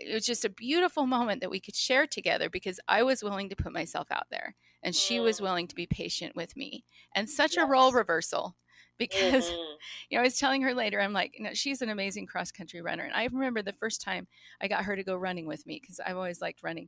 it 0.02 0.14
was 0.14 0.26
just 0.26 0.46
a 0.46 0.50
beautiful 0.50 1.06
moment 1.06 1.42
that 1.42 1.50
we 1.50 1.60
could 1.60 1.76
share 1.76 2.08
together 2.08 2.50
because 2.50 2.80
I 2.88 3.04
was 3.04 3.24
willing 3.24 3.50
to 3.50 3.56
put 3.56 3.74
myself 3.74 4.08
out 4.12 4.26
there 4.30 4.56
and 4.84 4.96
she 4.96 5.20
was 5.20 5.40
mm. 5.40 5.44
willing 5.44 5.68
to 5.68 5.76
be 5.76 5.88
patient 5.88 6.36
with 6.36 6.56
me. 6.56 6.86
And 7.16 7.30
such 7.30 7.56
yes. 7.56 7.66
a 7.66 7.70
role 7.70 7.92
reversal 7.92 8.56
because 8.98 9.50
mm-hmm. 9.50 9.74
you 10.10 10.18
know, 10.18 10.22
I 10.22 10.24
was 10.24 10.38
telling 10.38 10.62
her 10.62 10.74
later, 10.74 11.02
I'm 11.02 11.12
like, 11.12 11.38
you 11.38 11.44
know, 11.44 11.54
she's 11.54 11.82
an 11.82 11.90
amazing 11.90 12.28
cross 12.28 12.52
country 12.52 12.82
runner. 12.82 13.04
And 13.04 13.14
I 13.14 13.26
remember 13.26 13.62
the 13.62 13.74
first 13.74 14.02
time 14.02 14.28
I 14.62 14.70
got 14.70 14.86
her 14.86 14.96
to 14.96 15.04
go 15.04 15.16
running 15.18 15.48
with 15.48 15.66
me 15.66 15.80
because 15.82 16.00
I've 16.00 16.16
always 16.16 16.40
liked 16.40 16.64
running. 16.64 16.88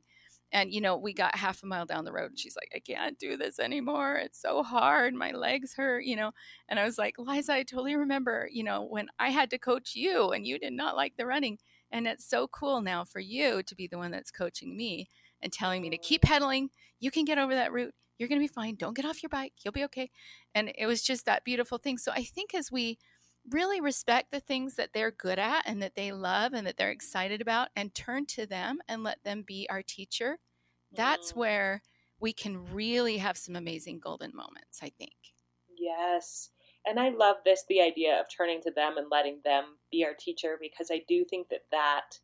And 0.50 0.72
you 0.72 0.80
know, 0.80 0.96
we 0.96 1.12
got 1.12 1.36
half 1.36 1.62
a 1.62 1.66
mile 1.66 1.84
down 1.84 2.06
the 2.06 2.12
road 2.12 2.30
and 2.30 2.38
she's 2.38 2.56
like, 2.56 2.70
I 2.74 2.78
can't 2.78 3.18
do 3.18 3.36
this 3.36 3.58
anymore. 3.58 4.14
It's 4.14 4.40
so 4.40 4.62
hard. 4.62 5.12
My 5.12 5.32
legs 5.32 5.74
hurt, 5.74 6.04
you 6.04 6.16
know. 6.16 6.32
And 6.68 6.80
I 6.80 6.84
was 6.84 6.96
like, 6.96 7.16
Liza, 7.18 7.52
I 7.52 7.62
totally 7.62 7.96
remember, 7.96 8.48
you 8.50 8.64
know, 8.64 8.82
when 8.82 9.08
I 9.18 9.28
had 9.28 9.50
to 9.50 9.58
coach 9.58 9.94
you 9.94 10.30
and 10.30 10.46
you 10.46 10.58
did 10.58 10.72
not 10.72 10.96
like 10.96 11.16
the 11.18 11.26
running 11.26 11.58
and 11.90 12.06
it's 12.06 12.28
so 12.28 12.48
cool 12.48 12.80
now 12.80 13.04
for 13.04 13.20
you 13.20 13.62
to 13.62 13.74
be 13.74 13.86
the 13.86 13.98
one 13.98 14.10
that's 14.10 14.30
coaching 14.30 14.76
me 14.76 15.08
and 15.42 15.52
telling 15.52 15.82
me 15.82 15.90
to 15.90 15.98
keep 15.98 16.22
pedaling. 16.22 16.70
You 17.00 17.10
can 17.10 17.24
get 17.24 17.38
over 17.38 17.54
that 17.54 17.72
route. 17.72 17.94
You're 18.18 18.28
going 18.28 18.40
to 18.40 18.44
be 18.44 18.52
fine. 18.52 18.74
Don't 18.74 18.96
get 18.96 19.04
off 19.04 19.22
your 19.22 19.30
bike. 19.30 19.52
You'll 19.64 19.72
be 19.72 19.84
okay. 19.84 20.10
And 20.54 20.72
it 20.76 20.86
was 20.86 21.02
just 21.02 21.24
that 21.26 21.44
beautiful 21.44 21.78
thing. 21.78 21.98
So 21.98 22.10
I 22.12 22.24
think 22.24 22.54
as 22.54 22.72
we 22.72 22.98
really 23.48 23.80
respect 23.80 24.32
the 24.32 24.40
things 24.40 24.74
that 24.74 24.90
they're 24.92 25.12
good 25.12 25.38
at 25.38 25.62
and 25.66 25.80
that 25.80 25.94
they 25.94 26.12
love 26.12 26.52
and 26.52 26.66
that 26.66 26.76
they're 26.76 26.90
excited 26.90 27.40
about 27.40 27.68
and 27.76 27.94
turn 27.94 28.26
to 28.26 28.46
them 28.46 28.80
and 28.88 29.04
let 29.04 29.22
them 29.24 29.44
be 29.46 29.68
our 29.70 29.82
teacher, 29.82 30.38
that's 30.92 31.32
mm. 31.32 31.36
where 31.36 31.82
we 32.20 32.32
can 32.32 32.74
really 32.74 33.18
have 33.18 33.36
some 33.36 33.54
amazing 33.54 34.00
golden 34.00 34.32
moments, 34.34 34.80
I 34.82 34.90
think. 34.98 35.14
Yes 35.78 36.50
and 36.86 36.98
I 36.98 37.10
love 37.10 37.36
this 37.44 37.64
the 37.68 37.80
idea 37.80 38.18
of 38.18 38.26
turning 38.34 38.60
to 38.62 38.70
them 38.70 38.96
and 38.96 39.06
letting 39.10 39.40
them 39.44 39.78
be 39.90 40.04
our 40.04 40.14
teacher 40.14 40.58
because 40.60 40.90
I 40.90 41.02
do 41.08 41.24
think 41.24 41.48
that 41.48 41.64
that 41.70 42.18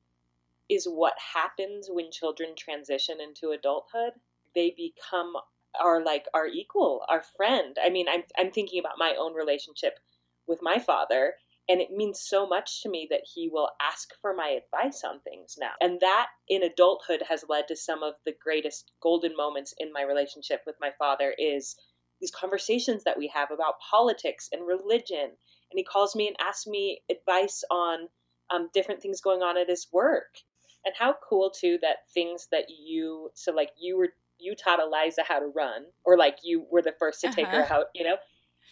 is 0.68 0.86
what 0.86 1.14
happens 1.34 1.88
when 1.90 2.10
children 2.10 2.54
transition 2.56 3.18
into 3.20 3.50
adulthood. 3.50 4.12
They 4.54 4.74
become 4.76 5.34
are 5.80 6.04
like 6.04 6.26
our 6.34 6.46
equal, 6.46 7.04
our 7.08 7.22
friend. 7.36 7.76
I 7.84 7.90
mean, 7.90 8.06
I'm 8.08 8.22
I'm 8.38 8.50
thinking 8.50 8.78
about 8.78 8.98
my 8.98 9.14
own 9.18 9.34
relationship 9.34 9.98
with 10.46 10.60
my 10.62 10.78
father 10.78 11.34
and 11.68 11.80
it 11.80 11.90
means 11.90 12.20
so 12.20 12.46
much 12.46 12.82
to 12.82 12.90
me 12.90 13.06
that 13.10 13.22
he 13.34 13.48
will 13.48 13.70
ask 13.80 14.10
for 14.20 14.34
my 14.34 14.48
advice 14.48 15.02
on 15.02 15.20
things 15.20 15.56
now. 15.58 15.70
And 15.80 15.98
that 16.00 16.28
in 16.48 16.62
adulthood 16.62 17.22
has 17.28 17.44
led 17.48 17.68
to 17.68 17.76
some 17.76 18.02
of 18.02 18.14
the 18.26 18.34
greatest 18.42 18.92
golden 19.02 19.34
moments 19.34 19.74
in 19.78 19.92
my 19.92 20.02
relationship 20.02 20.60
with 20.66 20.76
my 20.80 20.90
father 20.98 21.34
is 21.38 21.76
these 22.24 22.30
conversations 22.30 23.04
that 23.04 23.18
we 23.18 23.28
have 23.34 23.50
about 23.50 23.74
politics 23.90 24.48
and 24.50 24.66
religion. 24.66 25.24
And 25.24 25.76
he 25.76 25.84
calls 25.84 26.16
me 26.16 26.26
and 26.26 26.36
asks 26.40 26.66
me 26.66 27.02
advice 27.10 27.62
on 27.70 28.08
um, 28.50 28.70
different 28.72 29.02
things 29.02 29.20
going 29.20 29.42
on 29.42 29.58
at 29.58 29.68
his 29.68 29.88
work. 29.92 30.38
And 30.86 30.94
how 30.98 31.16
cool 31.28 31.50
too 31.50 31.78
that 31.82 32.08
things 32.14 32.48
that 32.50 32.64
you 32.68 33.30
so 33.34 33.52
like 33.52 33.70
you 33.78 33.98
were 33.98 34.10
you 34.38 34.54
taught 34.54 34.80
Eliza 34.80 35.22
how 35.26 35.38
to 35.38 35.46
run, 35.46 35.84
or 36.04 36.16
like 36.16 36.38
you 36.42 36.66
were 36.70 36.82
the 36.82 36.94
first 36.98 37.20
to 37.20 37.30
take 37.30 37.46
uh-huh. 37.46 37.64
her 37.64 37.72
out, 37.72 37.86
you 37.94 38.04
know 38.04 38.16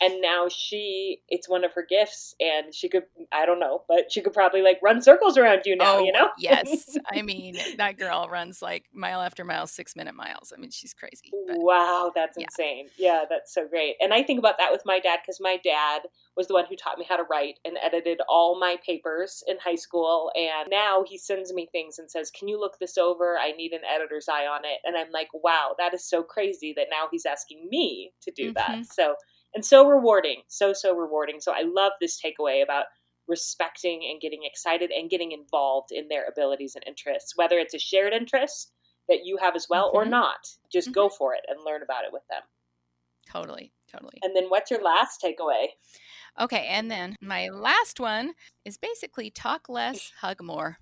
and 0.00 0.20
now 0.20 0.46
she 0.48 1.20
it's 1.28 1.48
one 1.48 1.64
of 1.64 1.72
her 1.72 1.86
gifts 1.88 2.34
and 2.40 2.74
she 2.74 2.88
could 2.88 3.04
i 3.32 3.46
don't 3.46 3.60
know 3.60 3.82
but 3.88 4.10
she 4.10 4.20
could 4.20 4.32
probably 4.32 4.62
like 4.62 4.78
run 4.82 5.00
circles 5.02 5.36
around 5.36 5.62
you 5.64 5.76
now 5.76 5.98
oh, 5.98 6.04
you 6.04 6.12
know? 6.12 6.28
yes. 6.38 6.96
I 7.12 7.22
mean 7.22 7.56
that 7.76 7.98
girl 7.98 8.28
runs 8.30 8.62
like 8.62 8.84
mile 8.92 9.20
after 9.20 9.44
mile 9.44 9.66
six 9.66 9.94
minute 9.94 10.14
miles. 10.14 10.52
I 10.56 10.60
mean 10.60 10.70
she's 10.70 10.94
crazy 10.94 11.30
but, 11.46 11.56
wow 11.58 12.10
that's 12.14 12.36
yeah. 12.36 12.44
insane. 12.44 12.88
Yeah 12.98 13.24
that's 13.28 13.54
so 13.54 13.66
great. 13.66 13.96
And 14.00 14.12
i 14.12 14.22
think 14.22 14.38
about 14.38 14.58
that 14.58 14.72
with 14.72 14.82
my 14.84 14.98
dad 14.98 15.20
because 15.22 15.40
my 15.40 15.58
dad 15.62 16.02
was 16.36 16.48
the 16.48 16.54
one 16.54 16.64
who 16.68 16.76
taught 16.76 16.98
me 16.98 17.06
how 17.08 17.16
to 17.16 17.24
write 17.30 17.58
and 17.64 17.76
edited 17.82 18.20
all 18.28 18.58
my 18.58 18.76
papers 18.84 19.44
in 19.46 19.58
high 19.62 19.74
school. 19.74 20.32
And 20.34 20.68
now 20.70 21.04
he 21.06 21.18
sends 21.18 21.52
me 21.52 21.68
things 21.70 21.98
and 21.98 22.10
says 22.10 22.30
can 22.30 22.48
you 22.48 22.58
look 22.58 22.78
this 22.78 22.98
over? 22.98 23.36
I 23.38 23.52
need 23.52 23.72
an 23.72 23.82
editor's 23.88 24.28
eye 24.28 24.46
on 24.46 24.64
it. 24.64 24.78
And 24.84 24.96
i'm 24.96 25.12
like 25.12 25.28
wow 25.34 25.74
that 25.78 25.94
is 25.94 26.04
so 26.04 26.22
crazy 26.22 26.72
that 26.76 26.88
now 26.90 27.08
he's 27.10 27.26
asking 27.26 27.68
me 27.70 28.12
to 28.22 28.30
do 28.30 28.52
mm-hmm. 28.52 28.80
that 28.80 28.86
so 28.86 29.14
and 29.54 29.64
so 29.64 29.86
rewarding, 29.86 30.42
so, 30.48 30.72
so 30.72 30.94
rewarding. 30.94 31.40
So 31.40 31.52
I 31.52 31.62
love 31.62 31.92
this 32.00 32.20
takeaway 32.20 32.62
about 32.62 32.86
respecting 33.28 34.08
and 34.10 34.20
getting 34.20 34.40
excited 34.44 34.90
and 34.90 35.10
getting 35.10 35.32
involved 35.32 35.90
in 35.92 36.08
their 36.08 36.26
abilities 36.26 36.74
and 36.74 36.84
interests, 36.86 37.34
whether 37.36 37.58
it's 37.58 37.74
a 37.74 37.78
shared 37.78 38.12
interest 38.12 38.72
that 39.08 39.20
you 39.24 39.36
have 39.40 39.54
as 39.54 39.66
well 39.68 39.88
mm-hmm. 39.88 39.98
or 39.98 40.04
not. 40.04 40.48
Just 40.72 40.88
mm-hmm. 40.88 40.94
go 40.94 41.08
for 41.08 41.34
it 41.34 41.42
and 41.48 41.64
learn 41.64 41.82
about 41.82 42.04
it 42.04 42.12
with 42.12 42.22
them. 42.30 42.42
Totally, 43.30 43.72
totally. 43.90 44.18
And 44.22 44.34
then 44.34 44.46
what's 44.46 44.70
your 44.70 44.82
last 44.82 45.22
takeaway? 45.22 45.66
Okay, 46.40 46.66
and 46.70 46.90
then 46.90 47.16
my 47.20 47.48
last 47.48 48.00
one 48.00 48.32
is 48.64 48.78
basically 48.78 49.30
talk 49.30 49.68
less, 49.68 50.12
hug 50.20 50.42
more. 50.42 50.78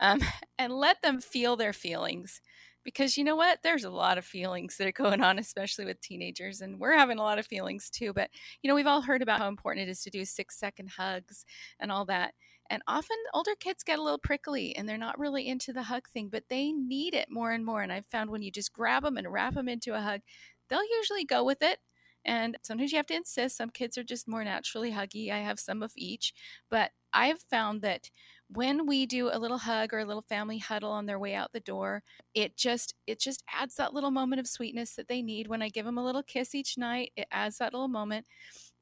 um, 0.00 0.20
and 0.58 0.72
let 0.72 1.00
them 1.02 1.20
feel 1.20 1.56
their 1.56 1.72
feelings 1.72 2.40
because 2.86 3.18
you 3.18 3.24
know 3.24 3.36
what? 3.36 3.58
There's 3.62 3.84
a 3.84 3.90
lot 3.90 4.16
of 4.16 4.24
feelings 4.24 4.76
that 4.76 4.86
are 4.86 4.92
going 4.92 5.20
on 5.20 5.38
especially 5.38 5.84
with 5.84 6.00
teenagers 6.00 6.60
and 6.60 6.78
we're 6.78 6.96
having 6.96 7.18
a 7.18 7.22
lot 7.22 7.38
of 7.38 7.46
feelings 7.46 7.90
too 7.90 8.12
but 8.12 8.30
you 8.62 8.68
know 8.68 8.74
we've 8.74 8.86
all 8.86 9.02
heard 9.02 9.22
about 9.22 9.40
how 9.40 9.48
important 9.48 9.86
it 9.86 9.90
is 9.90 10.02
to 10.02 10.10
do 10.10 10.24
six 10.24 10.58
second 10.58 10.90
hugs 10.90 11.44
and 11.80 11.90
all 11.92 12.04
that 12.06 12.32
and 12.70 12.82
often 12.86 13.16
older 13.34 13.54
kids 13.58 13.82
get 13.82 13.98
a 13.98 14.02
little 14.02 14.18
prickly 14.18 14.74
and 14.76 14.88
they're 14.88 14.96
not 14.98 15.18
really 15.18 15.46
into 15.46 15.72
the 15.72 15.82
hug 15.82 16.08
thing 16.08 16.28
but 16.30 16.44
they 16.48 16.72
need 16.72 17.14
it 17.14 17.30
more 17.30 17.52
and 17.52 17.64
more 17.64 17.82
and 17.82 17.92
i've 17.92 18.06
found 18.06 18.30
when 18.30 18.42
you 18.42 18.50
just 18.50 18.72
grab 18.72 19.02
them 19.02 19.16
and 19.16 19.32
wrap 19.32 19.54
them 19.54 19.68
into 19.68 19.94
a 19.94 20.00
hug 20.00 20.20
they'll 20.68 20.96
usually 20.98 21.24
go 21.24 21.44
with 21.44 21.62
it 21.62 21.78
and 22.24 22.58
sometimes 22.62 22.90
you 22.92 22.96
have 22.96 23.06
to 23.06 23.14
insist 23.14 23.56
some 23.56 23.70
kids 23.70 23.96
are 23.96 24.04
just 24.04 24.28
more 24.28 24.44
naturally 24.44 24.92
huggy 24.92 25.30
i 25.30 25.38
have 25.38 25.58
some 25.58 25.82
of 25.82 25.92
each 25.96 26.32
but 26.70 26.90
i've 27.12 27.40
found 27.50 27.82
that 27.82 28.10
when 28.48 28.86
we 28.86 29.06
do 29.06 29.28
a 29.32 29.38
little 29.38 29.58
hug 29.58 29.92
or 29.92 29.98
a 29.98 30.04
little 30.04 30.22
family 30.22 30.58
huddle 30.58 30.92
on 30.92 31.06
their 31.06 31.18
way 31.18 31.34
out 31.34 31.52
the 31.52 31.60
door 31.60 32.02
it 32.34 32.56
just 32.56 32.94
it 33.06 33.18
just 33.18 33.42
adds 33.52 33.76
that 33.76 33.92
little 33.92 34.10
moment 34.10 34.40
of 34.40 34.46
sweetness 34.46 34.94
that 34.94 35.08
they 35.08 35.22
need. 35.22 35.48
When 35.48 35.62
i 35.62 35.68
give 35.68 35.84
them 35.84 35.98
a 35.98 36.04
little 36.04 36.22
kiss 36.22 36.54
each 36.54 36.78
night 36.78 37.12
it 37.16 37.26
adds 37.30 37.58
that 37.58 37.72
little 37.72 37.88
moment. 37.88 38.26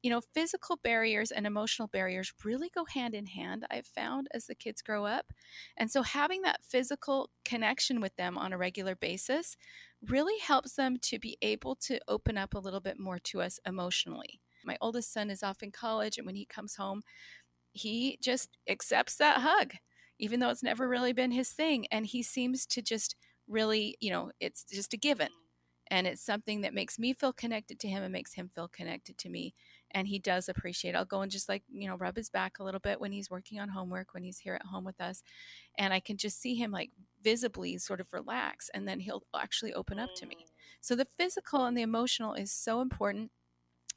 You 0.03 0.11
know 0.11 0.21
physical 0.33 0.77
barriers 0.83 1.31
and 1.31 1.47
emotional 1.47 1.87
barriers 1.87 2.31
really 2.43 2.69
go 2.73 2.85
hand 2.85 3.15
in 3.15 3.25
hand 3.25 3.65
i've 3.71 3.87
found 3.87 4.27
as 4.33 4.45
the 4.45 4.55
kids 4.55 4.81
grow 4.81 5.05
up. 5.05 5.27
And 5.77 5.89
so 5.89 6.03
having 6.03 6.41
that 6.43 6.63
physical 6.63 7.29
connection 7.43 8.01
with 8.01 8.15
them 8.15 8.37
on 8.37 8.53
a 8.53 8.57
regular 8.57 8.95
basis 8.95 9.57
really 10.07 10.37
helps 10.39 10.73
them 10.75 10.97
to 11.01 11.17
be 11.19 11.37
able 11.41 11.75
to 11.75 11.99
open 12.07 12.37
up 12.37 12.53
a 12.53 12.59
little 12.59 12.81
bit 12.81 12.99
more 12.99 13.17
to 13.19 13.41
us 13.41 13.59
emotionally. 13.65 14.39
My 14.63 14.77
oldest 14.81 15.13
son 15.13 15.29
is 15.29 15.43
off 15.43 15.61
in 15.63 15.71
college 15.71 16.17
and 16.17 16.25
when 16.25 16.35
he 16.35 16.45
comes 16.45 16.75
home 16.75 17.01
he 17.75 18.17
just 18.21 18.57
accepts 18.69 19.17
that 19.17 19.41
hug, 19.41 19.73
even 20.17 20.39
though 20.39 20.49
it's 20.49 20.63
never 20.63 20.87
really 20.87 21.11
been 21.11 21.31
his 21.31 21.49
thing. 21.49 21.85
And 21.91 22.05
he 22.05 22.23
seems 22.23 22.65
to 22.67 22.81
just 22.81 23.15
really, 23.47 23.97
you 23.99 24.11
know, 24.11 24.31
it's 24.39 24.63
just 24.63 24.93
a 24.93 24.97
given. 24.97 25.27
And 25.91 26.07
it's 26.07 26.21
something 26.21 26.61
that 26.61 26.73
makes 26.73 26.97
me 26.97 27.13
feel 27.13 27.33
connected 27.33 27.79
to 27.81 27.87
him 27.87 28.01
and 28.01 28.11
makes 28.11 28.33
him 28.33 28.49
feel 28.55 28.67
connected 28.67 29.17
to 29.19 29.29
me. 29.29 29.53
And 29.91 30.07
he 30.07 30.17
does 30.17 30.49
appreciate. 30.49 30.95
It. 30.95 30.97
I'll 30.97 31.05
go 31.05 31.21
and 31.21 31.29
just 31.29 31.49
like, 31.49 31.63
you 31.69 31.87
know, 31.87 31.95
rub 31.95 32.15
his 32.15 32.29
back 32.29 32.57
a 32.57 32.63
little 32.63 32.79
bit 32.79 32.99
when 32.99 33.11
he's 33.11 33.29
working 33.29 33.59
on 33.59 33.69
homework, 33.69 34.13
when 34.13 34.23
he's 34.23 34.39
here 34.39 34.55
at 34.55 34.65
home 34.65 34.83
with 34.85 34.99
us. 34.99 35.21
And 35.77 35.93
I 35.93 35.99
can 35.99 36.17
just 36.17 36.41
see 36.41 36.55
him 36.55 36.71
like 36.71 36.89
visibly 37.21 37.77
sort 37.77 37.99
of 37.99 38.13
relax. 38.13 38.69
And 38.73 38.87
then 38.87 39.01
he'll 39.01 39.23
actually 39.35 39.73
open 39.73 39.99
up 39.99 40.09
to 40.15 40.25
me. 40.25 40.37
Mm. 40.39 40.51
So 40.81 40.95
the 40.95 41.07
physical 41.19 41.65
and 41.65 41.77
the 41.77 41.83
emotional 41.83 42.33
is 42.33 42.51
so 42.51 42.81
important 42.81 43.31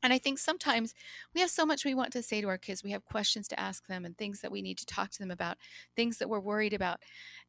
and 0.02 0.12
I 0.12 0.18
think 0.18 0.38
sometimes 0.38 0.94
we 1.34 1.40
have 1.40 1.50
so 1.50 1.66
much 1.66 1.84
we 1.84 1.94
want 1.94 2.12
to 2.12 2.22
say 2.22 2.40
to 2.40 2.48
our 2.48 2.58
kids. 2.58 2.84
We 2.84 2.92
have 2.92 3.04
questions 3.04 3.48
to 3.48 3.58
ask 3.58 3.86
them 3.86 4.04
and 4.04 4.16
things 4.16 4.40
that 4.40 4.52
we 4.52 4.62
need 4.62 4.78
to 4.78 4.86
talk 4.86 5.10
to 5.10 5.18
them 5.18 5.30
about, 5.30 5.56
things 5.96 6.18
that 6.18 6.28
we're 6.28 6.40
worried 6.40 6.72
about. 6.72 7.00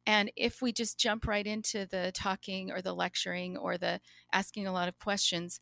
And 0.06 0.32
if 0.36 0.60
we 0.60 0.72
just 0.72 0.98
jump 0.98 1.26
right 1.26 1.46
into 1.46 1.86
the 1.86 2.10
talking 2.12 2.72
or 2.72 2.82
the 2.82 2.94
lecturing 2.94 3.56
or 3.56 3.78
the 3.78 4.00
asking 4.32 4.66
a 4.66 4.72
lot 4.72 4.88
of 4.88 4.98
questions, 4.98 5.60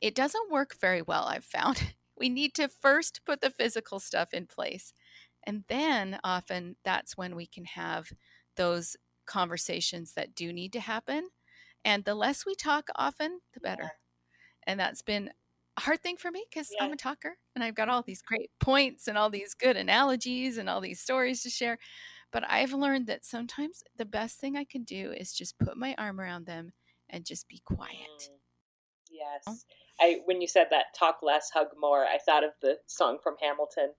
it 0.00 0.14
doesn't 0.14 0.50
work 0.50 0.76
very 0.80 1.02
well, 1.02 1.24
I've 1.24 1.44
found. 1.44 1.94
We 2.18 2.30
need 2.30 2.54
to 2.54 2.68
first 2.68 3.20
put 3.26 3.42
the 3.42 3.50
physical 3.50 4.00
stuff 4.00 4.32
in 4.32 4.46
place. 4.46 4.94
And 5.46 5.64
then 5.68 6.18
often 6.24 6.76
that's 6.82 7.14
when 7.14 7.36
we 7.36 7.44
can 7.46 7.66
have 7.66 8.10
those 8.56 8.96
conversations 9.26 10.14
that 10.14 10.34
do 10.34 10.50
need 10.50 10.72
to 10.72 10.80
happen. 10.80 11.28
And 11.84 12.06
the 12.06 12.14
less 12.14 12.46
we 12.46 12.54
talk 12.54 12.88
often, 12.96 13.40
the 13.52 13.60
better. 13.60 13.90
And 14.66 14.80
that's 14.80 15.02
been 15.02 15.30
hard 15.80 16.02
thing 16.02 16.16
for 16.16 16.30
me 16.30 16.44
because 16.50 16.70
yeah. 16.72 16.84
I'm 16.84 16.92
a 16.92 16.96
talker 16.96 17.36
and 17.54 17.62
I've 17.62 17.74
got 17.74 17.88
all 17.88 18.02
these 18.02 18.22
great 18.22 18.50
points 18.60 19.08
and 19.08 19.18
all 19.18 19.30
these 19.30 19.54
good 19.54 19.76
analogies 19.76 20.58
and 20.58 20.68
all 20.68 20.80
these 20.80 21.00
stories 21.00 21.42
to 21.42 21.50
share. 21.50 21.78
But 22.32 22.44
I've 22.48 22.72
learned 22.72 23.06
that 23.06 23.24
sometimes 23.24 23.82
the 23.96 24.04
best 24.04 24.38
thing 24.38 24.56
I 24.56 24.64
can 24.64 24.84
do 24.84 25.12
is 25.12 25.32
just 25.32 25.58
put 25.58 25.76
my 25.76 25.94
arm 25.98 26.20
around 26.20 26.46
them 26.46 26.72
and 27.10 27.24
just 27.24 27.48
be 27.48 27.60
quiet. 27.64 27.92
Mm. 27.92 28.38
Yes. 29.10 29.64
I 30.00 30.20
when 30.24 30.40
you 30.40 30.48
said 30.48 30.66
that 30.70 30.86
talk 30.98 31.18
less, 31.22 31.50
hug 31.52 31.68
more, 31.78 32.04
I 32.04 32.18
thought 32.18 32.44
of 32.44 32.50
the 32.60 32.76
song 32.86 33.18
from 33.22 33.36
Hamilton 33.40 33.92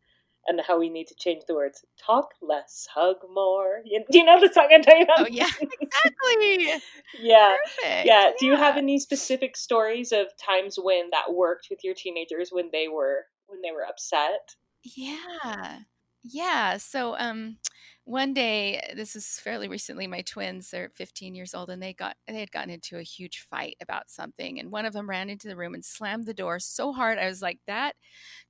and 0.47 0.61
how 0.65 0.79
we 0.79 0.89
need 0.89 1.07
to 1.07 1.15
change 1.15 1.43
the 1.47 1.55
words. 1.55 1.83
Talk 2.03 2.31
less, 2.41 2.87
hug 2.93 3.17
more. 3.33 3.81
You, 3.85 4.03
do 4.11 4.17
you 4.17 4.25
know 4.25 4.39
the 4.39 4.51
song 4.51 4.69
I'm 4.71 4.81
talking 4.81 5.03
about? 5.03 5.19
Oh 5.19 5.27
yeah, 5.29 5.49
exactly. 5.81 6.81
yeah, 7.19 7.55
Perfect. 7.81 8.07
yeah. 8.07 8.31
Do 8.39 8.45
you 8.45 8.55
have 8.55 8.77
any 8.77 8.99
specific 8.99 9.57
stories 9.57 10.11
of 10.11 10.27
times 10.37 10.77
when 10.81 11.09
that 11.11 11.33
worked 11.33 11.67
with 11.69 11.83
your 11.83 11.93
teenagers 11.93 12.49
when 12.51 12.69
they 12.71 12.87
were 12.87 13.25
when 13.47 13.61
they 13.61 13.71
were 13.71 13.85
upset? 13.85 14.55
Yeah, 14.83 15.79
yeah. 16.23 16.77
So 16.77 17.15
um, 17.17 17.57
one 18.03 18.33
day 18.33 18.81
this 18.95 19.15
is 19.15 19.39
fairly 19.39 19.67
recently 19.67 20.07
my 20.07 20.21
twins 20.21 20.73
are 20.73 20.89
15 20.95 21.35
years 21.35 21.53
old 21.53 21.69
and 21.69 21.81
they 21.81 21.93
got 21.93 22.15
they 22.27 22.39
had 22.39 22.51
gotten 22.51 22.69
into 22.69 22.97
a 22.97 23.03
huge 23.03 23.39
fight 23.49 23.75
about 23.81 24.09
something 24.09 24.59
and 24.59 24.71
one 24.71 24.85
of 24.85 24.93
them 24.93 25.09
ran 25.09 25.29
into 25.29 25.47
the 25.47 25.55
room 25.57 25.73
and 25.73 25.83
slammed 25.83 26.25
the 26.25 26.33
door 26.33 26.57
so 26.59 26.93
hard 26.93 27.17
i 27.19 27.25
was 27.27 27.41
like 27.41 27.59
that 27.67 27.95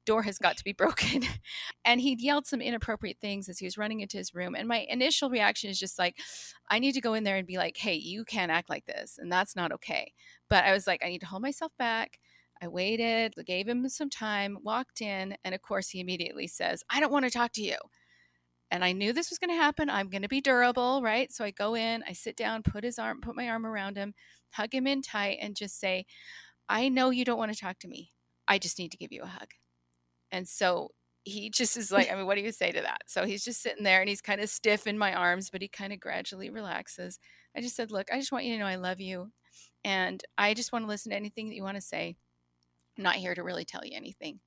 door 0.05 0.23
has 0.23 0.37
got 0.37 0.57
to 0.57 0.63
be 0.63 0.73
broken 0.75 1.23
and 1.85 2.01
he'd 2.01 2.21
yelled 2.21 2.47
some 2.47 2.61
inappropriate 2.61 3.17
things 3.19 3.49
as 3.49 3.59
he 3.59 3.65
was 3.65 3.77
running 3.77 4.01
into 4.01 4.17
his 4.17 4.35
room 4.35 4.55
and 4.55 4.67
my 4.67 4.85
initial 4.89 5.29
reaction 5.29 5.69
is 5.69 5.79
just 5.79 5.99
like 5.99 6.17
i 6.69 6.79
need 6.79 6.93
to 6.93 7.01
go 7.01 7.13
in 7.15 7.23
there 7.23 7.37
and 7.37 7.47
be 7.47 7.57
like 7.57 7.77
hey 7.77 7.95
you 7.95 8.25
can't 8.25 8.51
act 8.51 8.69
like 8.69 8.85
this 8.85 9.17
and 9.19 9.31
that's 9.31 9.55
not 9.55 9.71
okay 9.71 10.13
but 10.49 10.63
i 10.65 10.73
was 10.73 10.87
like 10.87 11.03
i 11.03 11.09
need 11.09 11.19
to 11.21 11.27
hold 11.27 11.41
myself 11.41 11.71
back 11.79 12.19
I 12.61 12.67
waited, 12.67 13.33
gave 13.45 13.67
him 13.67 13.87
some 13.89 14.09
time, 14.09 14.57
walked 14.63 15.01
in, 15.01 15.35
and 15.43 15.53
of 15.53 15.61
course, 15.61 15.89
he 15.89 15.99
immediately 15.99 16.47
says, 16.47 16.83
I 16.89 16.99
don't 16.99 17.11
want 17.11 17.25
to 17.25 17.31
talk 17.31 17.51
to 17.53 17.61
you 17.61 17.77
and 18.71 18.83
I 18.83 18.91
knew 18.91 19.13
this 19.13 19.29
was 19.29 19.39
going 19.39 19.49
to 19.49 19.61
happen. 19.61 19.89
I'm 19.89 20.09
going 20.09 20.23
to 20.23 20.27
be 20.27 20.41
durable, 20.41 21.01
right? 21.01 21.31
So 21.31 21.45
I 21.45 21.51
go 21.51 21.75
in, 21.75 22.03
I 22.07 22.13
sit 22.13 22.35
down, 22.35 22.63
put 22.63 22.83
his 22.83 22.99
arm, 22.99 23.21
put 23.21 23.35
my 23.35 23.47
arm 23.47 23.65
around 23.65 23.97
him, 23.97 24.13
hug 24.51 24.73
him 24.73 24.87
in 24.87 25.01
tight, 25.01 25.37
and 25.41 25.55
just 25.55 25.79
say, 25.79 26.05
I 26.67 26.89
know 26.89 27.09
you 27.09 27.23
don't 27.23 27.37
want 27.37 27.53
to 27.53 27.59
talk 27.59 27.79
to 27.79 27.87
me. 27.87 28.11
I 28.47 28.59
just 28.59 28.77
need 28.77 28.91
to 28.91 28.97
give 28.97 29.11
you 29.11 29.23
a 29.23 29.27
hug. 29.27 29.51
And 30.31 30.47
so 30.47 30.89
he 31.23 31.49
just 31.49 31.77
is 31.77 31.91
like, 31.91 32.11
I 32.11 32.15
mean, 32.15 32.25
what 32.25 32.35
do 32.35 32.41
you 32.41 32.51
say 32.51 32.71
to 32.71 32.81
that? 32.81 33.01
So 33.07 33.25
he's 33.25 33.43
just 33.43 33.61
sitting 33.61 33.83
there 33.83 34.01
and 34.01 34.09
he's 34.09 34.21
kind 34.21 34.41
of 34.41 34.49
stiff 34.49 34.85
in 34.85 34.97
my 34.97 35.13
arms, 35.13 35.49
but 35.49 35.61
he 35.61 35.69
kind 35.69 35.93
of 35.93 36.01
gradually 36.01 36.49
relaxes. 36.49 37.19
I 37.55 37.61
just 37.61 37.75
said, 37.75 37.91
Look, 37.91 38.07
I 38.11 38.19
just 38.19 38.31
want 38.31 38.45
you 38.45 38.53
to 38.53 38.59
know 38.59 38.65
I 38.67 38.75
love 38.75 38.99
you. 38.99 39.31
And 39.83 40.21
I 40.37 40.53
just 40.53 40.73
want 40.73 40.83
to 40.83 40.89
listen 40.89 41.11
to 41.11 41.15
anything 41.15 41.47
that 41.47 41.55
you 41.55 41.63
want 41.63 41.75
to 41.75 41.81
say. 41.81 42.17
Not 42.97 43.15
here 43.15 43.35
to 43.35 43.43
really 43.43 43.65
tell 43.65 43.85
you 43.85 43.95
anything. 43.95 44.39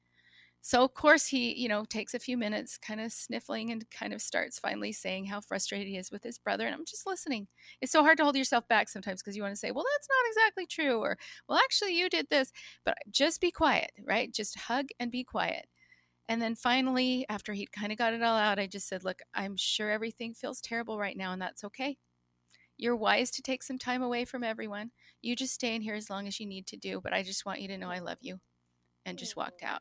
So, 0.62 0.84
of 0.84 0.92
course, 0.94 1.26
he, 1.26 1.54
you 1.58 1.68
know, 1.68 1.84
takes 1.86 2.12
a 2.12 2.18
few 2.18 2.36
minutes 2.36 2.76
kind 2.76 3.00
of 3.00 3.12
sniffling 3.12 3.70
and 3.70 3.88
kind 3.90 4.12
of 4.12 4.20
starts 4.20 4.58
finally 4.58 4.92
saying 4.92 5.24
how 5.26 5.40
frustrated 5.40 5.88
he 5.88 5.96
is 5.96 6.10
with 6.10 6.22
his 6.22 6.38
brother. 6.38 6.66
And 6.66 6.74
I'm 6.74 6.84
just 6.84 7.06
listening. 7.06 7.48
It's 7.80 7.92
so 7.92 8.02
hard 8.02 8.18
to 8.18 8.24
hold 8.24 8.36
yourself 8.36 8.68
back 8.68 8.88
sometimes 8.90 9.22
because 9.22 9.36
you 9.36 9.42
want 9.42 9.54
to 9.54 9.58
say, 9.58 9.70
well, 9.70 9.86
that's 9.94 10.08
not 10.08 10.28
exactly 10.30 10.66
true. 10.66 10.98
Or, 11.00 11.16
well, 11.48 11.58
actually, 11.58 11.96
you 11.98 12.10
did 12.10 12.28
this. 12.28 12.52
But 12.84 12.98
just 13.10 13.40
be 13.40 13.50
quiet, 13.50 13.92
right? 14.06 14.32
Just 14.34 14.58
hug 14.58 14.88
and 14.98 15.10
be 15.10 15.24
quiet. 15.24 15.66
And 16.28 16.40
then 16.42 16.54
finally, 16.54 17.26
after 17.28 17.52
he'd 17.52 17.72
kind 17.72 17.92
of 17.92 17.98
got 17.98 18.14
it 18.14 18.22
all 18.22 18.36
out, 18.36 18.58
I 18.58 18.66
just 18.66 18.88
said, 18.88 19.04
look, 19.04 19.20
I'm 19.34 19.56
sure 19.56 19.90
everything 19.90 20.34
feels 20.34 20.60
terrible 20.60 20.98
right 20.98 21.16
now, 21.16 21.32
and 21.32 21.42
that's 21.42 21.64
okay. 21.64 21.98
You're 22.80 22.96
wise 22.96 23.30
to 23.32 23.42
take 23.42 23.62
some 23.62 23.78
time 23.78 24.02
away 24.02 24.24
from 24.24 24.42
everyone. 24.42 24.90
You 25.20 25.36
just 25.36 25.54
stay 25.54 25.74
in 25.74 25.82
here 25.82 25.94
as 25.94 26.08
long 26.08 26.26
as 26.26 26.40
you 26.40 26.46
need 26.46 26.66
to 26.68 26.76
do, 26.76 27.00
but 27.02 27.12
I 27.12 27.22
just 27.22 27.44
want 27.44 27.60
you 27.60 27.68
to 27.68 27.78
know 27.78 27.90
I 27.90 27.98
love 27.98 28.18
you. 28.22 28.40
And 29.04 29.18
just 29.18 29.36
walked 29.36 29.62
out. 29.62 29.80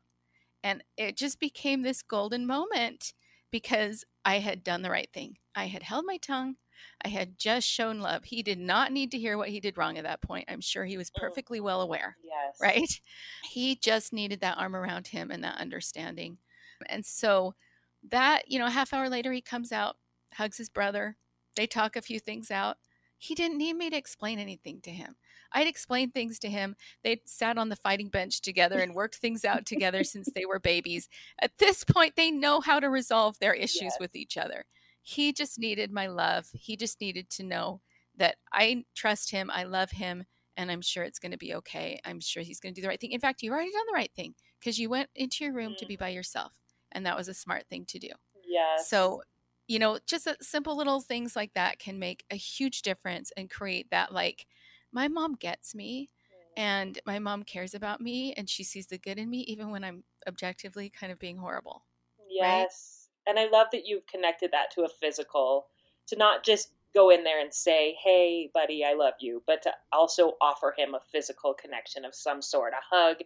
And 0.64 0.84
it 0.98 1.18
just 1.18 1.40
became 1.40 1.82
this 1.82 2.02
golden 2.02 2.46
moment 2.46 3.14
because 3.52 4.04
I 4.26 4.40
had 4.40 4.64
done 4.64 4.82
the 4.82 4.90
right 4.90 5.10
thing. 5.14 5.38
I 5.56 5.68
had 5.68 5.84
held 5.84 6.06
my 6.06 6.18
tongue. 6.18 6.56
I 7.04 7.10
had 7.10 7.38
just 7.38 7.68
shown 7.68 8.00
love. 8.00 8.26
He 8.26 8.44
did 8.44 8.60
not 8.60 8.92
need 8.92 9.12
to 9.12 9.18
hear 9.18 9.38
what 9.38 9.50
he 9.50 9.60
did 9.60 9.78
wrong 9.78 9.98
at 9.98 10.04
that 10.04 10.22
point. 10.22 10.46
I'm 10.50 10.62
sure 10.62 10.86
he 10.86 10.98
was 10.98 11.10
mm. 11.10 11.20
perfectly 11.20 11.60
well 11.60 11.82
aware. 11.82 12.18
Yes. 12.24 12.58
Right? 12.62 13.02
He 13.50 13.76
just 13.76 14.14
needed 14.14 14.42
that 14.42 14.58
arm 14.58 14.76
around 14.76 15.08
him 15.08 15.32
and 15.32 15.44
that 15.44 15.60
understanding. 15.60 16.38
And 16.88 17.06
so 17.06 17.56
that, 18.10 18.44
you 18.48 18.60
know, 18.60 18.68
a 18.68 18.72
half 18.72 18.94
hour 18.94 19.10
later, 19.10 19.32
he 19.32 19.42
comes 19.42 19.72
out, 19.72 19.98
hugs 20.34 20.58
his 20.58 20.70
brother. 20.70 21.18
They 21.56 21.68
talk 21.68 21.96
a 21.96 22.02
few 22.02 22.20
things 22.20 22.52
out. 22.52 22.78
He 23.20 23.36
didn't 23.36 23.58
need 23.58 23.74
me 23.74 23.90
to 23.90 23.98
explain 23.98 24.40
anything 24.40 24.80
to 24.82 24.92
him. 24.92 25.18
I'd 25.52 25.68
explained 25.68 26.14
things 26.14 26.40
to 26.40 26.50
him. 26.50 26.76
They'd 27.04 27.20
sat 27.26 27.58
on 27.58 27.70
the 27.70 27.76
fighting 27.76 28.10
bench 28.10 28.42
together 28.42 28.80
and 28.80 28.96
worked 28.96 29.16
things 29.16 29.44
out 29.44 29.66
together 29.66 30.04
since 30.04 30.30
they 30.34 30.46
were 30.46 30.60
babies. 30.60 31.10
At 31.42 31.58
this 31.58 31.84
point, 31.84 32.16
they 32.16 32.32
know 32.32 32.62
how 32.62 32.80
to 32.80 32.90
resolve 32.90 33.38
their 33.40 33.54
issues 33.66 33.82
yes. 33.82 33.98
with 34.00 34.16
each 34.16 34.38
other. 34.38 34.66
He 35.02 35.34
just 35.34 35.60
needed 35.60 35.92
my 35.92 36.08
love. 36.08 36.48
He 36.54 36.78
just 36.78 37.02
needed 37.02 37.30
to 37.32 37.44
know 37.44 37.82
that 38.16 38.36
I 38.54 38.86
trust 38.96 39.32
him, 39.32 39.50
I 39.54 39.64
love 39.64 39.92
him, 39.92 40.26
and 40.56 40.72
I'm 40.72 40.82
sure 40.82 41.04
it's 41.04 41.20
going 41.20 41.32
to 41.32 41.38
be 41.38 41.56
okay. 41.56 42.00
I'm 42.06 42.20
sure 42.20 42.44
he's 42.44 42.60
going 42.60 42.74
to 42.74 42.80
do 42.80 42.84
the 42.84 42.90
right 42.90 43.00
thing. 43.00 43.12
In 43.12 43.20
fact, 43.20 43.42
you've 43.42 43.54
already 43.54 43.72
done 43.72 43.86
the 43.88 43.96
right 43.96 44.12
thing 44.16 44.36
because 44.60 44.78
you 44.78 44.90
went 44.90 45.10
into 45.16 45.44
your 45.44 45.54
room 45.54 45.74
mm. 45.74 45.78
to 45.78 45.86
be 45.86 45.96
by 45.96 46.10
yourself, 46.10 46.52
and 46.92 47.06
that 47.06 47.18
was 47.18 47.28
a 47.28 47.34
smart 47.34 47.66
thing 47.70 47.86
to 47.86 48.00
do. 48.00 48.10
Yeah. 48.46 48.78
So 48.84 49.22
you 49.70 49.78
know, 49.78 50.00
just 50.08 50.28
uh, 50.28 50.34
simple 50.42 50.76
little 50.76 51.00
things 51.00 51.36
like 51.36 51.54
that 51.54 51.78
can 51.78 52.00
make 52.00 52.26
a 52.32 52.36
huge 52.36 52.82
difference 52.82 53.32
and 53.38 53.50
create 53.50 53.92
that 53.92 54.12
like 54.12 54.48
my 54.92 55.08
mom 55.08 55.36
gets 55.36 55.76
me 55.76 56.10
mm. 56.34 56.62
and 56.62 57.00
my 57.06 57.20
mom 57.20 57.44
cares 57.44 57.76
about 57.76 58.02
me 58.02 58.34
and 58.34 58.50
she 58.50 58.64
sees 58.64 58.88
the 58.88 58.98
good 58.98 59.20
in 59.20 59.30
me 59.30 59.42
even 59.42 59.70
when 59.70 59.84
I'm 59.84 60.04
objectively 60.28 60.90
kind 60.90 61.12
of 61.14 61.20
being 61.20 61.38
horrible. 61.38 61.86
Yes. 62.28 63.10
Right? 63.28 63.38
And 63.38 63.40
I 63.40 63.56
love 63.56 63.68
that 63.72 63.86
you've 63.86 64.08
connected 64.08 64.52
that 64.52 64.72
to 64.72 64.82
a 64.82 64.90
physical 64.90 65.68
to 66.08 66.16
not 66.16 66.44
just 66.44 66.72
go 66.96 67.12
in 67.12 67.24
there 67.24 67.40
and 67.40 67.54
say, 67.54 67.96
"Hey, 68.04 68.50
buddy, 68.52 68.84
I 68.84 68.94
love 68.94 69.14
you," 69.20 69.44
but 69.46 69.62
to 69.62 69.74
also 69.92 70.36
offer 70.42 70.74
him 70.76 70.96
a 70.96 71.02
physical 71.12 71.54
connection 71.54 72.06
of 72.06 72.16
some 72.16 72.42
sort, 72.42 72.74
a 72.74 72.96
hug, 72.96 73.18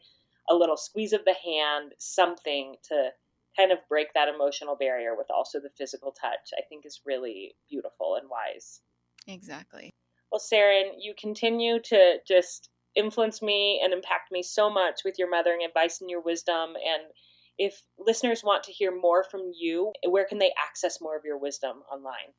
a 0.49 0.55
little 0.55 0.75
squeeze 0.75 1.13
of 1.13 1.23
the 1.23 1.35
hand, 1.35 1.93
something 1.99 2.75
to 2.89 3.13
kind 3.57 3.71
of 3.71 3.79
break 3.89 4.13
that 4.13 4.27
emotional 4.27 4.75
barrier 4.75 5.15
with 5.17 5.27
also 5.29 5.59
the 5.59 5.69
physical 5.77 6.11
touch. 6.11 6.49
I 6.57 6.61
think 6.67 6.85
is 6.85 7.01
really 7.05 7.55
beautiful 7.69 8.15
and 8.19 8.29
wise. 8.29 8.81
Exactly. 9.27 9.91
Well, 10.31 10.41
Saren, 10.41 10.93
you 10.99 11.13
continue 11.17 11.79
to 11.79 12.17
just 12.27 12.69
influence 12.95 13.41
me 13.41 13.81
and 13.83 13.93
impact 13.93 14.31
me 14.31 14.43
so 14.43 14.69
much 14.69 15.01
with 15.05 15.17
your 15.17 15.29
mothering 15.29 15.63
advice 15.63 16.01
and 16.01 16.09
your 16.09 16.21
wisdom. 16.21 16.69
And 16.75 17.03
if 17.57 17.81
listeners 17.99 18.43
want 18.43 18.63
to 18.63 18.71
hear 18.71 18.95
more 18.95 19.23
from 19.23 19.51
you, 19.55 19.93
where 20.07 20.25
can 20.25 20.39
they 20.39 20.51
access 20.57 20.99
more 21.01 21.15
of 21.15 21.23
your 21.23 21.37
wisdom 21.37 21.83
online? 21.91 22.33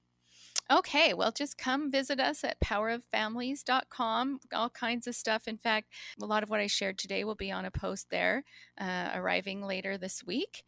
Okay, 0.73 1.13
well, 1.13 1.31
just 1.31 1.59
come 1.59 1.91
visit 1.91 2.19
us 2.19 2.43
at 2.43 2.59
poweroffamilies.com. 2.59 4.41
All 4.55 4.71
kinds 4.71 5.07
of 5.07 5.15
stuff. 5.15 5.47
In 5.47 5.59
fact, 5.59 5.91
a 6.21 6.25
lot 6.25 6.43
of 6.43 6.49
what 6.49 6.61
I 6.61 6.69
shared 6.69 6.97
today 6.97 7.23
will 7.23 7.35
be 7.35 7.53
on 7.53 7.67
a 7.67 7.71
post 7.71 8.09
there, 8.11 8.45
uh, 8.81 9.11
arriving 9.15 9.63
later 9.63 9.99
this 9.99 10.25
week 10.25 10.65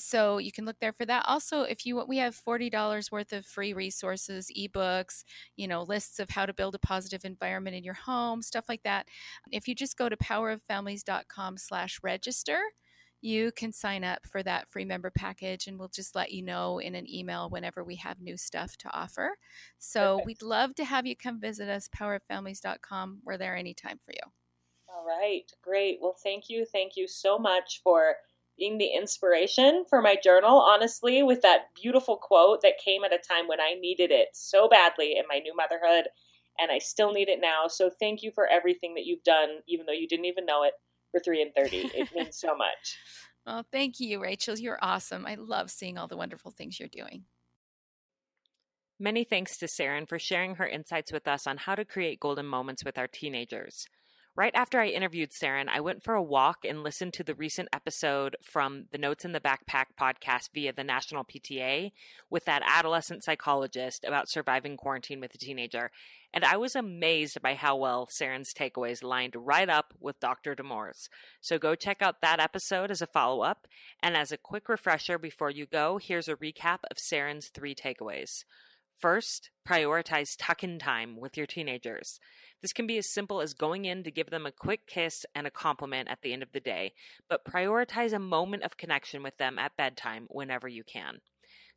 so 0.00 0.38
you 0.38 0.52
can 0.52 0.64
look 0.64 0.78
there 0.80 0.92
for 0.92 1.06
that. 1.06 1.24
Also 1.28 1.62
if 1.62 1.86
you 1.86 2.04
we 2.06 2.18
have 2.18 2.34
$40 2.36 3.12
worth 3.12 3.32
of 3.32 3.46
free 3.46 3.72
resources 3.72 4.50
ebooks 4.56 5.24
you 5.56 5.68
know 5.68 5.82
lists 5.82 6.18
of 6.18 6.30
how 6.30 6.46
to 6.46 6.54
build 6.54 6.74
a 6.74 6.78
positive 6.78 7.24
environment 7.24 7.76
in 7.76 7.84
your 7.84 7.94
home 7.94 8.42
stuff 8.42 8.66
like 8.68 8.82
that. 8.84 9.06
If 9.52 9.68
you 9.68 9.74
just 9.74 9.96
go 9.96 10.08
to 10.08 10.16
poweroffamilies.com 10.16 11.58
slash 11.58 12.00
register 12.02 12.60
you 13.22 13.52
can 13.52 13.72
sign 13.72 14.02
up 14.02 14.26
for 14.26 14.42
that 14.42 14.68
free 14.70 14.84
member 14.84 15.10
package 15.10 15.66
and 15.66 15.78
we'll 15.78 15.88
just 15.88 16.14
let 16.14 16.32
you 16.32 16.42
know 16.42 16.78
in 16.78 16.94
an 16.94 17.08
email 17.08 17.50
whenever 17.50 17.84
we 17.84 17.96
have 17.96 18.20
new 18.20 18.36
stuff 18.36 18.76
to 18.78 18.88
offer. 18.96 19.36
So 19.78 20.16
Perfect. 20.16 20.26
we'd 20.26 20.42
love 20.42 20.74
to 20.76 20.84
have 20.84 21.06
you 21.06 21.16
come 21.16 21.38
visit 21.40 21.68
us 21.68 21.88
poweroffamilies.com 21.88 23.20
we're 23.24 23.36
there 23.36 23.56
anytime 23.56 23.98
for 24.04 24.12
you. 24.12 24.30
All 24.88 25.04
right. 25.06 25.50
Great. 25.62 25.98
Well 26.00 26.16
thank 26.22 26.48
you. 26.48 26.64
Thank 26.64 26.96
you 26.96 27.06
so 27.08 27.38
much 27.38 27.80
for 27.82 28.16
being 28.60 28.78
the 28.78 28.92
inspiration 28.94 29.84
for 29.88 30.00
my 30.00 30.16
journal, 30.22 30.60
honestly, 30.60 31.22
with 31.24 31.40
that 31.42 31.74
beautiful 31.74 32.16
quote 32.16 32.60
that 32.62 32.74
came 32.84 33.02
at 33.02 33.12
a 33.12 33.18
time 33.18 33.48
when 33.48 33.60
I 33.60 33.74
needed 33.80 34.12
it 34.12 34.28
so 34.34 34.68
badly 34.68 35.16
in 35.16 35.24
my 35.28 35.38
new 35.38 35.56
motherhood. 35.56 36.06
And 36.60 36.70
I 36.70 36.78
still 36.78 37.12
need 37.12 37.30
it 37.30 37.40
now. 37.40 37.66
So 37.68 37.90
thank 37.98 38.22
you 38.22 38.30
for 38.30 38.46
everything 38.46 38.94
that 38.94 39.06
you've 39.06 39.24
done, 39.24 39.48
even 39.66 39.86
though 39.86 39.94
you 39.94 40.06
didn't 40.06 40.26
even 40.26 40.44
know 40.44 40.62
it 40.62 40.74
for 41.10 41.18
3 41.18 41.42
in 41.42 41.52
30. 41.52 41.90
It 41.94 42.10
means 42.14 42.38
so 42.38 42.54
much. 42.54 42.98
Well, 43.46 43.64
thank 43.72 43.98
you, 43.98 44.20
Rachel. 44.20 44.58
You're 44.58 44.78
awesome. 44.82 45.24
I 45.26 45.36
love 45.36 45.70
seeing 45.70 45.96
all 45.96 46.06
the 46.06 46.18
wonderful 46.18 46.50
things 46.50 46.78
you're 46.78 46.88
doing. 46.88 47.24
Many 48.98 49.24
thanks 49.24 49.56
to 49.56 49.66
Saren 49.66 50.06
for 50.06 50.18
sharing 50.18 50.56
her 50.56 50.68
insights 50.68 51.10
with 51.10 51.26
us 51.26 51.46
on 51.46 51.56
how 51.56 51.74
to 51.74 51.86
create 51.86 52.20
golden 52.20 52.44
moments 52.44 52.84
with 52.84 52.98
our 52.98 53.08
teenagers. 53.08 53.86
Right 54.40 54.54
after 54.54 54.80
I 54.80 54.86
interviewed 54.86 55.32
Saren, 55.32 55.68
I 55.68 55.82
went 55.82 56.02
for 56.02 56.14
a 56.14 56.22
walk 56.22 56.64
and 56.64 56.82
listened 56.82 57.12
to 57.12 57.22
the 57.22 57.34
recent 57.34 57.68
episode 57.74 58.36
from 58.42 58.86
the 58.90 58.96
Notes 58.96 59.26
in 59.26 59.32
the 59.32 59.38
Backpack 59.38 59.88
podcast 60.00 60.54
via 60.54 60.72
the 60.72 60.82
National 60.82 61.24
PTA 61.24 61.92
with 62.30 62.46
that 62.46 62.62
adolescent 62.64 63.22
psychologist 63.22 64.02
about 64.02 64.30
surviving 64.30 64.78
quarantine 64.78 65.20
with 65.20 65.34
a 65.34 65.38
teenager. 65.38 65.90
And 66.32 66.42
I 66.42 66.56
was 66.56 66.74
amazed 66.74 67.42
by 67.42 67.52
how 67.52 67.76
well 67.76 68.08
Saren's 68.10 68.54
takeaways 68.54 69.02
lined 69.02 69.36
right 69.36 69.68
up 69.68 69.92
with 70.00 70.18
Dr. 70.20 70.54
Damour's. 70.54 71.10
So 71.42 71.58
go 71.58 71.74
check 71.74 72.00
out 72.00 72.22
that 72.22 72.40
episode 72.40 72.90
as 72.90 73.02
a 73.02 73.06
follow 73.06 73.42
up. 73.42 73.68
And 74.02 74.16
as 74.16 74.32
a 74.32 74.38
quick 74.38 74.70
refresher 74.70 75.18
before 75.18 75.50
you 75.50 75.66
go, 75.66 75.98
here's 76.02 76.28
a 76.28 76.36
recap 76.36 76.78
of 76.90 76.96
Saren's 76.96 77.48
three 77.48 77.74
takeaways. 77.74 78.44
First, 79.00 79.48
prioritize 79.66 80.36
tuck 80.38 80.62
in 80.62 80.78
time 80.78 81.16
with 81.16 81.34
your 81.34 81.46
teenagers. 81.46 82.20
This 82.60 82.74
can 82.74 82.86
be 82.86 82.98
as 82.98 83.08
simple 83.08 83.40
as 83.40 83.54
going 83.54 83.86
in 83.86 84.04
to 84.04 84.10
give 84.10 84.28
them 84.28 84.44
a 84.44 84.52
quick 84.52 84.86
kiss 84.86 85.24
and 85.34 85.46
a 85.46 85.50
compliment 85.50 86.10
at 86.10 86.20
the 86.20 86.34
end 86.34 86.42
of 86.42 86.52
the 86.52 86.60
day, 86.60 86.92
but 87.26 87.46
prioritize 87.46 88.12
a 88.12 88.18
moment 88.18 88.62
of 88.62 88.76
connection 88.76 89.22
with 89.22 89.38
them 89.38 89.58
at 89.58 89.74
bedtime 89.74 90.26
whenever 90.28 90.68
you 90.68 90.84
can. 90.84 91.22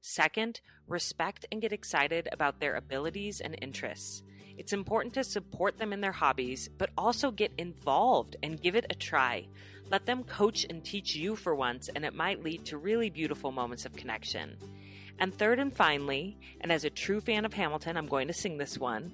Second, 0.01 0.59
respect 0.86 1.45
and 1.49 1.62
get 1.62 1.71
excited 1.71 2.27
about 2.33 2.59
their 2.59 2.75
abilities 2.75 3.39
and 3.39 3.57
interests. 3.62 4.21
It's 4.57 4.73
important 4.73 5.13
to 5.13 5.23
support 5.23 5.77
them 5.77 5.93
in 5.93 6.01
their 6.01 6.12
hobbies, 6.12 6.69
but 6.77 6.89
also 6.97 7.31
get 7.31 7.53
involved 7.57 8.36
and 8.43 8.62
give 8.62 8.75
it 8.75 8.86
a 8.89 8.95
try. 8.95 9.47
Let 9.89 10.05
them 10.05 10.25
coach 10.25 10.65
and 10.69 10.83
teach 10.83 11.15
you 11.15 11.38
for 11.38 11.55
once, 11.55 11.89
and 11.95 12.03
it 12.03 12.13
might 12.13 12.43
lead 12.43 12.65
to 12.65 12.77
really 12.77 13.09
beautiful 13.09 13.53
moments 13.53 13.86
of 13.86 13.93
connection. 13.93 14.57
And 15.19 15.34
third 15.34 15.60
and 15.60 15.73
finally, 15.73 16.38
and 16.62 16.71
as 16.71 16.84
a 16.84 16.89
true 16.89 17.21
fan 17.21 17.45
of 17.45 17.54
Hamilton, 17.54 17.97
I'm 17.97 18.08
going 18.08 18.28
to 18.28 18.34
sing 18.34 18.58
this 18.58 18.78
one 18.78 19.13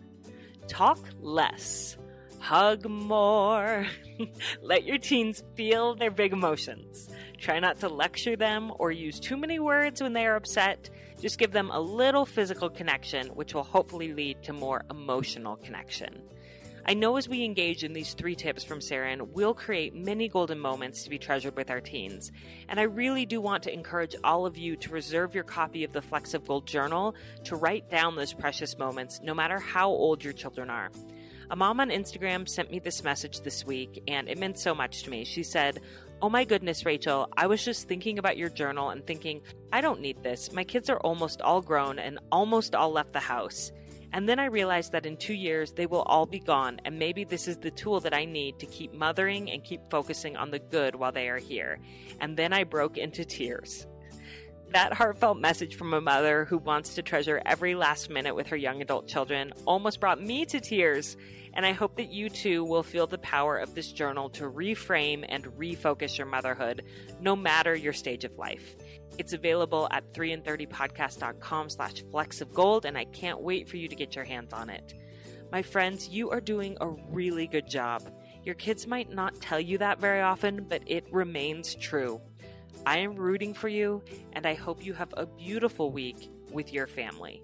Talk 0.67 0.99
less, 1.19 1.97
hug 2.39 2.87
more. 2.87 3.87
Let 4.61 4.85
your 4.85 4.97
teens 4.97 5.43
feel 5.55 5.95
their 5.95 6.11
big 6.11 6.31
emotions. 6.33 7.09
Try 7.37 7.59
not 7.59 7.79
to 7.79 7.89
lecture 7.89 8.35
them 8.35 8.71
or 8.77 8.91
use 8.91 9.19
too 9.19 9.37
many 9.37 9.59
words 9.59 10.01
when 10.01 10.13
they 10.13 10.25
are 10.25 10.35
upset. 10.35 10.89
Just 11.21 11.39
give 11.39 11.51
them 11.51 11.69
a 11.71 11.79
little 11.79 12.25
physical 12.25 12.69
connection, 12.69 13.27
which 13.29 13.53
will 13.53 13.63
hopefully 13.63 14.13
lead 14.13 14.43
to 14.43 14.53
more 14.53 14.83
emotional 14.89 15.55
connection. 15.57 16.21
I 16.89 16.95
know 16.95 17.17
as 17.17 17.29
we 17.29 17.43
engage 17.43 17.83
in 17.83 17.93
these 17.93 18.15
three 18.15 18.33
tips 18.33 18.63
from 18.63 18.79
Saren, 18.79 19.27
we'll 19.33 19.53
create 19.53 19.93
many 19.93 20.27
golden 20.27 20.59
moments 20.59 21.03
to 21.03 21.11
be 21.11 21.19
treasured 21.19 21.55
with 21.55 21.69
our 21.69 21.81
teens. 21.81 22.31
And 22.67 22.79
I 22.79 22.83
really 22.83 23.27
do 23.27 23.39
want 23.39 23.61
to 23.61 23.71
encourage 23.71 24.15
all 24.23 24.47
of 24.47 24.57
you 24.57 24.75
to 24.77 24.89
reserve 24.89 25.35
your 25.35 25.43
copy 25.43 25.83
of 25.83 25.91
the 25.91 26.01
Flecks 26.01 26.33
of 26.33 26.47
Gold 26.47 26.65
Journal 26.65 27.13
to 27.43 27.55
write 27.55 27.91
down 27.91 28.15
those 28.15 28.33
precious 28.33 28.75
moments, 28.79 29.21
no 29.21 29.35
matter 29.35 29.59
how 29.59 29.87
old 29.87 30.23
your 30.23 30.33
children 30.33 30.71
are. 30.71 30.89
A 31.51 31.55
mom 31.55 31.79
on 31.79 31.91
Instagram 31.91 32.49
sent 32.49 32.71
me 32.71 32.79
this 32.79 33.03
message 33.03 33.41
this 33.41 33.63
week, 33.63 34.01
and 34.07 34.27
it 34.27 34.39
meant 34.39 34.57
so 34.57 34.73
much 34.73 35.03
to 35.03 35.11
me. 35.11 35.25
She 35.25 35.43
said, 35.43 35.81
Oh 36.23 36.29
my 36.29 36.43
goodness, 36.43 36.87
Rachel, 36.87 37.29
I 37.37 37.45
was 37.45 37.63
just 37.63 37.87
thinking 37.87 38.17
about 38.17 38.35
your 38.35 38.49
journal 38.49 38.89
and 38.89 39.05
thinking, 39.05 39.43
I 39.71 39.81
don't 39.81 40.01
need 40.01 40.23
this. 40.23 40.51
My 40.51 40.63
kids 40.63 40.89
are 40.89 40.99
almost 41.01 41.39
all 41.41 41.61
grown 41.61 41.99
and 41.99 42.17
almost 42.31 42.73
all 42.73 42.91
left 42.91 43.13
the 43.13 43.19
house. 43.19 43.71
And 44.11 44.27
then 44.27 44.39
I 44.39 44.45
realized 44.45 44.91
that 44.93 45.05
in 45.05 45.17
two 45.17 45.33
years, 45.33 45.73
they 45.73 45.85
will 45.85 46.01
all 46.01 46.25
be 46.25 46.39
gone, 46.39 46.81
and 46.83 46.97
maybe 46.97 47.23
this 47.23 47.47
is 47.47 47.57
the 47.57 47.69
tool 47.69 47.99
that 47.99 48.13
I 48.13 48.25
need 48.25 48.57
to 48.59 48.65
keep 48.65 48.93
mothering 48.93 49.51
and 49.51 49.63
keep 49.63 49.81
focusing 49.91 50.35
on 50.35 50.49
the 50.49 50.59
good 50.59 50.95
while 50.95 51.11
they 51.11 51.29
are 51.29 51.37
here. 51.37 51.79
And 52.19 52.35
then 52.35 52.51
I 52.51 52.63
broke 52.63 52.97
into 52.97 53.23
tears. 53.23 53.85
That 54.71 54.93
heartfelt 54.93 55.39
message 55.39 55.75
from 55.75 55.93
a 55.93 56.01
mother 56.01 56.45
who 56.45 56.59
wants 56.59 56.93
to 56.95 57.01
treasure 57.01 57.41
every 57.43 57.73
last 57.73 58.09
minute 58.09 58.35
with 58.35 58.47
her 58.47 58.55
young 58.55 58.81
adult 58.81 59.07
children 59.07 59.51
almost 59.65 59.99
brought 59.99 60.21
me 60.21 60.45
to 60.45 60.59
tears. 60.59 61.17
And 61.55 61.65
I 61.65 61.71
hope 61.71 61.97
that 61.97 62.11
you 62.11 62.29
too 62.29 62.63
will 62.63 62.83
feel 62.83 63.07
the 63.07 63.17
power 63.17 63.57
of 63.57 63.73
this 63.73 63.91
journal 63.91 64.29
to 64.31 64.43
reframe 64.43 65.25
and 65.27 65.45
refocus 65.57 66.19
your 66.19 66.27
motherhood, 66.27 66.83
no 67.19 67.35
matter 67.35 67.75
your 67.75 67.93
stage 67.93 68.23
of 68.25 68.37
life. 68.37 68.75
It's 69.19 69.33
available 69.33 69.89
at 69.91 70.13
3in30podcast.com 70.13 71.69
slash 71.69 72.03
flecks 72.09 72.39
of 72.39 72.53
gold, 72.53 72.85
and 72.85 72.97
I 72.97 73.03
can't 73.03 73.41
wait 73.41 73.67
for 73.67 73.75
you 73.75 73.89
to 73.89 73.95
get 73.95 74.15
your 74.15 74.23
hands 74.23 74.53
on 74.53 74.69
it. 74.69 74.93
My 75.51 75.61
friends, 75.61 76.07
you 76.07 76.29
are 76.29 76.39
doing 76.39 76.77
a 76.79 76.87
really 76.87 77.45
good 77.45 77.67
job. 77.67 78.09
Your 78.45 78.55
kids 78.55 78.87
might 78.87 79.11
not 79.13 79.41
tell 79.41 79.59
you 79.59 79.77
that 79.79 79.99
very 79.99 80.21
often, 80.21 80.63
but 80.69 80.83
it 80.85 81.05
remains 81.11 81.75
true. 81.75 82.21
I 82.85 82.99
am 82.99 83.15
rooting 83.15 83.53
for 83.53 83.67
you, 83.67 84.01
and 84.31 84.45
I 84.45 84.53
hope 84.53 84.85
you 84.85 84.93
have 84.93 85.13
a 85.17 85.25
beautiful 85.25 85.91
week 85.91 86.29
with 86.53 86.71
your 86.71 86.87
family. 86.87 87.43